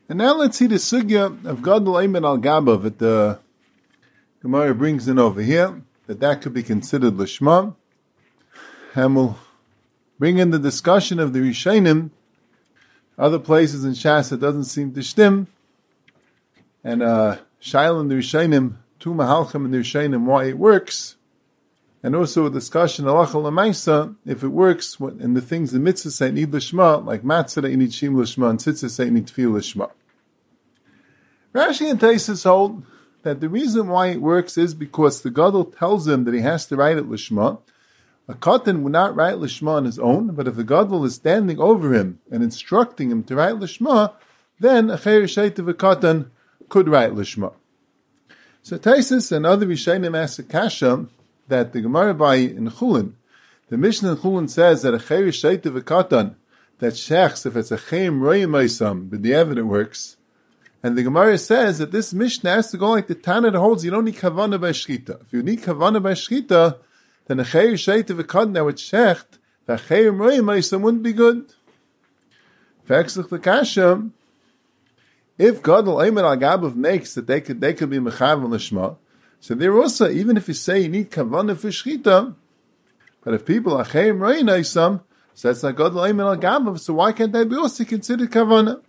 And 0.08 0.20
now 0.20 0.36
let's 0.36 0.60
see 0.60 0.68
the 0.68 0.76
Sugya 0.76 1.44
of 1.44 1.64
Gadol 1.64 1.96
Ayman 1.96 2.24
al-Gabav 2.24 2.84
that 2.84 3.00
the 3.00 3.40
Gemara 4.44 4.76
brings 4.76 5.08
in 5.08 5.18
over 5.18 5.42
here, 5.42 5.82
that 6.06 6.20
that 6.20 6.44
could 6.44 6.54
be 6.54 6.62
considered 6.62 7.14
Lishma. 7.14 7.76
And 8.94 9.16
we'll 9.16 9.40
bring 10.20 10.38
in 10.38 10.52
the 10.52 10.60
discussion 10.60 11.20
of 11.20 11.34
the 11.34 11.40
Rishonim, 11.40 12.12
other 13.18 13.40
places 13.40 13.84
in 13.84 13.92
Shas 13.92 14.32
it 14.32 14.40
doesn't 14.40 14.66
seem 14.66 14.94
to 14.94 15.04
stim, 15.04 15.48
and 16.84 17.04
uh, 17.04 17.38
Shail 17.62 18.02
in 18.02 18.08
the 18.08 18.16
Rishonim, 18.16 18.76
two 19.00 19.14
Mahalchim 19.14 19.66
in 19.66 19.72
the 19.72 19.80
Rishonim, 19.80 20.26
why 20.26 20.46
it 20.46 20.58
works, 20.58 21.16
and 22.04 22.16
also 22.16 22.46
a 22.46 22.50
discussion 22.50 23.08
Allah 23.08 23.28
Lamaisa, 23.28 24.16
if 24.26 24.44
it 24.44 24.50
works, 24.50 24.98
and 25.00 25.36
the 25.36 25.42
things 25.42 25.72
the 25.72 25.80
mitzvah 25.80 26.12
say 26.12 26.32
need 26.32 26.52
lishma, 26.52 27.04
like 27.04 27.24
matzah 27.24 27.70
you 27.70 27.78
need 27.78 27.92
shim 27.92 28.14
lishma, 28.16 28.50
and 28.50 28.60
tzitzah 28.60 28.90
say 28.90 29.10
need 29.10 29.28
tefil 29.28 29.54
lishma. 29.54 29.90
Rashi 31.56 31.90
and 31.90 32.00
Taisus 32.00 32.44
hold 32.44 32.84
that 33.22 33.40
the 33.40 33.48
reason 33.48 33.88
why 33.88 34.08
it 34.08 34.22
works 34.22 34.58
is 34.58 34.74
because 34.74 35.22
the 35.22 35.30
Gadol 35.30 35.66
tells 35.66 36.08
him 36.08 36.26
that 36.26 36.34
he 36.34 36.42
has 36.42 36.66
to 36.68 36.76
write 36.76 36.98
it 36.98 37.08
lishma, 37.08 37.60
a 38.28 38.34
katan 38.34 38.82
would 38.82 38.94
not 38.94 39.16
write 39.16 39.36
lishma 39.36 39.70
on 39.70 39.86
his 39.86 40.00
own, 40.00 40.34
but 40.36 40.48
if 40.48 40.56
the 40.56 40.64
gadol 40.64 41.04
is 41.04 41.16
standing 41.16 41.60
over 41.60 41.94
him 41.94 42.20
and 42.32 42.42
instructing 42.42 43.12
him 43.12 43.24
to 43.24 43.36
write 43.36 43.56
lishma, 43.56 44.14
then 44.60 44.90
a 44.90 44.98
cheir 44.98 45.24
of 45.24 45.68
a 45.68 45.74
katan 45.74 46.28
could 46.70 46.88
write 46.88 47.12
lishma. 47.12 47.54
So 48.62 48.78
Taisus 48.78 49.32
and 49.32 49.46
other 49.46 49.66
Rishayim 49.66 50.18
ask 50.18 50.40
a 50.40 50.44
kasha 50.44 51.08
that 51.50 51.74
the 51.74 51.82
Gemara 51.82 52.14
by 52.14 52.36
in 52.36 52.70
Chulin, 52.70 53.14
the 53.68 53.78
Mishnah 53.78 54.12
in 54.12 54.18
Chulin 54.18 54.50
says 54.50 54.84
that 54.84 54.94
a 54.94 55.00
cheir 55.00 55.28
of 55.28 55.76
a 55.76 55.82
katan 55.82 56.36
that 56.80 56.94
shechs 56.94 57.46
if 57.46 57.58
it's 57.58 57.72
a 57.72 57.78
cheim 57.78 58.20
royim 58.22 59.10
but 59.10 59.22
the 59.22 59.34
evidence 59.34 59.68
works. 59.68 60.18
And 60.82 60.98
the 60.98 61.04
Gemara 61.04 61.38
says 61.38 61.78
that 61.80 61.92
this 61.92 62.14
Mishnah 62.14 62.50
has 62.50 62.72
to 62.72 62.78
go 62.78 62.92
like 62.92 63.08
the 63.08 63.16
Tana 63.16 63.52
that 63.52 63.60
holds 63.60 63.84
you 63.84 63.92
don't 63.92 64.06
need 64.06 64.16
kavana 64.16 64.60
by 64.60 64.72
shchita. 64.72 65.22
If 65.22 65.32
you 65.32 65.44
need 65.44 65.62
kavana 65.62 66.02
by 66.02 66.12
shchita, 66.14 66.78
then 67.28 67.40
a 67.40 67.46
cheir 67.46 67.74
shaita 67.74 68.20
v'kadna 68.20 68.66
with 68.66 68.78
shecht, 68.78 69.40
the 69.66 69.78
cheir 69.78 70.12
roim 70.12 70.82
wouldn't 70.82 71.04
be 71.04 71.14
good. 71.14 71.54
Vexlich 72.88 73.30
the 73.30 73.40
kasha, 73.40 74.10
if 75.38 75.64
Gadol 75.64 75.98
Eimer 75.98 76.24
al 76.24 76.38
Gabav 76.38 76.76
makes 76.76 77.16
that 77.16 77.28
they 77.28 77.42
could 77.42 77.62
they 77.62 77.74
could 77.74 77.90
be 77.90 77.98
mechav 77.98 78.44
l'shma, 78.44 78.98
so 79.40 79.56
there 79.56 79.76
also 79.78 80.10
even 80.10 80.38
if 80.38 80.48
you 80.48 80.54
say 80.54 80.82
you 80.82 80.90
need 80.90 81.12
kavanah 81.12 81.58
for 81.58 81.70
shchita, 81.70 82.36
but 83.24 83.34
if 83.34 83.46
people 83.46 83.76
are 83.76 83.86
cheir 83.86 84.14
roim 84.14 85.02
so 85.34 85.48
that's 85.48 85.64
not 85.64 85.76
Gadol 85.76 86.02
Eimer 86.02 86.26
al 86.26 86.38
Gabav. 86.38 86.80
So 86.80 86.94
why 86.94 87.12
can't 87.12 87.32
they 87.32 87.44
be 87.44 87.56
also 87.56 87.84
considered 87.84 88.30
kavanah? 88.30 88.82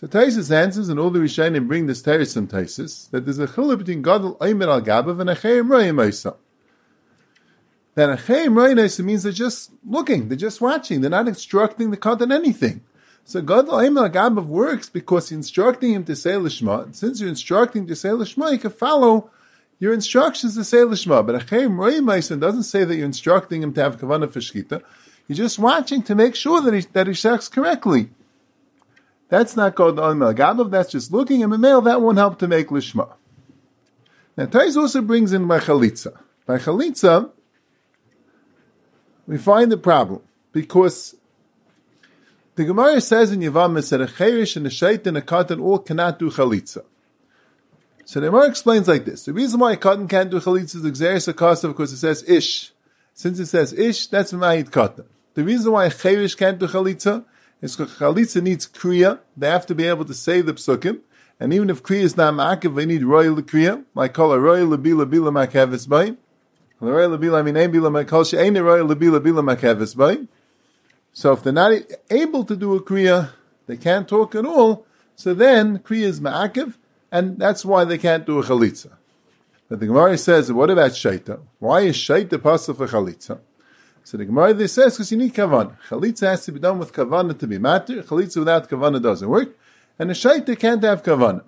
So 0.00 0.06
Taisus 0.06 0.50
answers, 0.50 0.88
and 0.88 0.98
all 0.98 1.10
the 1.10 1.18
Rishonim 1.18 1.66
bring 1.66 1.86
this 1.86 2.06
and 2.06 2.48
Taisus, 2.48 3.10
that 3.10 3.24
there's 3.24 3.38
a 3.38 3.46
chiluk 3.46 3.78
between 3.78 4.02
Gadol 4.02 4.36
Eimer 4.36 4.68
al 4.68 4.80
Gabav 4.80 5.20
and 5.20 5.30
a 5.30 5.34
cheir 5.34 5.64
roim 5.64 6.00
that 7.98 8.10
a 8.10 8.14
Chaim 8.14 8.54
Rainis 8.54 9.04
means 9.04 9.24
they're 9.24 9.32
just 9.32 9.72
looking, 9.84 10.28
they're 10.28 10.38
just 10.38 10.60
watching, 10.60 11.00
they're 11.00 11.10
not 11.10 11.26
instructing 11.26 11.90
the 11.90 11.96
Katan 11.96 12.32
anything. 12.32 12.82
So 13.24 13.42
God 13.42 13.66
Gabav 13.66 14.46
works 14.46 14.88
because 14.88 15.32
you're 15.32 15.38
instructing 15.38 15.94
him 15.94 16.04
to 16.04 16.14
say 16.14 16.34
Lishma, 16.34 16.84
and 16.84 16.94
since 16.94 17.20
you're 17.20 17.28
instructing 17.28 17.82
him 17.82 17.88
to 17.88 17.96
say 17.96 18.10
Lishma, 18.10 18.52
you 18.52 18.58
can 18.58 18.70
follow 18.70 19.32
your 19.80 19.92
instructions 19.92 20.54
to 20.54 20.62
say 20.62 20.76
Lishma. 20.76 21.26
But 21.26 21.34
a 21.34 21.38
Chaim 21.40 21.72
Rainis 21.72 22.38
doesn't 22.38 22.62
say 22.62 22.84
that 22.84 22.94
you're 22.94 23.04
instructing 23.04 23.64
him 23.64 23.72
to 23.74 23.82
have 23.82 23.98
Kavanah 23.98 24.30
for 24.30 24.38
Shkita, 24.38 24.80
you're 25.26 25.36
just 25.36 25.58
watching 25.58 26.04
to 26.04 26.14
make 26.14 26.36
sure 26.36 26.60
that 26.60 26.72
he, 26.72 26.82
that 26.92 27.08
he 27.08 27.14
shaks 27.14 27.48
correctly. 27.48 28.10
That's 29.28 29.56
not 29.56 29.74
called 29.74 29.96
Oimel 29.96 30.36
Gabav, 30.36 30.70
that's 30.70 30.92
just 30.92 31.12
looking, 31.12 31.42
and 31.42 31.52
the 31.52 31.58
male 31.58 31.80
that 31.80 32.00
won't 32.00 32.18
help 32.18 32.38
to 32.38 32.46
make 32.46 32.68
Lishma. 32.68 33.12
Now 34.36 34.46
Tais 34.46 34.76
also 34.76 35.02
brings 35.02 35.32
in 35.32 35.48
by 35.48 35.58
Chalitza. 35.58 36.16
By 36.46 36.58
Chalitza, 36.58 37.32
we 39.28 39.36
find 39.36 39.70
the 39.70 39.76
problem 39.76 40.22
because 40.52 41.14
the 42.56 42.64
Gemara 42.64 43.00
says 43.00 43.30
in 43.30 43.40
Yavamis 43.40 43.90
that 43.90 44.00
a 44.00 44.06
cherish 44.06 44.56
and 44.56 44.66
a 44.66 44.70
shait 44.70 45.06
and 45.06 45.18
a 45.18 45.22
katan 45.22 45.62
all 45.62 45.78
cannot 45.78 46.18
do 46.18 46.30
chalitza. 46.30 46.82
So 48.06 48.20
the 48.20 48.28
Gemara 48.28 48.48
explains 48.48 48.88
like 48.88 49.04
this: 49.04 49.26
the 49.26 49.34
reason 49.34 49.60
why 49.60 49.74
a 49.74 49.76
katan 49.76 50.08
can't 50.08 50.30
do 50.30 50.40
chalitza 50.40 50.76
is 50.76 50.82
exeris 50.82 51.28
a 51.28 51.68
because 51.68 51.92
it 51.92 51.98
says 51.98 52.24
ish. 52.26 52.72
Since 53.12 53.38
it 53.38 53.46
says 53.46 53.74
ish, 53.74 54.06
that's 54.06 54.32
ma'id 54.32 54.70
katan. 54.70 55.04
The 55.34 55.44
reason 55.44 55.72
why 55.72 55.84
a 55.84 55.90
cherish 55.90 56.34
can't 56.34 56.58
do 56.58 56.66
chalitza 56.66 57.26
is 57.60 57.76
because 57.76 57.92
chalitza 57.96 58.42
needs 58.42 58.66
kriya. 58.66 59.20
They 59.36 59.50
have 59.50 59.66
to 59.66 59.74
be 59.74 59.84
able 59.84 60.06
to 60.06 60.14
say 60.14 60.40
the 60.40 60.54
psukim. 60.54 61.00
And 61.38 61.52
even 61.52 61.68
if 61.68 61.82
kriya 61.82 62.00
is 62.00 62.16
not 62.16 62.32
ma'akiv, 62.32 62.74
they 62.74 62.86
need 62.86 63.04
royal 63.04 63.36
kriya, 63.42 63.84
like 63.94 64.14
call 64.14 64.32
a 64.32 64.40
royal 64.40 64.68
labila 64.68 65.04
bila 65.04 65.30
ma'kavis 65.30 65.86
bayim. 65.86 66.16
So 66.80 66.86
if 71.32 71.42
they're 71.42 71.52
not 71.52 71.72
able 72.10 72.44
to 72.44 72.56
do 72.56 72.74
a 72.74 72.80
kriya, 72.80 73.30
they 73.66 73.76
can't 73.76 74.06
talk 74.08 74.34
at 74.36 74.46
all. 74.46 74.86
So 75.16 75.34
then 75.34 75.80
kriya 75.80 76.04
is 76.04 76.20
ma'akiv, 76.20 76.74
and 77.10 77.36
that's 77.36 77.64
why 77.64 77.84
they 77.84 77.98
can't 77.98 78.24
do 78.24 78.38
a 78.38 78.44
chalitza. 78.44 78.92
But 79.68 79.80
the 79.80 79.86
Gemara 79.86 80.16
says, 80.16 80.52
what 80.52 80.70
about 80.70 80.92
shaita? 80.92 81.40
Why 81.58 81.80
is 81.80 81.96
shaita 81.96 82.40
possible 82.40 82.86
for 82.86 82.92
chalitza? 82.96 83.40
So 84.04 84.16
the 84.16 84.24
Gemara 84.24 84.54
this 84.54 84.72
says 84.74 84.94
because 84.94 85.10
you 85.10 85.18
need 85.18 85.34
kavan. 85.34 85.76
Chalitza 85.88 86.28
has 86.28 86.44
to 86.44 86.52
be 86.52 86.60
done 86.60 86.78
with 86.78 86.92
kavan 86.92 87.36
to 87.36 87.46
be 87.48 87.58
matter. 87.58 88.04
Chalitza 88.04 88.36
without 88.38 88.68
kavan 88.68 89.02
doesn't 89.02 89.28
work, 89.28 89.58
and 89.98 90.12
a 90.12 90.14
shaita 90.14 90.56
can't 90.56 90.84
have 90.84 91.02
kavan. 91.02 91.42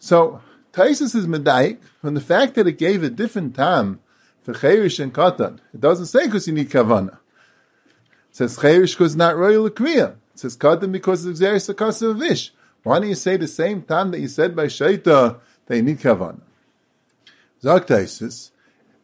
So 0.00 0.42
Taisus 0.72 1.14
is 1.14 1.26
medayik 1.28 1.78
from 2.00 2.14
the 2.14 2.20
fact 2.20 2.56
that 2.56 2.66
it 2.66 2.78
gave 2.78 3.04
a 3.04 3.10
different 3.10 3.54
time 3.54 4.00
Cherish 4.54 4.98
and 4.98 5.12
Katan. 5.12 5.58
It 5.74 5.80
doesn't 5.80 6.06
say 6.06 6.26
because 6.26 6.46
you 6.46 6.54
need 6.54 6.70
Kavana. 6.70 7.14
It 8.30 8.36
says 8.36 8.56
Cherish 8.56 8.94
because 8.94 9.16
not 9.16 9.36
royal 9.36 9.68
Kriya. 9.70 10.12
It 10.34 10.38
says 10.40 10.56
Katan 10.56 10.92
because 10.92 11.26
it's 11.26 11.40
Xeris 11.40 11.68
Akasa 11.68 12.14
Vish. 12.14 12.52
Why 12.82 12.98
don't 12.98 13.08
you 13.08 13.14
say 13.14 13.36
the 13.36 13.48
same 13.48 13.82
time 13.82 14.10
that 14.12 14.20
you 14.20 14.28
said 14.28 14.54
by 14.54 14.66
Shaita 14.66 15.38
that 15.66 15.76
you 15.76 15.82
need 15.82 15.98
Kavana? 15.98 16.40
Zaktaisis, 17.62 18.50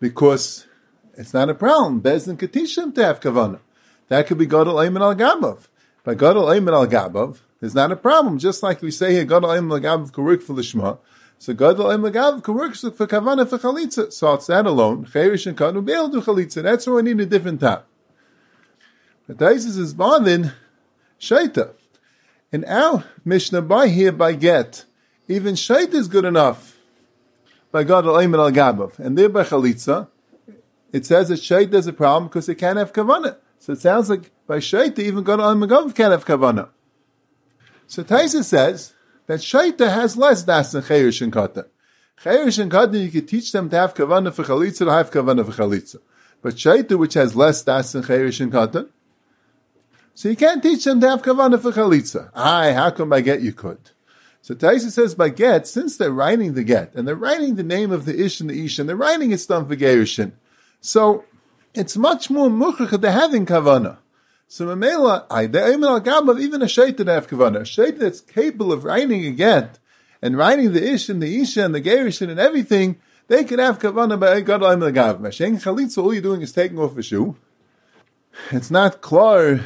because 0.00 0.66
it's 1.14 1.34
not 1.34 1.50
a 1.50 1.54
problem. 1.54 2.00
Bezdin 2.00 2.36
Katishim 2.36 2.94
to 2.94 3.04
have 3.04 3.20
Kavana. 3.20 3.60
That 4.08 4.26
could 4.26 4.38
be 4.38 4.46
Gadol 4.46 4.76
Ayman 4.76 5.00
al 5.00 5.14
Gabav. 5.14 5.66
By 6.04 6.14
Gadol 6.14 6.44
Ayman 6.44 6.72
al 6.72 6.86
Gabav, 6.86 7.38
there's 7.60 7.74
not 7.74 7.90
a 7.90 7.96
problem. 7.96 8.38
Just 8.38 8.62
like 8.62 8.80
we 8.80 8.90
say 8.90 9.12
here, 9.12 9.24
Gadol 9.24 9.50
Ayman 9.50 9.72
al 9.72 9.80
Gabav 9.80 10.12
could 10.12 10.24
work 10.24 10.42
for 10.42 10.54
Lishma. 10.54 10.98
So 11.44 11.52
Gadol 11.52 11.90
can 12.40 12.54
work 12.54 12.74
for 12.74 13.06
Kavana 13.06 13.46
for 13.46 13.58
Chalitza. 13.58 14.10
So 14.10 14.32
it's 14.32 14.46
that 14.46 14.64
alone. 14.64 15.04
Cherish 15.04 15.44
and 15.44 15.54
Kanu 15.54 15.84
to 15.84 16.10
do 16.10 16.22
Chalitza. 16.22 16.62
That's 16.62 16.86
why 16.86 17.00
I 17.00 17.02
need 17.02 17.20
a 17.20 17.26
different 17.26 17.60
time. 17.60 17.82
But 19.26 19.36
Taisis 19.36 19.76
is 19.76 19.92
bonding 19.92 20.52
Shaita. 21.20 21.74
And 22.50 22.64
our 22.64 23.04
Mishnah 23.26 23.60
by 23.60 23.88
here 23.88 24.10
by 24.10 24.32
get, 24.32 24.86
even 25.28 25.54
Shaita 25.54 25.92
is 25.92 26.08
good 26.08 26.24
enough 26.24 26.78
by 27.70 27.84
Gadol 27.84 28.14
Ayman 28.14 28.38
al 28.38 28.50
Gabav. 28.50 28.98
And 28.98 29.18
there 29.18 29.28
by 29.28 29.42
Chalitza, 29.42 30.08
it 30.94 31.04
says 31.04 31.28
that 31.28 31.40
Shaita 31.40 31.74
is 31.74 31.86
a 31.86 31.92
problem 31.92 32.28
because 32.28 32.48
it 32.48 32.54
can't 32.54 32.78
have 32.78 32.94
Kavana. 32.94 33.36
So 33.58 33.74
it 33.74 33.80
sounds 33.82 34.08
like 34.08 34.30
by 34.46 34.60
Shaita, 34.60 35.00
even 35.00 35.22
Gadol 35.22 35.44
al 35.44 35.90
can't 35.90 36.12
have 36.12 36.24
Kavana. 36.24 36.70
So 37.86 38.02
Taisa 38.02 38.42
says, 38.42 38.93
that 39.26 39.40
Shaita 39.40 39.92
has 39.92 40.16
less 40.16 40.42
das 40.42 40.72
than 40.72 40.82
Chayrish 40.82 41.22
and 41.22 41.32
Katan. 41.32 41.66
Chayrish 42.22 42.58
and 42.58 42.70
Katan, 42.70 43.02
you 43.02 43.10
can 43.10 43.26
teach 43.26 43.52
them 43.52 43.70
to 43.70 43.76
have 43.76 43.94
Kavanah 43.94 44.32
for 44.32 44.44
Chalitza, 44.44 44.78
to 44.78 44.90
have 44.90 45.10
Kavanah 45.10 45.44
for 45.44 45.52
Chalitza. 45.52 45.96
But 46.42 46.54
Shaita, 46.54 46.98
which 46.98 47.14
has 47.14 47.34
less 47.34 47.62
das 47.62 47.92
than 47.92 48.02
Chayrish 48.02 48.40
and 48.40 48.52
Katan, 48.52 48.88
So 50.14 50.28
you 50.28 50.36
can't 50.36 50.62
teach 50.62 50.84
them 50.84 51.00
to 51.00 51.08
have 51.08 51.22
kavanah 51.22 51.60
for 51.60 51.72
chalitza. 51.72 52.30
Aye, 52.34 52.72
how 52.72 52.90
come 52.90 53.08
by 53.08 53.20
get 53.20 53.42
you 53.42 53.52
could? 53.52 53.90
So 54.42 54.54
Taisa 54.54 54.90
says 54.90 55.14
by 55.14 55.30
get, 55.30 55.66
since 55.66 55.96
they're 55.96 56.12
writing 56.12 56.54
the 56.54 56.62
get, 56.62 56.94
and 56.94 57.08
they're 57.08 57.16
writing 57.16 57.56
the 57.56 57.64
name 57.64 57.90
of 57.90 58.04
the 58.04 58.24
ish 58.24 58.40
and 58.40 58.48
the 58.48 58.64
ish, 58.64 58.78
and 58.78 58.88
they're 58.88 58.94
writing 58.94 59.32
it 59.32 59.44
done 59.48 59.66
for 59.66 59.74
gerushin. 59.74 60.32
So 60.80 61.24
it's 61.74 61.96
much 61.96 62.30
more 62.30 62.48
muchach 62.48 63.00
they're 63.00 63.10
having 63.10 63.44
kavanah. 63.44 63.96
So 64.46 64.66
Mamela, 64.66 65.26
the 65.50 66.38
even 66.38 66.62
a 66.62 66.68
shaitan 66.68 67.06
have 67.06 67.32
a 67.32 67.64
shaitan 67.64 67.98
that's 67.98 68.20
capable 68.20 68.72
of 68.72 68.84
writing 68.84 69.24
a 69.24 69.30
get 69.30 69.78
and 70.22 70.36
writing 70.36 70.72
the 70.72 70.92
ish 70.92 71.08
and 71.08 71.22
the 71.22 71.40
isha 71.40 71.64
and 71.64 71.74
the 71.74 71.80
gerushin 71.80 72.30
and 72.30 72.38
everything. 72.38 72.96
They 73.26 73.44
can 73.44 73.58
have 73.58 73.78
kavanah 73.78 74.20
by 74.20 74.40
God 74.42 74.62
al 74.62 74.76
gabav. 74.76 75.20
Mashen 75.20 75.62
chalitza, 75.62 76.02
all 76.02 76.12
you're 76.12 76.22
doing 76.22 76.42
is 76.42 76.52
taking 76.52 76.78
off 76.78 76.96
a 76.96 77.02
shoe. 77.02 77.36
It's 78.50 78.70
not 78.70 79.00
clear 79.00 79.64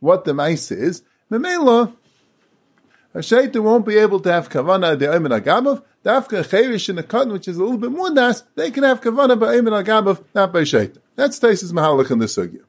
what 0.00 0.24
the 0.24 0.34
mice 0.34 0.70
is. 0.70 1.02
Mamela, 1.30 1.94
a 3.12 3.22
shaitan 3.22 3.62
won't 3.62 3.86
be 3.86 3.98
able 3.98 4.20
to 4.20 4.32
have 4.32 4.48
kavanah 4.48 4.98
the 4.98 5.06
Ayman 5.06 5.38
Agabav. 5.40 5.84
Dafka 6.04 6.48
Cherish 6.48 6.88
in 6.88 6.96
the 6.96 7.02
cotton, 7.02 7.32
which 7.32 7.48
is 7.48 7.56
a 7.56 7.62
little 7.62 7.78
bit 7.78 7.90
more 7.90 8.12
das, 8.12 8.42
they 8.56 8.70
can 8.70 8.82
have 8.82 9.00
kavanah 9.00 9.38
by 9.38 9.54
Ayman 9.54 9.84
Agabav, 9.84 10.24
not 10.34 10.52
by 10.52 10.64
shaitan. 10.64 11.00
That's 11.14 11.38
Taisis 11.38 11.72
Mahalik 11.72 12.10
in 12.10 12.18
the 12.18 12.26
Sugya. 12.26 12.62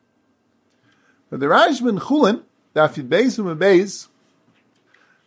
But 1.30 1.40
the 1.40 1.48
Rashban 1.48 2.00
Chulin, 2.00 2.44
Daf 2.76 2.96
Beis 3.08 3.40
and 3.40 3.60
Beis, 3.60 4.08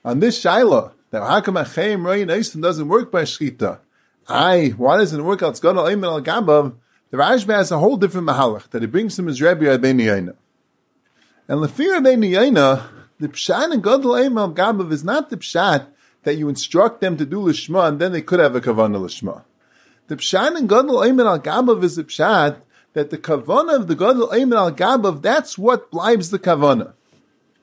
on 0.05 0.20
this 0.20 0.42
Shaila, 0.42 0.92
that 1.11 1.22
how 1.22 1.40
come 1.40 1.55
Achayim 1.55 2.03
Royin 2.03 2.61
doesn't 2.61 2.88
work 2.88 3.11
by 3.11 3.22
Shchita? 3.22 3.80
Aye, 4.28 4.74
why 4.76 4.99
doesn't 4.99 5.20
it 5.20 5.22
work 5.22 5.42
out? 5.42 5.51
It's 5.51 5.61
got 5.61 5.76
Ayman 5.76 6.05
Al 6.05 6.22
Gabav. 6.22 6.74
The 7.11 7.16
Rashba 7.16 7.55
has 7.55 7.70
a 7.70 7.78
whole 7.78 7.96
different 7.96 8.28
Mahalach, 8.28 8.68
that 8.70 8.82
he 8.82 8.88
brings 8.88 9.18
him 9.18 9.28
as 9.28 9.40
Rabbi 9.40 9.64
Rabbeinu 9.64 10.03
Yaina. 10.03 10.34
And 11.49 11.61
Lefir 11.61 11.99
Rabbeinu 11.99 12.30
Yaina, 12.30 12.84
the 13.18 13.28
pshat 13.28 13.72
and 13.72 13.82
gadol 13.82 14.16
al 14.16 14.53
gabav 14.53 14.92
is 14.92 15.03
not 15.03 15.28
the 15.30 15.36
pshat 15.36 15.86
that 16.22 16.36
you 16.36 16.49
instruct 16.49 17.01
them 17.01 17.16
to 17.16 17.26
do 17.26 17.38
lishma 17.38 17.88
and 17.88 18.01
then 18.01 18.12
they 18.12 18.22
could 18.22 18.38
have 18.38 18.55
a 18.55 18.61
kavanah 18.61 19.01
lishma. 19.01 19.42
The 20.07 20.16
pshat 20.16 20.57
and 20.57 20.68
gadol 20.68 21.03
al 21.03 21.40
gabav 21.40 21.82
is 21.82 21.96
the 21.96 22.05
pshat 22.05 22.61
that 22.99 23.11
the 23.11 23.18
kavanah 23.18 23.76
of 23.76 23.86
the 23.86 23.94
gadol 23.94 24.32
al 24.32 24.72
gabav 24.72 25.22
that's 25.22 25.57
what 25.57 25.88
blibes 25.92 26.30
the 26.30 26.38
kavanah. 26.38 26.94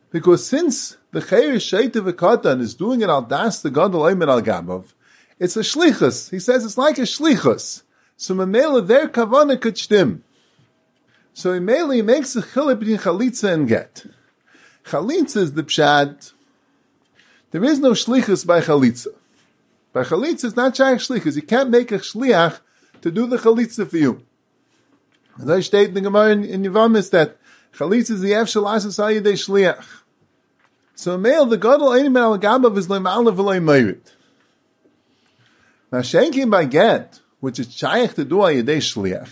Because 0.10 0.48
since 0.48 0.96
the 1.12 1.20
chayir 1.20 1.56
shaita 1.56 2.10
v'katan 2.10 2.62
is 2.62 2.74
doing 2.74 3.02
it 3.02 3.10
al 3.10 3.22
das 3.22 3.62
the 3.62 3.70
gadol 3.70 4.08
al 4.08 4.16
gabav, 4.16 4.94
it's 5.38 5.58
a 5.58 5.60
shlichus. 5.60 6.32
He 6.32 6.40
says 6.40 6.64
it's 6.64 6.78
like 6.78 6.98
a 6.98 7.02
shlichus. 7.02 7.84
So 8.16 8.34
memela 8.34 8.88
their 8.88 9.10
kavanah 9.10 9.60
could 9.60 9.76
shtim. 9.76 10.22
So 11.34 11.52
Imeli 11.52 12.02
makes 12.02 12.34
a 12.38 12.42
chilip 12.42 12.80
between 12.80 12.98
chalitza 12.98 13.52
and 13.52 13.68
get. 13.68 14.06
Chalitza 14.86 15.38
is 15.38 15.52
the 15.52 15.64
pshat. 15.64 16.32
There 17.52 17.62
is 17.66 17.80
no 17.80 17.92
shlichus 17.92 18.48
by 18.48 18.62
chalitza. 18.62 19.08
By 19.92 20.04
chalitza, 20.04 20.46
it's 20.46 20.56
not 20.56 20.78
shaykh 20.78 21.00
shlichus. 21.00 21.36
You 21.36 21.42
can't 21.42 21.70
make 21.70 21.92
a 21.92 22.00
shliach 22.00 22.62
to 23.02 23.12
do 23.12 23.28
the 23.28 23.36
chalitza 23.36 23.86
for 23.90 23.98
you. 23.98 24.24
I 25.38 25.60
state 25.60 25.90
in 25.90 25.94
the 25.94 26.02
Gemara 26.02 26.32
in, 26.32 26.44
in 26.46 26.64
that 26.64 27.38
chalitza 27.74 28.12
is 28.12 28.22
the 28.22 28.32
efshel 28.32 28.68
asas 28.68 28.98
ayidei 28.98 29.34
shliach. 29.34 29.86
So 30.96 31.18
male, 31.18 31.46
the 31.46 31.58
gadol 31.58 31.90
einim 31.90 32.18
al 32.18 32.40
gabav 32.40 32.78
is 32.78 32.88
le'ma'ala 32.88 33.36
v'lo'y 33.36 33.62
merit. 33.62 34.14
Now 35.92 36.00
shenkin 36.00 36.50
by 36.50 36.66
get, 36.66 37.20
which 37.42 37.60
is 37.60 37.74
shaykh 37.74 38.14
to 38.16 38.24
do 38.24 38.38
ayidei 38.38 38.78
shliach. 38.78 39.30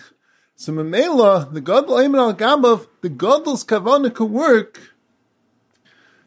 So 0.56 0.74
Mamela, 0.74 1.52
the 1.54 1.62
gadol 1.62 1.96
einim 1.96 2.18
al 2.18 2.34
gabav, 2.34 2.88
the 3.02 3.10
gadol's 3.10 3.64
kavanah 3.64 4.14
could 4.14 4.30
work 4.30 4.80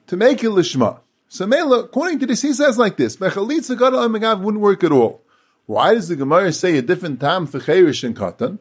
to 0.07 0.17
make 0.17 0.43
it 0.43 0.49
lishma. 0.49 1.01
So 1.29 1.47
Mela, 1.47 1.81
according 1.81 2.21
to 2.21 2.27
this, 2.27 2.43
he 2.43 2.55
says 2.55 2.79
like 2.79 2.97
this: 2.97 3.17
Mechalitza 3.17 3.79
gadol 3.79 4.09
emagav 4.09 4.41
wouldn't 4.41 4.63
work 4.63 4.83
at 4.85 4.93
all. 4.93 5.23
Why 5.67 5.95
does 5.95 6.09
the 6.09 6.17
Gemara 6.17 6.53
say 6.53 6.79
a 6.79 6.83
different 6.83 7.21
time 7.21 7.47
for 7.47 7.61
cherish 7.61 8.05
and 8.05 8.17
katan? 8.17 8.59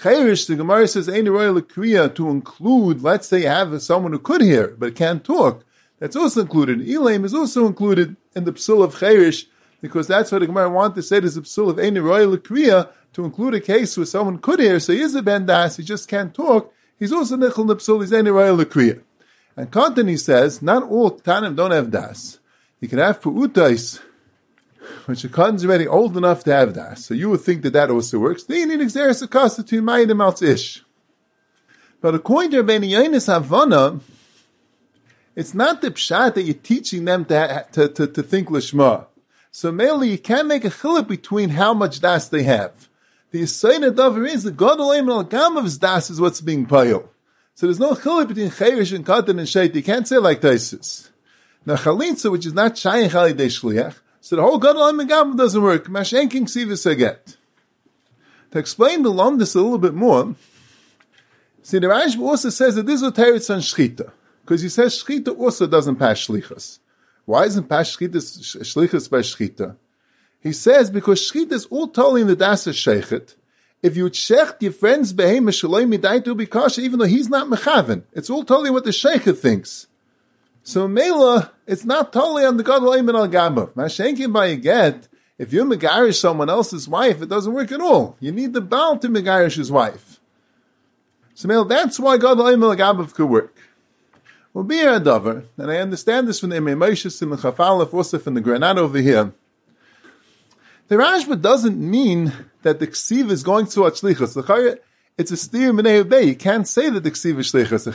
Cherish, 0.00 0.46
the 0.46 0.56
Gemara 0.56 0.88
says, 0.88 1.08
ain't 1.08 1.28
royal 1.28 1.60
kriya 1.60 2.14
to 2.14 2.30
include. 2.30 3.02
Let's 3.02 3.28
say 3.28 3.42
you 3.42 3.48
have 3.48 3.80
someone 3.82 4.12
who 4.12 4.18
could 4.18 4.40
hear 4.40 4.68
but 4.78 4.94
can't 4.94 5.22
talk. 5.22 5.64
That's 5.98 6.16
also 6.16 6.40
included. 6.40 6.80
Elaim 6.80 7.24
is 7.24 7.34
also 7.34 7.66
included 7.66 8.16
in 8.34 8.44
the 8.44 8.52
psul 8.52 8.82
of 8.82 8.98
cherish 8.98 9.46
because 9.80 10.08
that's 10.08 10.32
what 10.32 10.40
the 10.40 10.46
Gemara 10.46 10.70
wanted 10.70 10.94
to 10.96 11.02
say. 11.02 11.20
There's 11.20 11.36
a 11.36 11.42
psul 11.42 11.70
of 11.70 11.78
ain't 11.78 12.00
royal 12.00 12.36
kriya 12.38 12.90
to 13.12 13.24
include 13.24 13.54
a 13.54 13.60
case 13.60 13.96
where 13.96 14.06
someone 14.06 14.38
could 14.38 14.60
hear, 14.60 14.80
so 14.80 14.92
he 14.92 15.00
is 15.00 15.14
a 15.14 15.22
bendas, 15.22 15.76
he 15.76 15.82
just 15.82 16.08
can't 16.08 16.34
talk. 16.34 16.72
He's 16.98 17.12
also 17.12 17.36
nichel 17.36 17.66
psul. 17.66 18.00
He's 18.00 18.12
ain't 18.12 18.28
royal 18.28 18.56
kriya. 18.58 19.02
And 19.56 19.70
Kantan, 19.70 20.08
he 20.08 20.16
says, 20.16 20.62
not 20.62 20.84
all 20.84 21.18
Tanim 21.18 21.54
don't 21.54 21.72
have 21.72 21.90
das. 21.90 22.38
You 22.80 22.88
can 22.88 22.98
have 22.98 23.20
Pu'utais, 23.20 24.00
the 25.06 25.28
Kantan's 25.28 25.64
already 25.64 25.86
old 25.86 26.16
enough 26.16 26.44
to 26.44 26.52
have 26.52 26.74
das. 26.74 27.04
So 27.06 27.14
you 27.14 27.30
would 27.30 27.40
think 27.40 27.62
that 27.62 27.72
that 27.72 27.90
also 27.90 28.18
works. 28.18 28.44
Then 28.44 28.70
you 28.70 28.78
need 28.78 28.86
Xeris 28.88 29.22
Akasa 29.22 29.62
between 29.62 29.82
Mayim 29.82 30.10
Maltz 30.10 30.42
Ish. 30.42 30.84
But 32.00 32.14
according 32.14 32.50
to 32.52 32.62
Rabbeinu 32.62 32.90
Yonis 32.90 33.32
Havana, 33.32 34.00
it's 35.36 35.54
not 35.54 35.80
the 35.80 35.90
pshat 35.90 36.34
that 36.34 36.42
you're 36.42 36.54
teaching 36.54 37.04
them 37.04 37.24
to, 37.26 37.66
to, 37.72 37.88
to, 37.88 38.06
to 38.06 38.22
think 38.22 38.48
Lishma. 38.48 39.06
So 39.50 39.70
mainly 39.70 40.10
you 40.10 40.18
can't 40.18 40.48
make 40.48 40.64
a 40.64 40.70
chiluk 40.70 41.08
between 41.08 41.50
how 41.50 41.74
much 41.74 42.00
das 42.00 42.28
they 42.28 42.42
have. 42.42 42.88
The 43.30 43.42
Yisayna 43.42 43.94
Dover 43.94 44.24
is 44.24 44.42
the 44.42 44.50
God 44.50 44.80
Al 44.80 45.24
Gamav's 45.24 45.78
das 45.78 46.10
is 46.10 46.20
what's 46.20 46.40
being 46.40 46.66
payil. 46.66 47.08
So 47.54 47.66
there's 47.66 47.78
no 47.78 47.92
chiluk 47.92 48.28
between 48.28 48.50
chayrish 48.50 48.94
and 48.94 49.06
katan 49.06 49.38
and 49.38 49.40
shayt. 49.40 49.74
You 49.74 49.82
can't 49.82 50.08
say 50.08 50.18
like 50.18 50.40
Taisus. 50.40 51.10
Now 51.64 51.76
chalitza, 51.76 52.30
which 52.30 52.46
is 52.46 52.54
not 52.54 52.74
shayin 52.74 53.10
chalidei 53.10 53.46
shliach, 53.46 53.94
so 54.22 54.36
the 54.36 54.42
whole 54.42 54.58
gadol 54.58 54.92
megam 54.92 55.36
doesn't 55.36 55.60
work. 55.60 55.88
Mashenking 55.88 56.44
sivis 56.44 56.86
aget. 56.86 57.36
To 58.52 58.58
explain 58.60 59.02
the 59.02 59.10
lomdus 59.10 59.56
a 59.56 59.60
little 59.60 59.78
bit 59.78 59.94
more, 59.94 60.36
see 61.60 61.80
the 61.80 61.88
Rashba 61.88 62.20
also 62.20 62.48
says 62.50 62.76
that 62.76 62.86
this 62.86 63.02
is 63.02 63.08
a 63.08 63.10
teretz 63.10 63.52
on 63.52 63.58
shchita 63.58 64.12
because 64.42 64.62
he 64.62 64.68
says 64.68 65.02
shchita 65.02 65.36
also 65.36 65.66
doesn't 65.66 65.96
pass 65.96 66.24
shlichus. 66.24 66.78
Why 67.24 67.46
isn't 67.46 67.68
pass 67.68 67.96
shchita 67.96 68.14
shlichus 68.14 69.10
by 69.10 69.18
shchita? 69.18 69.74
He 70.40 70.52
says 70.52 70.88
because 70.88 71.20
shchita 71.20 71.50
is 71.50 71.66
all 71.66 71.88
totally 71.88 72.20
in 72.20 72.28
the 72.28 72.36
das 72.36 72.68
sheichet, 72.68 73.34
if 73.82 73.96
you 73.96 74.08
check 74.08 74.62
your 74.62 74.70
friend's 74.70 75.12
behemoth 75.12 75.56
shalom 75.56 75.90
be 75.90 76.46
kosher, 76.46 76.80
even 76.80 77.00
though 77.00 77.06
he's 77.06 77.28
not 77.28 77.48
mechaven. 77.48 78.04
It's 78.12 78.30
all 78.30 78.44
totally 78.44 78.70
what 78.70 78.84
the 78.84 78.92
sheikh 78.92 79.24
thinks. 79.36 79.88
So 80.62 80.86
Mela, 80.86 81.52
it's 81.66 81.84
not 81.84 82.12
totally 82.12 82.44
on 82.44 82.56
the 82.56 82.62
God 82.62 82.82
al 82.82 83.28
Gamba. 83.28 83.66
Mashenkin 83.68 84.32
by 84.32 84.46
a 84.46 84.56
get, 84.56 85.08
if 85.38 85.52
you 85.52 85.64
megarish 85.64 86.20
someone 86.20 86.48
else's 86.48 86.86
wife, 86.88 87.20
it 87.20 87.28
doesn't 87.28 87.52
work 87.52 87.72
at 87.72 87.80
all. 87.80 88.16
You 88.20 88.32
need 88.32 88.52
the 88.52 88.60
Baal 88.60 88.98
to 88.98 89.08
megarish 89.08 89.56
his 89.56 89.72
wife. 89.72 90.20
So 91.34 91.48
Mela, 91.48 91.66
that's 91.66 91.98
why 91.98 92.16
God 92.16 92.38
al 92.38 92.74
Gamba 92.76 93.06
could 93.06 93.28
work. 93.28 93.56
Well, 94.54 94.64
be 94.64 94.80
a 94.80 95.00
dover, 95.00 95.44
and 95.56 95.70
I 95.70 95.78
understand 95.78 96.28
this 96.28 96.40
from 96.40 96.50
the 96.50 96.56
Imam 96.56 96.78
Moshe 96.78 97.22
and 97.22 97.32
the 97.32 97.36
Chafalef, 97.36 97.94
also 97.94 98.18
from 98.18 98.34
the 98.34 98.42
Granada 98.42 98.82
over 98.82 98.98
here. 98.98 99.32
The 100.88 100.96
Rashba 100.96 101.40
doesn't 101.40 101.78
mean 101.78 102.34
that 102.62 102.78
the 102.78 102.86
ksiv 102.86 103.30
is 103.30 103.42
going 103.42 103.64
to 103.66 103.80
watch 103.80 104.02
shlichus. 104.02 104.82
It's 105.18 105.30
a 105.30 105.36
steer 105.36 105.72
minei 105.72 106.08
bay. 106.08 106.22
You 106.22 106.34
can't 106.34 106.66
say 106.66 106.88
that 106.88 107.04
the 107.04 107.10
ksiv 107.10 107.38
is 107.38 107.52
shlichus. 107.52 107.86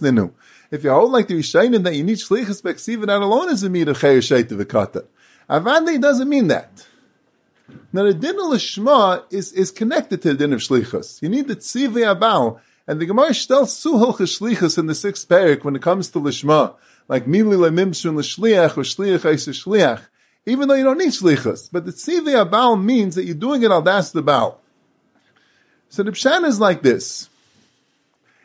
Ninu. 0.00 0.32
If 0.72 0.82
you 0.82 0.90
hold 0.90 1.12
like 1.12 1.28
the 1.28 1.34
Rishonim 1.34 1.84
that 1.84 1.94
you 1.94 2.02
need 2.02 2.16
shlichus 2.16 2.60
by 2.60 2.72
ksiv, 2.72 3.06
that 3.06 3.22
alone 3.22 3.50
is 3.50 3.62
a 3.62 3.70
meat 3.70 3.86
of 3.86 3.98
chayyur 3.98 4.18
sheit 4.18 4.50
of 4.50 4.66
cotton. 4.66 5.04
Avadli 5.48 6.00
doesn't 6.00 6.28
mean 6.28 6.48
that. 6.48 6.86
Now 7.92 8.02
the 8.02 8.14
din 8.14 8.34
of 8.34 8.46
lishma 8.46 9.24
is, 9.30 9.52
is 9.52 9.70
connected 9.70 10.22
to 10.22 10.32
the 10.32 10.34
din 10.34 10.52
of 10.52 10.58
shlichus. 10.60 11.22
You 11.22 11.28
need 11.28 11.46
the 11.46 11.56
tziv 11.56 11.90
abal. 11.92 12.58
And 12.88 13.00
the 13.00 13.06
Gemara 13.06 13.32
tells 13.32 13.80
suhal 13.80 14.16
shlichus 14.16 14.76
in 14.76 14.86
the 14.86 14.94
sixth 14.94 15.28
parak 15.28 15.62
when 15.62 15.76
it 15.76 15.82
comes 15.82 16.10
to 16.10 16.20
lishma. 16.20 16.74
Like 17.06 17.26
mili 17.26 17.56
lemimshun 17.56 18.16
l'shliach 18.16 18.76
or 18.76 18.82
shliach 18.82 19.20
shliach 19.20 20.02
even 20.46 20.66
though 20.66 20.74
you 20.74 20.84
don't 20.84 20.98
need 20.98 21.10
shlichus. 21.10 21.68
But 21.70 21.86
the 21.86 21.92
tzivi 21.92 22.44
abal 22.44 22.82
means 22.82 23.14
that 23.14 23.24
you're 23.24 23.36
doing 23.36 23.62
it 23.62 23.70
al 23.70 23.82
das 23.82 24.10
the 24.10 24.22
baal. 24.22 24.60
So 25.88 26.02
the 26.02 26.12
pshan 26.12 26.44
is 26.44 26.60
like 26.60 26.82
this. 26.82 27.28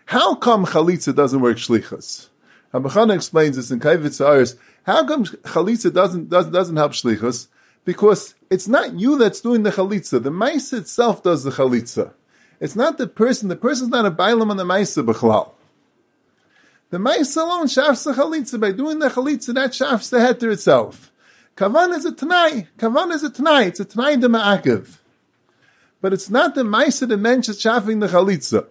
How 0.06 0.36
come 0.36 0.66
chalitza 0.66 1.16
doesn't 1.16 1.42
work 1.42 1.58
shlichus? 1.58 2.28
Abachana 2.74 3.16
explains 3.16 3.56
this 3.56 3.72
in 3.72 3.80
Kovetz 3.80 4.18
He'aros. 4.18 4.56
How 4.86 5.06
come 5.06 5.26
chalitza 5.26 5.94
doesn't, 5.94 6.30
doesn't, 6.30 6.52
doesn't 6.52 6.76
help 6.76 6.94
shlichus? 6.94 7.48
Because 7.86 8.36
it's 8.50 8.68
not 8.68 8.94
you 8.94 9.18
that's 9.18 9.42
doing 9.42 9.64
the 9.64 9.72
chalitza. 9.72 10.22
The 10.22 10.32
mice 10.32 10.74
itself 10.74 11.24
does 11.24 11.44
the 11.44 11.52
chalitza. 11.52 12.14
It's 12.60 12.76
not 12.76 12.98
the 12.98 13.08
person. 13.08 13.50
The 13.50 13.56
person's 13.56 13.90
not 13.90 14.06
a 14.06 14.12
bailam 14.12 14.50
on 14.50 14.58
the 14.58 14.66
mice 14.66 14.96
b'chlal. 14.96 15.52
The 16.90 17.00
mice 17.00 17.36
alone 17.36 17.68
shafs 17.68 18.06
the 18.06 18.14
chalitza. 18.14 18.60
By 18.60 18.72
doing 18.72 19.00
the 19.00 19.10
chalitza, 19.10 19.54
that 19.54 19.74
shafs 19.74 20.10
the 20.10 20.18
heter 20.18 20.52
itself. 20.52 21.12
Kavan 21.58 21.96
is 21.96 22.06
a 22.06 22.12
Tanai. 22.12 22.68
Kavan 22.78 23.12
is 23.12 23.24
a 23.24 23.30
Tanai. 23.30 23.66
It's 23.66 23.80
a 23.80 23.86
Tanai 23.86 24.16
de 24.16 24.28
Ma'akiv. 24.28 24.98
But 26.04 26.12
it's 26.12 26.30
not 26.30 26.54
the 26.54 26.64
Maisa 26.64 27.08
that 27.08 27.16
mentions 27.16 27.64
shaffing 27.64 28.02
the 28.02 28.08
Chalitza. 28.08 28.68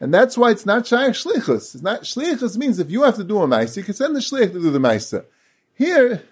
And 0.00 0.12
that's 0.12 0.36
why 0.36 0.50
it's 0.50 0.66
not 0.66 0.84
shaykh 0.84 1.12
shlichus. 1.12 1.76
It's 1.76 1.82
not 1.82 2.02
shlichus 2.02 2.56
means 2.56 2.80
if 2.80 2.90
you 2.90 3.04
have 3.04 3.14
to 3.14 3.22
do 3.22 3.40
a 3.40 3.46
ma'isa, 3.46 3.76
you 3.76 3.84
can 3.84 3.94
send 3.94 4.16
the 4.16 4.18
shlich 4.18 4.52
to 4.52 4.60
do 4.60 4.72
the 4.72 4.80
ma'isa. 4.80 5.24
Here, 5.76 6.24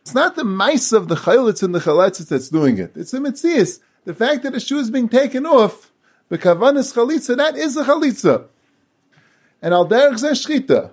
it's 0.00 0.14
not 0.14 0.34
the 0.34 0.44
ma'isa 0.44 0.94
of 0.96 1.08
the 1.08 1.16
chalitz 1.16 1.62
and 1.62 1.74
the 1.74 1.80
chaletzes 1.80 2.28
that's 2.28 2.48
doing 2.48 2.78
it. 2.78 2.96
It's 2.96 3.10
the 3.10 3.18
mitzias. 3.18 3.80
The 4.06 4.14
fact 4.14 4.44
that 4.44 4.54
the 4.54 4.60
shoe 4.60 4.78
is 4.78 4.90
being 4.90 5.10
taken 5.10 5.44
off, 5.44 5.92
the 6.30 6.38
kavanas 6.38 6.94
chalitza, 6.94 7.36
that 7.36 7.54
is 7.54 7.76
a 7.76 7.84
chalitza. 7.84 8.46
And 9.60 9.74
al 9.74 9.86
derech 9.86 10.14
zeh 10.14 10.30
shchita. 10.30 10.90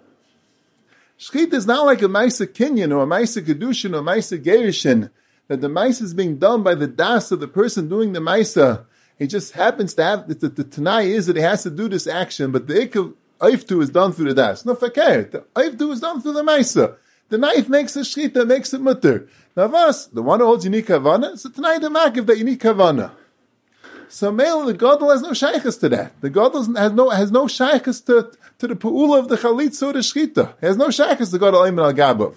Shchita 1.18 1.54
is 1.54 1.66
not 1.66 1.86
like 1.86 2.02
a 2.02 2.08
ma'isa 2.08 2.48
kinyan 2.48 2.94
or 2.94 3.04
a 3.04 3.08
ma'isa 3.08 3.42
kedushin 3.42 3.94
or 3.94 4.00
a 4.00 4.02
ma'isa 4.02 4.44
gerishin, 4.44 5.10
that 5.48 5.62
the 5.62 5.68
ma'isa 5.68 6.02
is 6.04 6.14
being 6.14 6.38
done 6.38 6.64
by 6.64 6.76
the 6.76 6.88
das 6.88 7.32
of 7.32 7.40
the 7.40 7.48
person 7.48 7.90
doing 7.90 8.14
the 8.14 8.20
ma'isa 8.20 8.86
he 9.22 9.28
just 9.28 9.54
happens 9.54 9.94
to 9.94 10.04
have, 10.04 10.28
the, 10.28 10.50
the, 10.50 10.64
Tanai 10.64 11.12
is 11.12 11.28
that 11.28 11.36
he 11.36 11.44
has 11.44 11.62
to 11.62 11.70
do 11.70 11.88
this 11.88 12.08
action, 12.08 12.52
but 12.52 12.66
the 12.66 12.74
Ikkav 12.74 13.14
Eiftu 13.40 13.80
is 13.80 13.92
done 13.92 14.14
through 14.14 14.30
the 14.30 14.34
Das. 14.34 14.66
No 14.66 14.74
fakir. 14.74 15.26
The 15.26 15.42
Eiftu 15.56 15.92
is 15.92 16.00
done 16.00 16.24
through 16.24 16.34
the 16.34 16.42
Maisa. 16.42 16.96
The 17.30 17.38
knife 17.38 17.70
makes 17.70 17.94
the 17.94 18.00
Shchita, 18.00 18.48
makes 18.48 18.74
it 18.74 18.82
mutter. 18.82 19.28
Us, 19.56 20.08
the 20.08 20.24
one 20.24 20.40
who 20.40 20.48
holds 20.48 20.66
unique 20.66 20.90
it's 20.90 21.44
the 21.44 21.52
Tanai 21.52 21.78
the 21.78 21.90
Makiv 21.90 22.26
that 22.26 22.40
unique 22.40 22.64
Havana. 22.64 23.12
So 24.10 24.32
male, 24.32 24.66
the 24.66 24.74
Godel 24.74 25.12
has 25.12 25.22
no 25.22 25.34
shaykhs 25.34 25.78
to 25.78 25.90
that. 25.90 26.20
The 26.20 26.32
Godel 26.32 26.76
has 26.76 26.92
no, 26.92 27.10
has 27.10 27.32
no 27.32 27.48
shaykhs 27.48 28.02
to, 28.08 28.32
to 28.58 28.68
the 28.68 28.76
Pu'ula 28.76 29.20
of 29.20 29.28
the 29.28 29.38
Chalitza 29.38 29.90
or 29.90 29.94
the 29.94 30.00
Shchita. 30.00 30.56
He 30.60 30.66
has 30.66 30.78
no 30.78 30.90
shaykhs 30.90 31.30
to 31.30 31.38
Godel 31.38 31.70
Ayman 31.70 31.86
al-Gabov. 31.86 32.34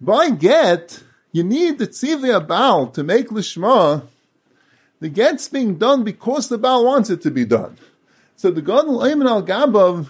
By 0.00 0.30
get, 0.30 1.02
you 1.32 1.42
need 1.42 1.78
the 1.78 1.88
Tzivya 1.88 2.46
Baal 2.46 2.88
to 2.88 3.02
make 3.02 3.28
Lishma 3.28 4.06
the 5.00 5.08
get's 5.08 5.48
being 5.48 5.78
done 5.78 6.04
because 6.04 6.48
the 6.48 6.58
Baal 6.58 6.84
wants 6.84 7.10
it 7.10 7.22
to 7.22 7.30
be 7.30 7.44
done. 7.44 7.76
So 8.36 8.50
the 8.50 8.62
Gadol 8.62 9.00
Ayman 9.00 9.28
al 9.28 9.42
Gabav, 9.42 10.08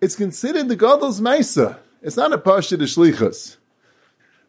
it's 0.00 0.14
considered 0.14 0.68
the 0.68 0.76
Gadol's 0.76 1.20
Maisa. 1.20 1.78
It's 2.02 2.16
not 2.16 2.32
a 2.32 2.38
Pasha 2.38 2.76
de 2.76 2.84
Shlichas. 2.84 3.56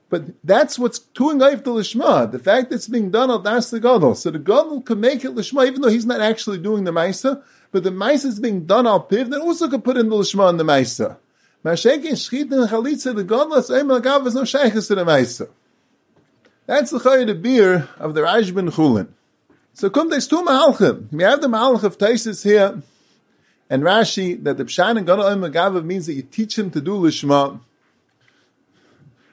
But 0.10 0.26
that's 0.44 0.78
what's 0.78 1.00
tuing 1.00 1.40
oif 1.40 1.64
the 1.64 1.72
Lishma, 1.72 2.32
the 2.32 2.40
fact 2.40 2.70
that 2.70 2.76
it's 2.76 2.88
being 2.88 3.10
done 3.10 3.30
Das 3.44 3.72
the 3.72 3.80
Gadol. 3.80 4.16
So 4.16 4.30
the 4.30 4.40
Gadol 4.40 4.82
can 4.82 5.00
make 5.00 5.26
it 5.26 5.36
Lishma, 5.36 5.66
even 5.66 5.82
though 5.82 5.90
he's 5.90 6.06
not 6.06 6.22
actually 6.22 6.60
doing 6.60 6.84
the 6.84 6.92
Maisa, 6.92 7.42
but 7.72 7.84
the 7.84 7.90
Maisa 7.90 8.26
is 8.26 8.40
being 8.40 8.66
done 8.66 8.86
al 8.86 9.06
Piv, 9.08 9.30
then 9.30 9.42
also 9.42 9.68
could 9.70 9.84
put 9.84 9.98
in 9.98 10.10
the 10.10 10.16
Lishma 10.16 10.50
and 10.50 10.60
the 10.60 10.64
Maisa. 10.64 11.18
Mashek 11.66 12.06
and 12.08 12.18
Shchit 12.18 12.52
and 12.52 12.70
Chalitza, 12.70 13.16
the 13.16 13.24
Gadol's 13.24 13.70
Ayman 13.70 13.96
al 13.96 14.02
Gabav 14.02 14.28
is 14.28 14.36
no 14.36 14.44
Sheikhs 14.44 14.88
to 14.88 14.96
the 14.96 15.04
Maisa. 15.04 15.50
That's 16.68 16.92
the 16.92 17.00
Chayyid 17.00 17.42
beer 17.42 17.88
of 17.98 18.14
the 18.14 18.24
Raj 18.24 18.54
ben 18.54 18.70
Chulin. 18.70 19.08
So 19.74 19.90
come 19.90 20.10
there's 20.10 20.28
two 20.28 20.44
Mahalchim. 20.44 21.12
We 21.14 21.24
have 21.24 21.42
the 21.42 21.48
Mahalch 21.48 21.84
of 21.84 21.98
Taisis 21.98 22.44
here, 22.44 22.84
and 23.70 23.84
Rashi, 23.84 24.44
that 24.44 24.58
the 24.58 24.66
Pshan 24.66 24.98
and 24.98 25.08
Gadol 25.08 25.24
Magavav 25.38 25.86
means 25.86 26.08
that 26.08 26.14
you 26.14 26.24
teach 26.24 26.58
him 26.58 26.70
to 26.72 26.82
do 26.82 26.92
Lishma. 27.00 27.62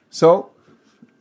So, 0.09 0.51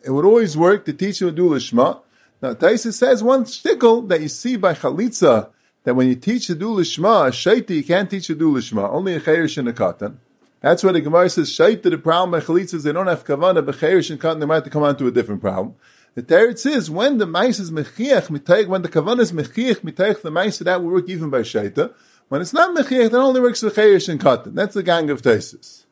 it 0.05 0.11
would 0.11 0.25
always 0.25 0.57
work 0.57 0.85
to 0.85 0.93
teach 0.93 1.21
him 1.21 1.29
to 1.29 1.35
do 1.35 1.51
Lishma. 1.51 2.01
Now, 2.41 2.55
Taisis 2.55 2.95
says 2.95 3.23
one 3.23 3.45
shtickle 3.45 4.09
that 4.09 4.21
you 4.21 4.29
see 4.29 4.57
by 4.57 4.75
Chalitza, 4.75 5.51
that 5.83 5.95
when 5.95 6.07
you 6.07 6.15
teach 6.15 6.47
to 6.47 6.55
do 6.55 6.69
Lishma, 6.69 7.29
a 7.29 7.31
Shaita, 7.31 7.71
you 7.71 7.83
can't 7.83 8.09
teach 8.09 8.29
to 8.29 8.37
do 8.37 8.53
Lishma, 8.53 8.89
only 8.89 9.15
a 9.15 9.21
Chayrish 9.21 9.59
and 9.59 9.69
a 9.69 9.73
Katan. 9.73 10.17
That's 10.61 10.85
why 10.85 10.93
the 10.93 11.01
Gemara 11.01 11.29
says, 11.29 11.51
Shaita, 11.51 11.83
the 11.83 11.99
problem 11.99 12.31
by 12.31 12.45
Chalitza 12.45 12.75
is 12.75 12.85
they 12.85 12.93
don't 12.93 13.09
have 13.09 13.25
Kavana, 13.25 13.67
but 13.67 13.75
Chayrish 13.77 14.11
and 14.11 14.21
Katan, 14.21 14.39
they 14.39 14.47
might 14.47 14.57
have 14.57 14.65
to 14.65 14.71
come 14.71 14.85
on 14.85 14.97
to 14.99 15.09
a 15.09 15.11
different 15.11 15.41
problem. 15.41 15.75
The 16.15 16.23
teretz 16.23 16.65
is 16.65 16.91
when 16.91 17.19
the 17.19 17.27
mice 17.27 17.59
is 17.59 17.73
mechiach 17.73 18.29
mitaych, 18.29 18.69
when 18.69 18.83
the 18.83 18.89
kavan 18.89 19.19
is 19.19 19.33
mechiach 19.33 19.81
mitaych 19.81 20.23
the 20.23 20.31
mice, 20.31 20.59
that 20.59 20.83
will 20.83 20.93
work 20.93 21.09
even 21.09 21.29
by 21.29 21.41
shaita. 21.41 21.93
When 22.29 22.41
it's 22.41 22.53
not 22.53 22.77
mechiach, 22.77 23.11
that 23.11 23.17
only 23.19 23.41
works 23.41 23.63
with 23.63 23.75
chayish 23.75 24.09
and 24.09 24.21
katan. 24.21 24.55
That's 24.55 24.75
the 24.75 24.85
gang 24.85 25.11
of 25.11 25.23
tesis. 25.23 25.85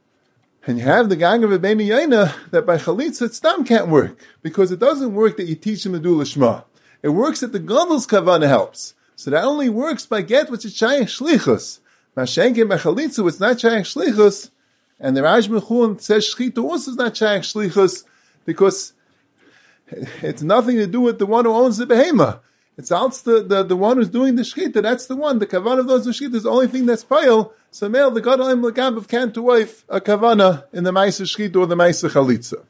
And 0.64 0.78
you 0.78 0.84
have 0.84 1.08
the 1.08 1.16
gang 1.16 1.42
of 1.42 1.50
Ibeni 1.50 1.88
Yaina 1.88 2.32
that 2.52 2.64
by 2.64 2.76
chalitza 2.76 3.22
it 3.22 3.34
stam 3.34 3.64
can't 3.64 3.88
work 3.88 4.16
because 4.42 4.70
it 4.70 4.78
doesn't 4.78 5.12
work 5.12 5.36
that 5.38 5.46
you 5.46 5.56
teach 5.56 5.84
him 5.84 5.92
to 5.92 5.98
do 5.98 6.16
lishma. 6.16 6.64
It 7.02 7.08
works 7.08 7.40
that 7.40 7.52
the 7.52 7.58
gadol's 7.58 8.06
kavan 8.06 8.46
helps. 8.46 8.94
So 9.16 9.32
that 9.32 9.44
only 9.44 9.68
works 9.68 10.06
by 10.06 10.22
get 10.22 10.50
which 10.50 10.64
is 10.64 10.72
shayach 10.72 11.18
shlichus. 11.18 11.80
Mashenke 12.16 12.68
by 12.68 12.76
chalitza, 12.76 13.26
it's 13.26 13.40
not 13.40 13.56
shayach 13.56 13.92
shlichus. 13.92 14.50
And 15.00 15.16
the 15.16 15.24
Raj 15.24 15.48
Mechun 15.48 16.00
says 16.00 16.32
shchita 16.32 16.62
also 16.62 16.92
is 16.92 16.96
not 16.96 17.14
shayach 17.14 17.40
shlichus 17.40 18.04
because 18.44 18.92
it's 20.22 20.42
nothing 20.42 20.76
to 20.76 20.86
do 20.86 21.00
with 21.00 21.18
the 21.18 21.26
one 21.26 21.44
who 21.44 21.52
owns 21.52 21.78
the 21.78 21.86
behema. 21.86 22.40
It's 22.78 22.90
out 22.90 23.12
the, 23.14 23.42
the, 23.42 23.62
the 23.62 23.76
one 23.76 23.98
who's 23.98 24.08
doing 24.08 24.36
the 24.36 24.42
shkita. 24.42 24.82
That's 24.82 25.06
the 25.06 25.16
one. 25.16 25.38
The 25.38 25.46
kavan 25.46 25.78
of 25.78 25.86
those 25.86 26.06
shkita 26.06 26.34
is 26.34 26.44
the 26.44 26.50
only 26.50 26.68
thing 26.68 26.86
that's 26.86 27.04
pile. 27.04 27.52
So 27.70 27.88
male, 27.88 28.10
the 28.10 28.20
god 28.20 28.38
legab 28.38 28.96
of 28.96 29.08
can 29.08 29.32
to 29.32 29.42
wife 29.42 29.84
a 29.88 30.00
kavana 30.00 30.64
in 30.72 30.84
the 30.84 30.90
ma'aser 30.90 31.26
shkita 31.26 31.56
or 31.56 31.66
the 31.66 31.76
ma'aser 31.76 32.10
chalitza. 32.10 32.64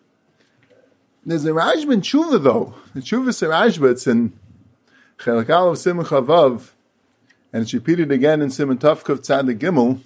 There's 1.25 1.45
a 1.45 1.51
Rajman 1.51 2.01
tshuva 2.01 2.43
though. 2.43 2.75
The 2.95 3.01
tshuva 3.01 3.29
Rajba, 3.29 3.93
it's 3.93 4.07
in 4.09 4.33
Chelakal 5.19 5.71
of 5.71 5.79
Simon 5.79 6.05
Chavav, 6.05 6.71
and 7.53 7.63
it's 7.63 7.73
repeated 7.73 8.11
again 8.11 8.43
in 8.43 8.51
Simon 8.51 8.79
Tavkov 8.79 9.21
Tzadik 9.21 9.59
Gimel, 9.59 10.01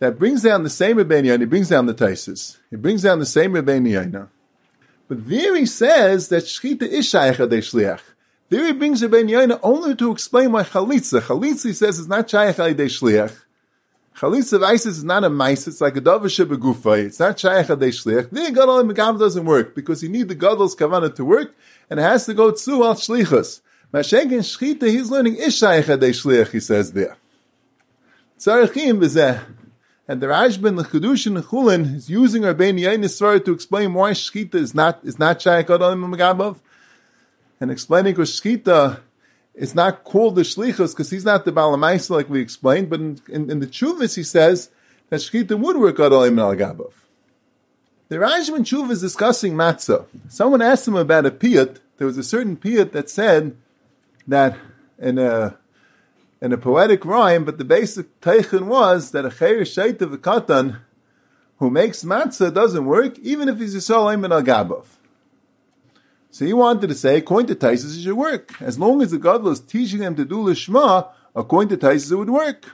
that 0.00 0.18
brings 0.18 0.42
down 0.42 0.64
the 0.64 0.70
same 0.70 0.98
Rebbeinu, 0.98 1.40
It 1.40 1.48
brings 1.48 1.70
down 1.70 1.86
the 1.86 1.94
Taisis. 1.94 2.58
It 2.70 2.82
brings 2.82 3.02
down 3.02 3.20
the 3.20 3.26
same 3.26 3.52
Rebbeinu 3.52 4.28
but 5.08 5.28
there 5.28 5.54
he 5.56 5.66
says 5.66 6.28
that 6.28 6.44
Shchita 6.44 6.82
is 6.82 7.08
Shaykh 7.08 7.36
Shliach. 7.36 8.00
There 8.48 8.66
he 8.66 8.72
brings 8.72 9.02
Rabbein 9.02 9.28
Yoina 9.28 9.58
only 9.62 9.94
to 9.96 10.12
explain 10.12 10.52
why 10.52 10.62
Chalitza. 10.62 11.20
Chalitza, 11.20 11.66
he 11.66 11.72
says, 11.72 11.98
is 11.98 12.08
not 12.08 12.28
Shaykh 12.28 12.56
Shliach. 12.56 13.36
Chalitza 14.16 14.52
of 14.54 14.62
ISIS 14.62 14.98
is 14.98 15.04
not 15.04 15.24
a 15.24 15.30
mice, 15.30 15.66
it's 15.66 15.80
like 15.80 15.96
a 15.96 16.00
Dovah 16.00 16.56
Gufa. 16.56 17.04
It's 17.04 17.18
not 17.18 17.36
Shaykh 17.36 17.66
Shliach. 17.66 18.30
There 18.30 18.50
Gadol 18.50 18.84
Megav 18.84 19.18
doesn't 19.18 19.44
work, 19.44 19.74
because 19.74 20.02
you 20.02 20.08
need 20.08 20.28
the 20.28 20.36
Gadol's 20.36 20.76
Kavanah 20.76 21.14
to 21.16 21.24
work, 21.24 21.54
and 21.90 21.98
it 21.98 22.04
has 22.04 22.26
to 22.26 22.34
go 22.34 22.50
to 22.50 22.84
al 22.84 22.94
Shlichus. 22.94 23.60
Mashenk 23.92 24.32
and 24.32 24.42
Shchita, 24.42 24.88
he's 24.88 25.10
learning 25.10 25.36
is 25.36 25.56
Shaykh 25.58 25.84
Shliach, 25.84 26.50
he 26.50 26.60
says 26.60 26.92
there. 26.92 27.16
Tzarechim 28.38 29.00
b'zeh. 29.00 29.40
And 30.06 30.20
the 30.20 30.26
Chedushin, 30.26 31.36
and 31.36 31.44
Chulin 31.44 31.94
is 31.94 32.10
using 32.10 32.42
Rabbeinu 32.42 32.80
Yain 32.80 33.44
to 33.44 33.52
explain 33.52 33.94
why 33.94 34.10
Shechita 34.10 34.56
is 34.56 34.74
not, 34.74 35.00
is 35.02 35.18
not 35.18 35.40
Shaykh 35.40 35.70
Adam 35.70 36.12
Magabav. 36.12 36.58
And 37.60 37.70
explaining 37.70 38.12
because 38.12 38.38
Shechita 38.38 39.00
is 39.54 39.74
not 39.74 40.04
called 40.04 40.34
the 40.34 40.42
Shlichus 40.42 40.92
because 40.92 41.10
he's 41.10 41.24
not 41.24 41.44
the 41.44 41.52
Balamaisa 41.52 42.10
like 42.10 42.28
we 42.28 42.40
explained, 42.40 42.90
but 42.90 43.00
in, 43.00 43.20
in, 43.28 43.50
in 43.50 43.60
the 43.60 43.66
Chuvis 43.66 44.16
he 44.16 44.22
says 44.22 44.70
that 45.08 45.20
Shechita 45.20 45.58
would 45.58 45.76
work 45.78 45.98
Adam 46.00 46.36
Magabav. 46.36 46.92
The 48.08 48.16
Rashban 48.16 48.60
Chuv 48.60 48.90
is 48.90 49.00
discussing 49.00 49.54
matzah. 49.54 50.04
Someone 50.28 50.60
asked 50.60 50.86
him 50.86 50.96
about 50.96 51.24
a 51.24 51.30
piyut. 51.30 51.78
There 51.96 52.06
was 52.06 52.18
a 52.18 52.22
certain 52.22 52.56
piyut 52.56 52.92
that 52.92 53.08
said 53.08 53.56
that 54.28 54.58
in 54.98 55.18
a 55.18 55.56
in 56.40 56.52
a 56.52 56.58
poetic 56.58 57.04
rhyme, 57.04 57.44
but 57.44 57.58
the 57.58 57.64
basic 57.64 58.20
teichin 58.20 58.66
was 58.66 59.12
that 59.12 59.24
a 59.24 59.30
cheir 59.30 59.60
shait 59.62 60.00
of 60.00 60.12
a 60.12 60.18
katan 60.18 60.80
who 61.58 61.70
makes 61.70 62.04
matzah 62.04 62.52
doesn't 62.52 62.84
work, 62.84 63.18
even 63.20 63.48
if 63.48 63.58
he's 63.58 63.74
Yisrael 63.74 64.14
Ayman 64.14 64.32
al 64.32 64.42
Gabav. 64.42 64.84
So 66.30 66.44
he 66.44 66.52
wanted 66.52 66.88
to 66.88 66.94
say, 66.94 67.18
according 67.18 67.46
to 67.46 67.54
Taisus, 67.54 67.96
it 67.96 68.02
should 68.02 68.14
work. 68.14 68.60
As 68.60 68.76
long 68.78 69.00
as 69.02 69.12
the 69.12 69.18
God 69.18 69.46
is 69.46 69.60
teaching 69.60 70.00
them 70.00 70.16
to 70.16 70.24
do 70.24 70.38
Lishma, 70.38 71.08
according 71.34 71.68
to 71.68 71.76
Taisus, 71.76 72.10
it 72.10 72.16
would 72.16 72.30
work. 72.30 72.72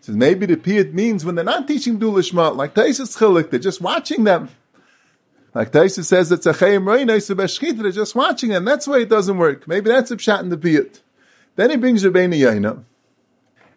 So 0.00 0.12
maybe 0.12 0.46
the 0.46 0.56
piyut 0.56 0.94
means 0.94 1.24
when 1.24 1.34
they're 1.34 1.44
not 1.44 1.68
teaching 1.68 1.98
do 1.98 2.10
Lishma, 2.10 2.56
like 2.56 2.74
Taisus 2.74 3.18
Chilik, 3.18 3.50
they're 3.50 3.60
just 3.60 3.82
watching 3.82 4.24
them. 4.24 4.48
Like 5.52 5.70
Taisus 5.70 6.04
says, 6.04 6.32
it's 6.32 6.46
a 6.46 6.52
chayim 6.52 6.86
reina, 6.86 7.18
they're 7.18 7.90
just 7.92 8.14
watching 8.14 8.50
them. 8.50 8.64
That's 8.64 8.86
why 8.86 9.00
it 9.00 9.08
doesn't 9.08 9.36
work. 9.36 9.66
Maybe 9.68 9.90
that's 9.90 10.10
a 10.10 10.16
pshat 10.16 10.40
in 10.40 10.48
the 10.48 10.56
piyut. 10.56 11.00
Then 11.56 11.70
he 11.70 11.76
brings 11.76 12.04
Rabbeinu 12.04 12.38
Yaina, 12.38 12.84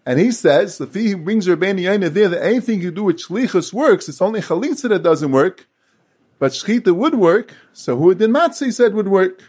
and 0.06 0.20
he 0.20 0.32
says, 0.32 0.78
the 0.78 0.86
he 0.88 1.14
brings 1.14 1.48
Rabbeinu 1.48 1.82
Yaina 1.82 2.10
there, 2.14 2.30
that 2.30 2.44
anything 2.44 2.82
you 2.82 2.92
do 2.92 3.06
with 3.06 3.18
shlichus 3.18 3.74
works, 3.74 4.10
it's 4.10 4.22
only 4.22 4.42
chalitza 4.42 4.90
that 4.90 5.02
doesn't 5.04 5.32
work, 5.32 5.68
but 6.40 6.52
shchita 6.52 6.96
would 6.96 7.16
work, 7.16 7.54
so 7.74 7.98
who 7.98 8.14
did 8.14 8.30
Matzah 8.30 8.74
said 8.74 8.94
would 8.94 9.08
work. 9.08 9.44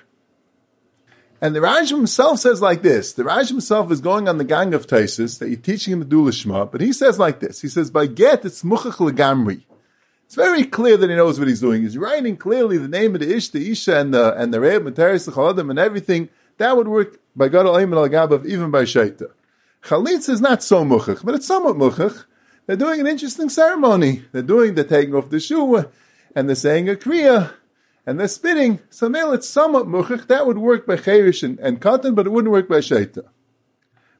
And 1.40 1.56
the 1.56 1.60
Raj 1.60 1.88
himself 1.88 2.40
says 2.40 2.60
like 2.60 2.82
this, 2.82 3.14
the 3.14 3.24
Raj 3.24 3.48
himself 3.48 3.90
is 3.90 4.00
going 4.00 4.28
on 4.28 4.38
the 4.38 4.44
gang 4.44 4.74
of 4.74 4.86
Taisis, 4.86 5.38
that 5.38 5.48
you're 5.48 5.58
teaching 5.58 5.94
him 5.94 6.00
to 6.00 6.06
do 6.06 6.24
Lishma, 6.24 6.70
but 6.70 6.80
he 6.80 6.92
says 6.92 7.18
like 7.18 7.40
this, 7.40 7.60
he 7.60 7.68
says, 7.68 7.90
by 7.90 8.06
get, 8.06 8.44
it's 8.44 8.62
muchach 8.62 8.98
legamri. 8.98 9.64
It's 10.26 10.36
very 10.36 10.62
clear 10.64 10.96
that 10.96 11.10
he 11.10 11.16
knows 11.16 11.40
what 11.40 11.48
he's 11.48 11.60
doing. 11.60 11.82
He's 11.82 11.98
writing 11.98 12.36
clearly 12.36 12.78
the 12.78 12.86
name 12.86 13.14
of 13.14 13.20
the 13.20 13.34
Ish, 13.34 13.48
the 13.48 13.72
Isha, 13.72 13.96
and 13.96 14.14
the, 14.14 14.32
and 14.40 14.54
the 14.54 14.60
Reb, 14.60 14.86
and 14.86 14.94
Teres, 14.94 15.24
the 15.24 15.66
and 15.68 15.78
everything, 15.78 16.28
that 16.60 16.76
would 16.76 16.88
work 16.88 17.18
by 17.34 17.48
Gadol 17.48 17.72
Ayman 17.72 17.96
al 17.96 18.08
Gabav, 18.08 18.44
even 18.44 18.70
by 18.70 18.82
Shaita. 18.82 19.30
Chalitz 19.82 20.28
is 20.28 20.42
not 20.42 20.62
so 20.62 20.84
muchach, 20.84 21.24
but 21.24 21.34
it's 21.34 21.46
somewhat 21.46 21.76
muchach. 21.76 22.26
They're 22.66 22.76
doing 22.76 23.00
an 23.00 23.06
interesting 23.06 23.48
ceremony. 23.48 24.26
They're 24.30 24.42
doing 24.42 24.74
the 24.74 24.84
taking 24.84 25.14
off 25.14 25.30
the 25.30 25.40
shoe, 25.40 25.86
and 26.36 26.48
they're 26.48 26.54
saying 26.54 26.90
a 26.90 26.96
kriya, 26.96 27.54
and 28.04 28.20
they're 28.20 28.28
spitting. 28.28 28.80
So 28.90 29.08
now 29.08 29.32
it's 29.32 29.48
somewhat 29.48 29.86
muchach. 29.86 30.26
That 30.26 30.46
would 30.46 30.58
work 30.58 30.86
by 30.86 30.96
Cherish 30.96 31.42
and, 31.42 31.58
and 31.60 31.80
Katan, 31.80 32.14
but 32.14 32.26
it 32.26 32.30
wouldn't 32.30 32.52
work 32.52 32.68
by 32.68 32.80
Shaita. 32.80 33.24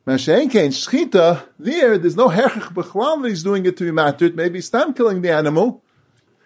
And 0.07 0.19
Shchita, 0.19 1.47
there, 1.59 1.99
there's 1.99 2.17
no 2.17 2.31
herchach 2.31 2.73
b'chlal 2.73 3.23
that 3.23 3.29
he's 3.29 3.43
doing 3.43 3.67
it 3.67 3.77
to 3.77 3.85
be 3.85 3.91
mattered. 3.91 4.35
Maybe 4.35 4.57
he's 4.57 4.71
time 4.71 4.95
killing 4.95 5.21
the 5.21 5.31
animal. 5.31 5.85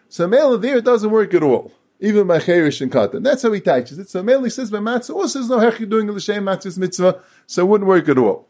So 0.09 0.27
Mela 0.27 0.59
there, 0.59 0.79
it 0.79 0.85
doesn't 0.85 1.11
work 1.11 1.33
at 1.35 1.45
all. 1.45 1.71
Even 2.01 2.27
by 2.27 2.39
Cherish 2.41 2.81
and 2.81 2.91
Katan. 2.91 3.23
That's 3.23 3.43
how 3.43 3.53
he 3.53 3.61
teaches 3.61 3.99
it. 3.99 4.09
So 4.09 4.23
mainly 4.23 4.51
says 4.51 4.71
by 4.71 4.79
Matzah, 4.79 5.15
also 5.15 5.39
there's 5.39 5.51
no 5.51 5.59
herchach 5.59 5.89
doing 5.89 6.07
the 6.07 6.13
L'Shem 6.13 6.45
Matzah's 6.45 6.79
mitzvah, 6.79 7.21
so 7.47 7.63
it 7.63 7.69
wouldn't 7.69 7.89
work 7.89 8.09
at 8.09 8.19
all. 8.19 8.49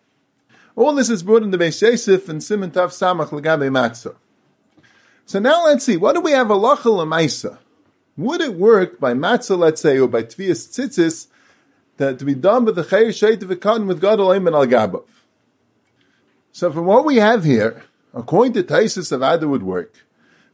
All 0.76 0.94
this 0.94 1.10
is 1.10 1.22
brought 1.22 1.42
in 1.42 1.50
the 1.50 1.58
Beis 1.58 1.80
Yosef 1.82 2.28
and 2.28 2.42
Simon 2.42 2.70
Tav 2.70 2.90
Samach 2.90 3.30
L'Gabe 3.32 3.70
Matzah. 3.70 4.16
So 5.26 5.38
now 5.38 5.64
let's 5.66 5.84
see, 5.84 5.96
what 5.96 6.14
do 6.14 6.20
we 6.20 6.32
have 6.32 6.50
a 6.50 6.54
Lachal 6.54 7.58
Would 8.16 8.40
it 8.40 8.54
work 8.54 8.98
by 8.98 9.12
Matzah, 9.12 9.58
let's 9.58 9.80
say, 9.80 9.98
or 9.98 10.08
by 10.08 10.22
Tvias 10.22 10.68
Tzitzis, 10.68 11.28
that 11.96 12.18
to 12.18 12.24
be 12.24 12.34
done 12.34 12.64
with 12.64 12.76
the 12.76 12.82
Chayyar 12.82 13.08
Sheit 13.08 13.42
of 13.42 13.60
Cotton 13.60 13.86
with 13.86 14.00
God 14.00 14.20
Olim 14.20 14.46
and 14.46 14.56
Al 14.56 14.66
Gabav. 14.66 15.04
So 16.52 16.72
from 16.72 16.86
what 16.86 17.04
we 17.04 17.16
have 17.16 17.44
here, 17.44 17.84
according 18.12 18.52
to 18.54 18.62
Taisus 18.62 19.12
of 19.12 19.22
Ada 19.22 19.48
would 19.48 19.62
work, 19.62 20.04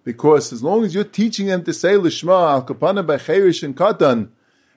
because 0.05 0.53
as 0.53 0.63
long 0.63 0.85
as 0.85 0.95
you're 0.95 1.05
teaching 1.05 1.47
them 1.47 1.65
to 1.65 1.73
say 1.73 1.95
Lishma 1.95 2.51
Al 2.51 2.65
Kapana 2.65 3.07
by 3.07 3.17
Chayyar 3.17 3.63
and 3.63 3.77
Katan 3.77 4.31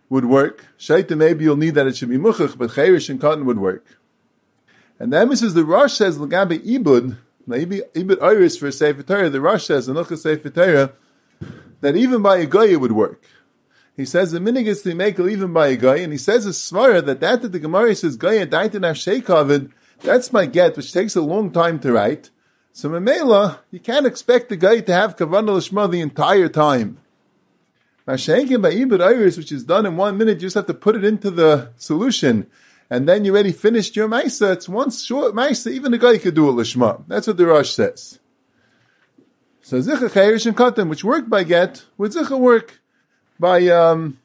would 0.09 0.25
work, 0.25 0.65
Shaita 0.77 1.17
maybe 1.17 1.45
you'll 1.45 1.55
need 1.55 1.75
that 1.75 1.87
it 1.87 1.97
should 1.97 2.09
be 2.09 2.17
Muchach, 2.17 2.57
but 2.57 2.71
Chayyar 2.71 3.09
and 3.09 3.19
Katan 3.19 3.45
would 3.45 3.59
work. 3.59 3.85
And 4.99 5.11
the 5.11 5.17
emphasis 5.19 5.53
the 5.53 5.65
Rosh 5.65 5.93
says 5.93 6.17
Lagabe 6.17 6.59
Ibud, 6.65 7.17
maybe 7.47 7.81
Ibud 7.93 8.21
Iris 8.21 8.57
for 8.57 8.71
Sefer 8.71 9.03
Torah, 9.03 9.29
the 9.29 9.41
Rosh 9.41 9.65
says, 9.65 9.87
Anucha 9.87 10.17
Sefer 10.17 10.49
Torah, 10.49 10.93
that 11.81 11.95
even 11.95 12.21
by 12.21 12.37
a 12.37 12.45
Goya 12.45 12.79
would 12.79 12.93
work. 12.93 13.23
He 13.95 14.05
says 14.05 14.31
the 14.31 14.39
minig 14.39 14.65
is 14.65 14.81
to 14.83 14.95
make 14.95 15.19
even 15.19 15.53
by 15.53 15.67
a 15.67 15.75
guy, 15.75 15.97
and 15.97 16.11
he 16.11 16.17
says 16.17 16.45
a 16.47 16.49
svara 16.49 17.05
that 17.05 17.19
that 17.19 17.41
that 17.43 17.51
the 17.51 17.59
Gemara 17.59 17.93
says 17.95 18.15
guy 18.15 18.43
died 18.45 18.73
in 18.73 18.81
Sheikhavid, 18.81 19.71
that's 20.01 20.33
my 20.33 20.45
get, 20.45 20.75
which 20.75 20.91
takes 20.91 21.15
a 21.15 21.21
long 21.21 21.51
time 21.51 21.79
to 21.79 21.93
write. 21.93 22.29
So 22.75 22.89
Mamela, 22.89 23.59
you 23.69 23.79
can't 23.79 24.07
expect 24.07 24.49
the 24.49 24.57
guy 24.57 24.79
to 24.79 24.91
have 24.91 25.15
kavanah 25.15 25.57
lishma 25.57 25.89
the 25.89 26.01
entire 26.01 26.49
time. 26.49 26.97
Mashenkin 28.07 28.63
by 28.63 28.71
ibid 28.71 28.99
iris, 28.99 29.37
which 29.37 29.51
is 29.51 29.63
done 29.63 29.85
in 29.85 29.95
one 29.95 30.17
minute, 30.17 30.33
you 30.33 30.47
just 30.47 30.55
have 30.55 30.65
to 30.65 30.73
put 30.73 30.95
it 30.95 31.05
into 31.05 31.29
the 31.29 31.71
solution, 31.77 32.47
and 32.89 33.07
then 33.07 33.25
you 33.25 33.31
already 33.31 33.51
finished 33.51 33.95
your 33.95 34.09
maisa. 34.09 34.53
It's 34.53 34.67
one 34.67 34.89
short 34.89 35.35
maisa, 35.35 35.71
even 35.71 35.91
the 35.91 35.99
guy 35.99 36.17
could 36.17 36.33
do 36.33 36.49
a 36.49 36.53
lishma. 36.53 37.03
That's 37.07 37.27
what 37.27 37.37
the 37.37 37.45
Rosh 37.45 37.69
says. 37.69 38.17
So 39.61 39.77
zicha 39.77 40.09
chayrish 40.09 40.47
and 40.47 40.57
katan, 40.57 40.89
which 40.89 41.03
work 41.03 41.29
by 41.29 41.43
get, 41.43 41.85
would 41.99 42.11
zicha 42.11 42.37
work 42.37 42.81
by 43.39 43.67
um, 43.67 44.17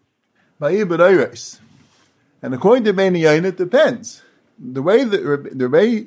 by 0.58 0.72
Ibud 0.72 1.00
Iris. 1.00 1.60
And 2.40 2.54
according 2.54 2.84
to 2.84 2.94
Yain, 2.94 3.44
it 3.44 3.58
depends. 3.58 4.22
The 4.58 4.82
way 4.82 5.04
that 5.04 5.50
the 5.52 5.68
way 5.68 6.06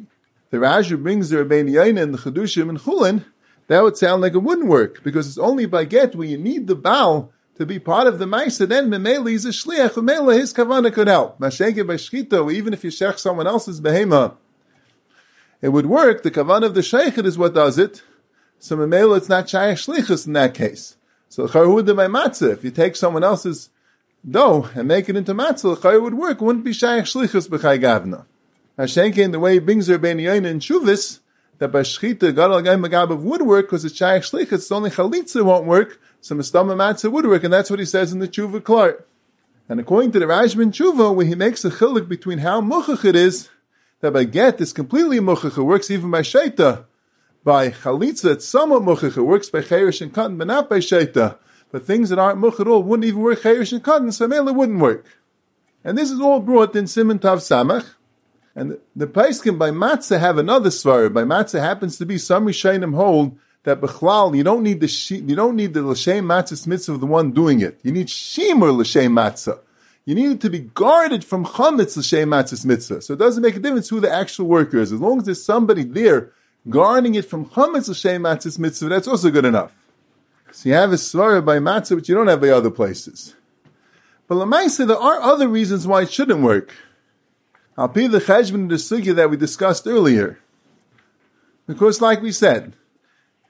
the 0.51 0.57
Rashi 0.57 1.01
brings 1.01 1.29
the 1.29 1.37
Rabbeinu 1.37 1.71
Yain 1.71 2.01
and 2.01 2.13
the 2.13 2.17
Chedushim 2.17 2.69
and 2.69 2.79
Chulin, 2.79 3.25
that 3.67 3.83
would 3.83 3.97
sound 3.97 4.21
like 4.21 4.33
it 4.33 4.39
wouldn't 4.39 4.67
work 4.67 5.01
because 5.01 5.27
it's 5.27 5.37
only 5.37 5.65
by 5.65 5.85
get 5.85 6.13
where 6.13 6.27
you 6.27 6.37
need 6.37 6.67
the 6.67 6.75
bow 6.75 7.29
to 7.55 7.65
be 7.65 7.79
part 7.79 8.05
of 8.05 8.19
the 8.19 8.25
Maisa. 8.25 8.67
Then 8.67 8.89
Memela 8.89 9.31
is 9.31 9.45
a 9.45 9.49
shliach. 9.49 9.91
Memela 9.91 10.37
his 10.37 10.53
kavana 10.53 10.93
could 10.93 11.07
help. 11.07 11.39
Mashenge 11.39 11.87
by 11.87 11.93
shkita, 11.93 12.53
even 12.53 12.73
if 12.73 12.83
you 12.83 12.91
shech 12.91 13.17
someone 13.17 13.47
else's 13.47 13.79
behema, 13.79 14.35
it 15.61 15.69
would 15.69 15.85
work. 15.85 16.23
The 16.23 16.31
kavan 16.31 16.65
of 16.65 16.73
the 16.73 16.83
sheikh 16.83 17.17
is 17.19 17.37
what 17.37 17.53
does 17.53 17.77
it. 17.77 18.03
So 18.59 18.75
Memela, 18.75 19.17
it's 19.17 19.29
not 19.29 19.47
shaykh 19.47 19.77
shlichus 19.77 20.27
in 20.27 20.33
that 20.33 20.53
case. 20.53 20.97
So 21.29 21.47
charuda 21.47 21.95
by 21.95 22.07
matzah, 22.07 22.51
if 22.51 22.65
you 22.65 22.71
take 22.71 22.97
someone 22.97 23.23
else's 23.23 23.69
dough 24.29 24.69
and 24.75 24.87
make 24.87 25.07
it 25.07 25.15
into 25.15 25.33
matzah, 25.33 25.77
chayr 25.77 26.01
would 26.01 26.15
work. 26.15 26.41
It 26.41 26.43
wouldn't 26.43 26.65
be 26.65 26.73
shaykh 26.73 27.05
shlichus 27.05 27.47
b'chay 27.47 27.79
gavna. 27.79 28.25
Hashenke, 28.81 29.31
the 29.31 29.39
way 29.39 29.53
he 29.53 29.59
brings 29.59 29.87
their 29.87 29.99
beniyayna 29.99 30.47
and 30.47 30.61
shuvis, 30.61 31.19
that 31.59 31.71
by 31.71 31.81
shchita, 31.81 32.33
God 32.33 32.51
al 32.51 32.77
magabav 32.77 33.21
would 33.21 33.43
work 33.43 33.67
because 33.67 33.85
it's 33.85 33.95
shaykh 33.95 34.23
shlichus, 34.23 34.53
it's 34.53 34.71
only 34.71 34.89
chalitza 34.89 35.43
won't 35.43 35.65
work, 35.65 35.99
so 36.19 36.35
mistama 36.35 36.75
matzah 36.75 37.11
would 37.11 37.25
work, 37.25 37.43
and 37.43 37.53
that's 37.53 37.69
what 37.69 37.79
he 37.79 37.85
says 37.85 38.11
in 38.11 38.19
the 38.19 38.27
tshuva 38.27 38.63
Clark. 38.63 39.07
And 39.69 39.79
according 39.79 40.11
to 40.13 40.19
the 40.19 40.25
Rajman 40.25 40.71
tshuva, 40.71 41.15
where 41.15 41.25
he 41.25 41.35
makes 41.35 41.63
a 41.63 41.69
chilik 41.69 42.09
between 42.09 42.39
how 42.39 42.61
muchach 42.61 43.05
it 43.05 43.15
is, 43.15 43.49
that 44.01 44.13
by 44.13 44.23
get 44.23 44.59
is 44.59 44.73
completely 44.73 45.19
muchach, 45.19 45.57
it 45.57 45.63
works 45.63 45.91
even 45.91 46.09
by 46.09 46.21
shaita, 46.21 46.85
by 47.43 47.69
chalitza, 47.69 48.33
it's 48.33 48.47
somewhat 48.47 48.83
muchach. 48.83 49.17
It 49.17 49.23
works 49.23 49.49
by 49.49 49.61
chayrish 49.61 50.01
and 50.01 50.13
cotton, 50.13 50.37
but 50.37 50.47
not 50.47 50.69
by 50.69 50.77
shaita. 50.77 51.37
But 51.71 51.85
things 51.85 52.09
that 52.09 52.19
aren't 52.19 52.39
much 52.39 52.59
at 52.59 52.67
all 52.67 52.83
wouldn't 52.83 53.05
even 53.05 53.21
work 53.21 53.41
chayrish 53.41 53.71
and 53.71 53.83
cotton, 53.83 54.11
so 54.11 54.25
it 54.31 54.55
wouldn't 54.55 54.79
work. 54.79 55.05
And 55.83 55.97
this 55.97 56.11
is 56.11 56.19
all 56.19 56.39
brought 56.39 56.75
in 56.75 56.85
Simon 56.85 57.17
Tav 57.17 57.39
Samach. 57.39 57.95
And 58.55 58.71
the, 58.71 58.79
the 58.95 59.07
Paiskim 59.07 59.57
by 59.57 59.71
Matzah 59.71 60.19
have 60.19 60.37
another 60.37 60.69
svar. 60.69 61.11
By 61.13 61.23
Matzah 61.23 61.59
happens 61.59 61.97
to 61.97 62.05
be 62.05 62.17
some 62.17 62.45
Rishayim 62.45 62.95
hold 62.95 63.37
that 63.63 63.79
Bechlal, 63.79 64.35
you 64.35 64.43
don't 64.43 64.63
need 64.63 64.81
the 64.81 65.21
you 65.25 65.35
don't 65.35 65.55
need 65.55 65.73
the 65.73 65.83
L'Shem 65.83 66.25
Matzah 66.25 66.67
mitzvah 66.67 66.93
of 66.93 66.99
the 66.99 67.05
one 67.05 67.31
doing 67.31 67.61
it. 67.61 67.79
You 67.83 67.91
need 67.91 68.07
Shimur 68.07 68.75
L'Shem 68.75 69.13
Matzah. 69.13 69.59
You 70.03 70.15
need 70.15 70.31
it 70.31 70.41
to 70.41 70.49
be 70.49 70.59
guarded 70.59 71.23
from 71.23 71.45
Chametz 71.45 71.95
L'Shem 71.95 72.29
Matzah 72.29 72.65
mitzvah. 72.65 73.01
So 73.01 73.13
it 73.13 73.19
doesn't 73.19 73.41
make 73.41 73.55
a 73.55 73.59
difference 73.59 73.89
who 73.89 73.99
the 73.99 74.11
actual 74.11 74.47
worker 74.47 74.77
is. 74.77 74.91
As 74.91 74.99
long 74.99 75.19
as 75.19 75.25
there's 75.25 75.43
somebody 75.43 75.83
there 75.83 76.31
guarding 76.69 77.15
it 77.15 77.25
from 77.25 77.45
chametz 77.45 77.87
l'shem 77.87 78.23
matzah 78.23 78.59
mitzvah, 78.59 78.89
that's 78.89 79.07
also 79.07 79.29
good 79.29 79.45
enough. 79.45 79.71
So 80.51 80.69
you 80.69 80.75
have 80.75 80.91
a 80.91 80.95
svara 80.95 81.43
by 81.43 81.57
matzah, 81.57 81.95
but 81.95 82.09
you 82.09 82.15
don't 82.15 82.27
have 82.27 82.41
by 82.41 82.49
other 82.49 82.71
places. 82.71 83.35
But 84.27 84.35
Lamaisa, 84.35 84.87
there 84.87 84.97
are 84.97 85.21
other 85.21 85.47
reasons 85.47 85.87
why 85.87 86.03
it 86.03 86.11
shouldn't 86.11 86.41
work. 86.41 86.73
I'll 87.81 87.87
be 87.87 88.05
the 88.05 88.19
the 88.19 88.75
sugya 88.75 89.15
that 89.15 89.31
we 89.31 89.37
discussed 89.37 89.87
earlier. 89.87 90.37
Because 91.65 91.99
like 91.99 92.21
we 92.21 92.31
said, 92.31 92.73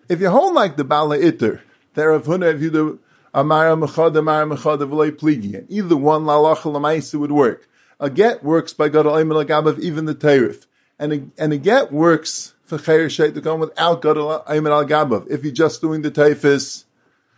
if 0.07 0.21
you 0.21 0.29
hold 0.29 0.53
like 0.53 0.77
the 0.77 0.86
Bala 0.86 1.17
Itter, 1.17 1.59
there 1.95 2.11
of 2.11 2.27
Huna, 2.27 2.55
if 2.55 2.61
you 2.61 2.71
do 2.71 2.99
Amara 3.36 3.75
Mechad, 3.75 4.15
Amara 4.15 4.45
Mechad, 4.45 4.79
V'lei 4.89 5.11
Pligi, 5.11 5.55
and 5.55 5.69
either 5.69 5.97
one 5.97 6.23
Lalach 6.23 6.59
Lamaisa 6.59 7.19
would 7.19 7.34
work. 7.34 7.67
A 7.99 8.09
get 8.09 8.41
works 8.41 8.71
by 8.71 8.88
God 8.88 9.05
al 9.05 9.19
even 9.19 10.05
the 10.05 10.15
Tarif. 10.15 10.65
And 10.97 11.11
a, 11.11 11.23
and 11.38 11.51
a 11.51 11.57
get 11.57 11.91
works 11.91 12.53
for 12.63 12.77
Chayer 12.77 13.34
to 13.34 13.41
come 13.41 13.59
without 13.59 14.01
Gadol 14.01 14.45
Ayman 14.47 14.71
al 14.71 14.86
Gabav. 14.86 15.29
If 15.29 15.43
you're 15.43 15.51
just 15.51 15.82
doing 15.82 16.03
the 16.03 16.11
Taifis, 16.11 16.86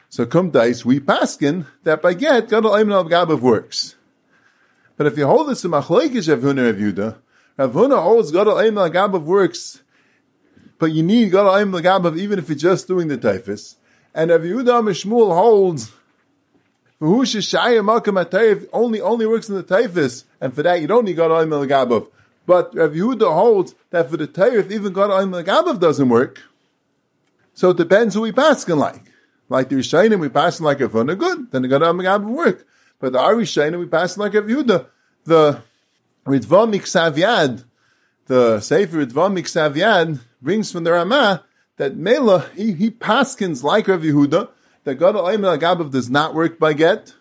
so 0.10 0.28
come 0.28 0.52
dice, 0.52 0.86
we 0.86 1.00
paskin 1.00 1.66
that 1.86 2.04
by 2.04 2.14
get 2.14 2.50
Gadol 2.50 2.74
Ayman 2.74 2.94
al 2.94 3.06
Gabav 3.06 3.40
works. 3.40 3.96
But 4.96 5.08
if 5.08 5.18
you 5.18 5.26
hold 5.26 5.50
this 5.50 5.66
in 5.66 5.72
Machleikish 5.72 6.30
Rav 6.30 6.40
Huna 6.40 6.66
Rav 6.66 6.76
Yudah, 6.76 7.16
Rav 7.58 7.72
Huna 7.72 8.02
holds 8.02 8.32
Gadol 8.32 8.60
al 8.60 8.90
Gabav 8.90 9.24
works, 9.24 9.82
but 10.78 10.92
you 10.92 11.04
need 11.04 11.32
Gadol 11.32 11.56
al 11.56 11.66
Gabav 11.66 12.18
even 12.18 12.40
if 12.40 12.50
you're 12.50 12.58
just 12.58 12.88
doing 12.88 13.08
the 13.08 13.18
Taifis. 13.18 13.76
And 14.14 14.30
Rav 14.30 14.42
Yehuda 14.42 14.84
Mishmul 14.84 15.34
holds 15.34 15.92
who 17.00 17.20
only 18.72 19.02
only 19.02 19.26
works 19.26 19.50
in 19.50 19.56
the 19.56 19.64
Taifis, 19.64 20.24
and 20.40 20.54
for 20.54 20.64
that 20.64 20.80
you 20.80 20.88
don't 20.88 21.06
need 21.06 21.16
Gadol 21.16 21.38
Ayman 21.38 21.70
al 21.70 21.86
Gabav. 21.86 22.08
But 22.46 22.76
Rav 22.76 22.92
Yehuda 22.92 23.34
holds 23.34 23.74
that 23.90 24.10
for 24.10 24.18
the 24.18 24.28
Torah, 24.28 24.66
even 24.70 24.94
God 24.94 25.12
on 25.12 25.32
the 25.32 25.44
Gabav 25.44 25.80
doesn't 25.80 26.10
work. 26.10 26.42
So 27.56 27.72
it 27.72 27.78
depends 27.78 28.16
who 28.16 28.22
we 28.22 28.32
pass 28.32 28.68
like. 28.68 29.02
Like 29.50 29.70
the 29.70 29.76
Rishayim, 29.76 30.20
we 30.20 30.30
pass 30.30 30.60
like 30.60 30.82
a 30.82 30.90
Funa, 30.90 31.16
good. 31.16 31.52
Then 31.52 31.64
the 31.64 31.68
God 31.68 31.84
on 31.84 31.98
the 31.98 32.04
Gabav 32.04 32.26
work. 32.26 32.66
But 33.04 33.12
the 33.12 33.20
Arishayim, 33.20 33.78
we 33.78 33.86
pass 33.86 34.18
like 34.18 34.34
Rav 34.34 34.46
Yehuda. 34.46 34.86
The 35.26 35.62
Ritva 36.26 36.74
Miksav 36.74 37.66
the 38.28 38.62
Sefer 38.62 39.06
Ritva 39.06 39.38
Miksav 39.38 40.22
brings 40.42 40.72
from 40.72 40.86
the 40.86 40.94
Ramah 40.94 41.44
that 41.76 41.98
Mela, 41.98 42.50
he, 42.56 42.72
he 42.72 42.90
paskins 42.90 43.62
like 43.62 43.90
Rav 43.90 44.04
Yehuda, 44.04 44.52
that 44.86 44.96
God 44.96 45.18
al 45.18 45.26
Gabav 45.26 45.92
does 45.92 46.10
not 46.10 46.34
work 46.34 46.58
by 46.58 46.72
get. 46.72 47.14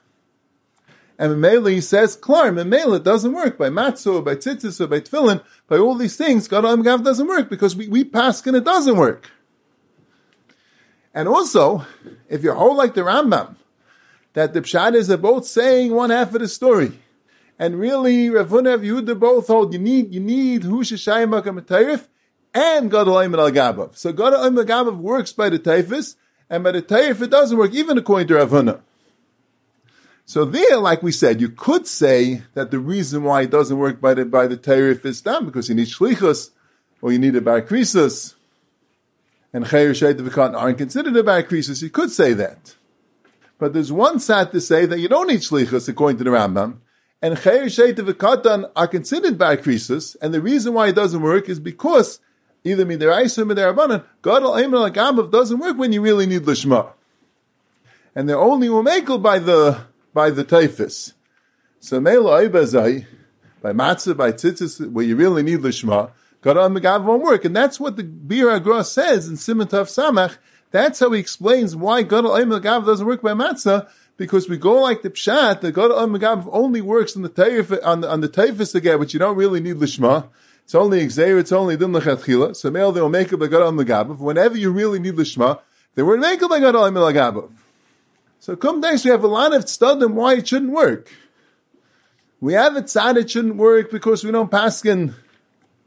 And 1.18 1.32
Mamela 1.32 1.72
he 1.72 1.80
says, 1.80 2.14
Klar, 2.14 2.52
Mamela 2.52 2.98
it 2.98 3.02
doesn't 3.02 3.32
work 3.32 3.58
by 3.58 3.68
Matzo, 3.68 4.18
or 4.18 4.22
by 4.22 4.36
tzitzis 4.36 4.80
or 4.80 4.86
by 4.86 5.00
tefillin, 5.00 5.42
by 5.66 5.78
all 5.78 5.96
these 5.96 6.16
things, 6.16 6.46
God 6.46 6.62
Gav 6.84 7.02
doesn't 7.02 7.26
work 7.26 7.50
because 7.50 7.74
we, 7.74 7.88
we 7.88 8.04
pass 8.04 8.46
and 8.46 8.54
it 8.54 8.62
doesn't 8.62 8.96
work. 8.96 9.32
And 11.12 11.26
also, 11.26 11.84
if 12.28 12.44
you 12.44 12.52
hold 12.52 12.76
like 12.76 12.94
the 12.94 13.00
Rambam, 13.00 13.56
that 14.34 14.54
the 14.54 14.62
Pshat 14.62 14.94
is 14.94 15.14
both 15.16 15.46
saying 15.46 15.92
one 15.92 16.10
half 16.10 16.34
of 16.34 16.40
the 16.40 16.48
story, 16.48 16.92
and 17.58 17.78
really 17.78 18.30
Rav 18.30 18.48
Huna 18.48 18.78
Yehuda 18.78 19.18
both 19.18 19.46
hold 19.46 19.72
you 19.72 19.78
need 19.78 20.12
you 20.14 20.20
need 20.20 20.62
Hu 20.64 20.82
Shashayim 20.82 21.30
Makam 21.30 22.06
and 22.54 22.90
God 22.90 23.08
al 23.08 23.50
Gabav. 23.50 23.96
So 23.96 24.12
God 24.12 24.34
al 24.34 24.50
Gabav 24.50 24.96
works 24.96 25.32
by 25.32 25.48
the 25.48 25.58
Taifis, 25.58 26.16
and 26.50 26.64
by 26.64 26.72
the 26.72 26.82
Taif 26.82 27.22
it 27.22 27.30
doesn't 27.30 27.56
work, 27.56 27.72
even 27.72 27.98
according 27.98 28.28
to 28.28 28.34
Rav 28.34 28.50
Huna. 28.50 28.80
So 30.24 30.44
there, 30.44 30.78
like 30.78 31.02
we 31.02 31.12
said, 31.12 31.40
you 31.40 31.48
could 31.48 31.86
say 31.86 32.42
that 32.54 32.70
the 32.70 32.78
reason 32.78 33.24
why 33.24 33.42
it 33.42 33.50
doesn't 33.50 33.76
work 33.76 34.00
by 34.00 34.14
the 34.14 34.24
by 34.24 34.46
the 34.46 34.56
Torah 34.56 34.98
is 35.04 35.20
done 35.20 35.46
because 35.46 35.68
you 35.68 35.74
need 35.74 35.88
shlichus 35.88 36.50
or 37.00 37.12
you 37.12 37.18
need 37.18 37.34
a 37.36 37.40
barkrisus, 37.40 38.34
and 39.52 39.64
chayyur 39.66 39.90
shaytavikan 39.90 40.56
aren't 40.56 40.78
considered 40.78 41.16
a 41.16 41.22
barkrisus. 41.22 41.82
You 41.82 41.90
could 41.90 42.10
say 42.10 42.32
that, 42.34 42.76
but 43.58 43.72
there's 43.72 43.92
one 43.92 44.18
side 44.18 44.52
to 44.52 44.60
say 44.60 44.86
that 44.86 44.98
you 44.98 45.08
don't 45.08 45.28
need 45.28 45.40
shlichus 45.40 45.88
according 45.88 46.18
to 46.18 46.24
the 46.24 46.30
Rambam, 46.30 46.78
and 47.20 47.36
Chayer 47.36 47.66
Sheitav 47.66 48.12
Katan 48.14 48.70
are 48.74 48.88
considered 48.88 49.38
bar 49.38 49.56
krisus, 49.56 50.16
and 50.20 50.34
the 50.34 50.40
reason 50.40 50.74
why 50.74 50.88
it 50.88 50.94
doesn't 50.94 51.22
work 51.22 51.48
is 51.48 51.60
because 51.60 52.18
either 52.64 52.84
me 52.84 52.96
midiraisa 52.96 53.38
or 53.38 53.44
midirabanan, 53.44 54.04
Gadol 54.22 54.52
Eimer 54.52 54.90
Agabav 54.90 55.30
doesn't 55.30 55.58
work 55.58 55.76
when 55.76 55.92
you 55.92 56.00
really 56.00 56.26
need 56.26 56.42
Lishma. 56.42 56.92
And 58.14 58.28
they're 58.28 58.38
only 58.38 58.68
umekel 58.68 59.22
by 59.22 59.38
the, 59.38 59.80
by 60.12 60.30
the 60.30 60.44
typhus. 60.44 61.14
So 61.80 62.00
Mela 62.00 62.42
Oibazai, 62.42 63.06
by 63.62 63.72
matzah, 63.72 64.16
by 64.16 64.32
tzitzis, 64.32 64.90
where 64.90 65.04
you 65.04 65.16
really 65.16 65.42
need 65.42 65.60
Lishma, 65.60 66.10
Gadol 66.42 66.70
Megav 66.70 67.04
won't 67.04 67.22
work. 67.22 67.44
And 67.44 67.54
that's 67.54 67.78
what 67.78 67.96
the 67.96 68.02
Biur 68.02 68.60
HaGra 68.60 68.84
says 68.84 69.28
in 69.28 69.36
Simon 69.36 69.68
Samach. 69.68 70.38
That's 70.72 70.98
how 70.98 71.12
he 71.12 71.20
explains 71.20 71.76
why 71.76 72.02
Gadol 72.02 72.32
Eimer 72.32 72.60
Agabav 72.60 72.86
doesn't 72.86 73.06
work 73.06 73.22
by 73.22 73.32
matzah, 73.32 73.88
because 74.16 74.48
we 74.48 74.56
go 74.56 74.80
like 74.80 75.02
the 75.02 75.10
pshat, 75.10 75.60
the 75.60 75.72
God 75.72 75.90
al 75.90 76.08
Megav 76.08 76.48
only 76.50 76.80
works 76.80 77.16
on 77.16 77.22
the 77.22 77.28
taif, 77.28 77.72
on 77.84 78.00
the, 78.00 78.10
on 78.10 78.20
the 78.20 78.72
again, 78.74 78.98
but 78.98 79.12
you 79.12 79.18
don't 79.18 79.36
really 79.36 79.60
need 79.60 79.76
lishma. 79.76 80.28
It's 80.64 80.74
only 80.74 81.04
exer, 81.04 81.38
it's 81.38 81.52
only 81.52 81.76
din 81.76 81.92
lechatchila. 81.92 82.56
So 82.56 82.70
male 82.70 82.92
they 82.92 83.00
will 83.00 83.08
make 83.08 83.32
it 83.32 83.36
by 83.36 83.48
God 83.48 83.62
al 83.62 83.72
Megav. 83.72 84.18
Whenever 84.18 84.56
you 84.56 84.70
really 84.70 84.98
need 84.98 85.14
lishma, 85.14 85.60
they 85.94 86.02
will 86.02 86.18
make 86.18 86.40
by 86.40 86.60
God 86.60 86.76
al 86.76 86.90
Megav. 86.90 87.50
So 88.38 88.56
come 88.56 88.80
days 88.80 89.04
we 89.04 89.10
have 89.10 89.24
a 89.24 89.28
lot 89.28 89.54
of 89.54 89.64
studim 89.64 90.12
why 90.12 90.36
it 90.36 90.48
shouldn't 90.48 90.72
work. 90.72 91.12
We 92.40 92.54
have 92.54 92.76
it 92.76 92.90
sad 92.90 93.16
it 93.16 93.30
shouldn't 93.30 93.56
work 93.56 93.90
because 93.90 94.24
we 94.24 94.30
don't 94.30 94.50
pass 94.50 94.84
in 94.84 95.14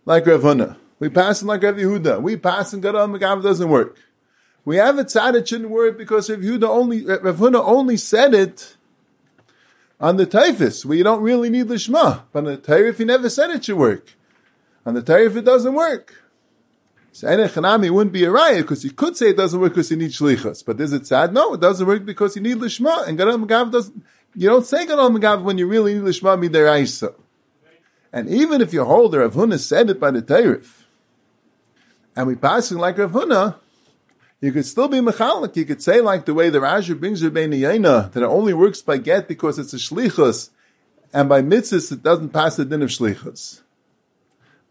like 0.06 0.26
Rav 0.26 0.42
Huna. 0.42 0.78
We 1.00 1.10
pass 1.10 1.42
in 1.42 1.48
like 1.48 1.64
Rav 1.64 1.76
Yehuda. 1.76 2.22
We 2.22 2.38
pass 2.38 2.74
in 2.74 2.82
God 2.82 2.96
al 2.96 3.08
Megav 3.08 3.42
doesn't 3.44 3.70
work. 3.70 3.98
We 4.66 4.78
have 4.78 4.98
it 4.98 5.08
tzad, 5.08 5.36
it 5.36 5.48
shouldn't 5.48 5.70
work 5.70 5.98
because 5.98 6.30
Rav 6.30 6.40
Yehuda 6.40 6.68
only, 6.68 7.06
Rav 7.06 7.38
Huna 7.38 7.64
only 7.64 7.98
said 7.98 8.34
it 8.34 8.76
on 10.00 10.18
the 10.18 10.26
typhus, 10.26 10.84
where 10.84 10.98
you 10.98 11.04
don't 11.04 11.22
really 11.22 11.50
need 11.50 11.68
the 11.68 11.78
Shema. 11.78 12.22
But 12.34 12.40
on 12.40 12.46
the 12.46 12.58
Taif, 12.58 12.98
he 12.98 13.06
never 13.06 13.30
said 13.30 13.52
it 13.52 13.64
should 13.64 13.78
work. 13.78 14.14
On 14.86 14.94
the 14.94 15.02
Taif, 15.02 15.36
it 15.36 15.46
doesn't 15.46 15.74
work. 15.74 16.16
So 17.12 17.28
Enech 17.28 17.54
Hanami 17.54 17.90
wouldn't 17.90 18.12
be 18.12 18.26
a 18.26 18.30
raya 18.30 18.58
because 18.58 18.84
you 18.84 18.92
could 18.92 19.16
say 19.16 19.30
it 19.30 19.38
doesn't 19.38 19.58
work 19.58 19.72
because 19.72 19.90
you 19.90 19.96
need 19.96 20.12
shlichus. 20.12 20.66
But 20.66 20.82
is 20.82 20.92
it 20.92 21.08
sad? 21.08 21.32
No, 21.32 21.54
it 21.54 21.62
doesn't 21.62 21.88
work 21.88 22.04
because 22.04 22.36
you 22.36 22.42
need 22.42 22.58
lishma. 22.58 23.08
And 23.08 23.18
Gadol 23.18 23.38
Magav 23.38 23.72
doesn't, 23.72 24.04
you 24.36 24.50
don't 24.50 24.66
say 24.66 24.86
Gadol 24.86 25.12
Magav 25.12 25.44
when 25.44 25.58
you 25.58 25.66
really 25.66 25.94
need 25.94 26.04
lishma 26.04 26.38
midiraisa. 26.38 27.16
And 28.12 28.28
even 28.30 28.60
if 28.60 28.74
you 28.74 28.84
hold 28.84 29.14
the 29.14 29.20
Rav 29.20 29.34
Huna 29.34 29.60
said 29.60 29.90
it 29.90 29.98
by 29.98 30.12
the 30.12 30.22
Taif, 30.22 30.88
and 32.18 32.28
we 32.28 32.36
pass 32.36 32.70
it 32.72 32.78
like 32.78 32.98
Rav 32.98 33.12
Huna, 33.12 33.56
you 34.42 34.52
could 34.52 34.66
still 34.66 34.88
be 34.88 34.98
mechalik. 34.98 35.56
You 35.56 35.66
could 35.66 35.82
say 35.82 36.02
like 36.02 36.26
the 36.26 36.34
way 36.34 36.50
the 36.50 36.62
Raja 36.62 36.96
brings 36.96 37.22
Rabbeinu 37.22 37.60
Yaina, 37.60 38.12
that 38.12 38.24
it 38.24 38.26
only 38.26 38.54
works 38.54 38.82
by 38.82 38.98
get 38.98 39.28
because 39.28 39.58
it's 39.58 39.74
a 39.74 39.78
shlichus, 39.78 40.50
and 41.14 41.30
by 41.30 41.42
mitzvahs 41.42 41.92
it 41.92 42.04
doesn't 42.04 42.30
pass 42.30 42.58
the 42.58 42.66
din 42.66 42.82
of 42.82 42.90
shlichus. 42.90 43.62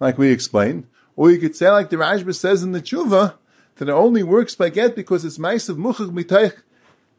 Like 0.01 0.19
we 0.19 0.31
explained. 0.31 0.87
Or 1.17 1.31
you 1.31 1.39
could 1.39 1.57
say 1.57 1.71
like 1.71 1.91
the 1.91 1.97
Rashba 1.97 2.35
says 2.35 2.63
in 2.63 2.73
the 2.73 2.83
tshuva, 2.83 3.35
that 3.77 3.89
it 3.89 3.93
only 3.93 4.23
works 4.23 4.55
by 4.55 4.69
get 4.69 4.95
because 4.95 5.25
it's 5.25 5.39
ma'asav 5.39 5.77
muchach 5.77 6.11
mitaych, 6.11 6.63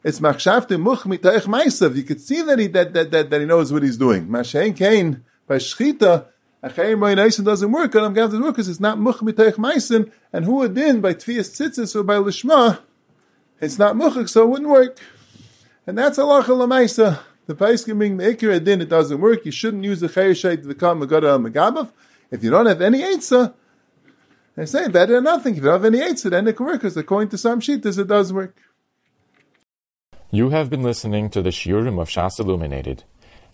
it's 0.04 0.20
machshavte 0.20 0.78
much 0.80 1.00
mitaych 1.00 1.46
ma'asav. 1.46 1.96
You 1.96 2.02
could 2.02 2.20
see 2.20 2.42
that 2.42 2.58
he, 2.58 2.66
that, 2.68 2.92
that, 2.94 3.10
that, 3.10 3.30
that 3.30 3.40
he 3.40 3.46
knows 3.46 3.72
what 3.72 3.82
he's 3.82 3.96
doing. 3.96 4.28
Mashain 4.28 4.76
kain, 4.76 5.24
by 5.46 5.56
shchita, 5.56 6.26
Achayim 6.66 7.00
by 7.00 7.14
Naisen 7.14 7.44
doesn't 7.44 7.70
work, 7.70 7.94
Adam 7.94 8.12
Gav 8.12 8.30
doesn't 8.30 8.42
work 8.42 8.54
because 8.54 8.68
it's 8.68 8.80
not 8.80 8.98
Much 8.98 9.18
Miteich 9.18 9.54
Maisen, 9.54 10.10
and 10.32 10.44
who 10.44 10.56
would 10.56 10.74
then 10.74 11.00
by 11.00 11.14
Tvias 11.14 11.50
Tzitzis 11.50 11.94
or 11.94 12.02
by 12.02 12.16
Lishma, 12.16 12.80
it's 13.60 13.78
not 13.78 13.94
Muchik, 13.94 14.28
so 14.28 14.42
it 14.42 14.48
wouldn't 14.48 14.68
work. 14.68 14.98
And 15.86 15.96
that's 15.96 16.18
Allah 16.18 16.42
Lamaisa. 16.42 17.20
The 17.46 17.54
Paiskim 17.54 17.98
being 18.00 18.18
Meikir 18.18 18.56
Adin, 18.56 18.80
it 18.80 18.88
doesn't 18.88 19.20
work. 19.20 19.46
You 19.46 19.52
shouldn't 19.52 19.84
use 19.84 20.00
the 20.00 20.08
Chayashait 20.08 20.62
to 20.62 20.68
become 20.68 21.00
Megada 21.00 21.40
Megabav. 21.40 21.92
If 22.32 22.42
you 22.42 22.50
don't 22.50 22.66
have 22.66 22.82
any 22.82 23.02
Eitzah, 23.02 23.54
they 24.56 24.66
say 24.66 24.88
better 24.88 25.14
than 25.14 25.24
nothing. 25.24 25.52
If 25.52 25.58
you 25.58 25.64
don't 25.66 25.84
have 25.84 25.84
any 25.84 26.00
Eitzah, 26.00 26.30
then 26.30 26.48
it 26.48 26.56
can 26.56 26.66
work, 26.66 26.80
because 26.80 26.96
according 26.96 27.28
to 27.28 27.38
some 27.38 27.60
Shitas, 27.60 27.98
it 27.98 28.08
does 28.08 28.32
work. 28.32 28.56
You 30.32 30.50
have 30.50 30.68
been 30.68 30.82
listening 30.82 31.30
to 31.30 31.40
the 31.40 31.50
Shiurim 31.50 32.00
of 32.00 32.08
Shas 32.08 32.40
Illuminated. 32.40 33.04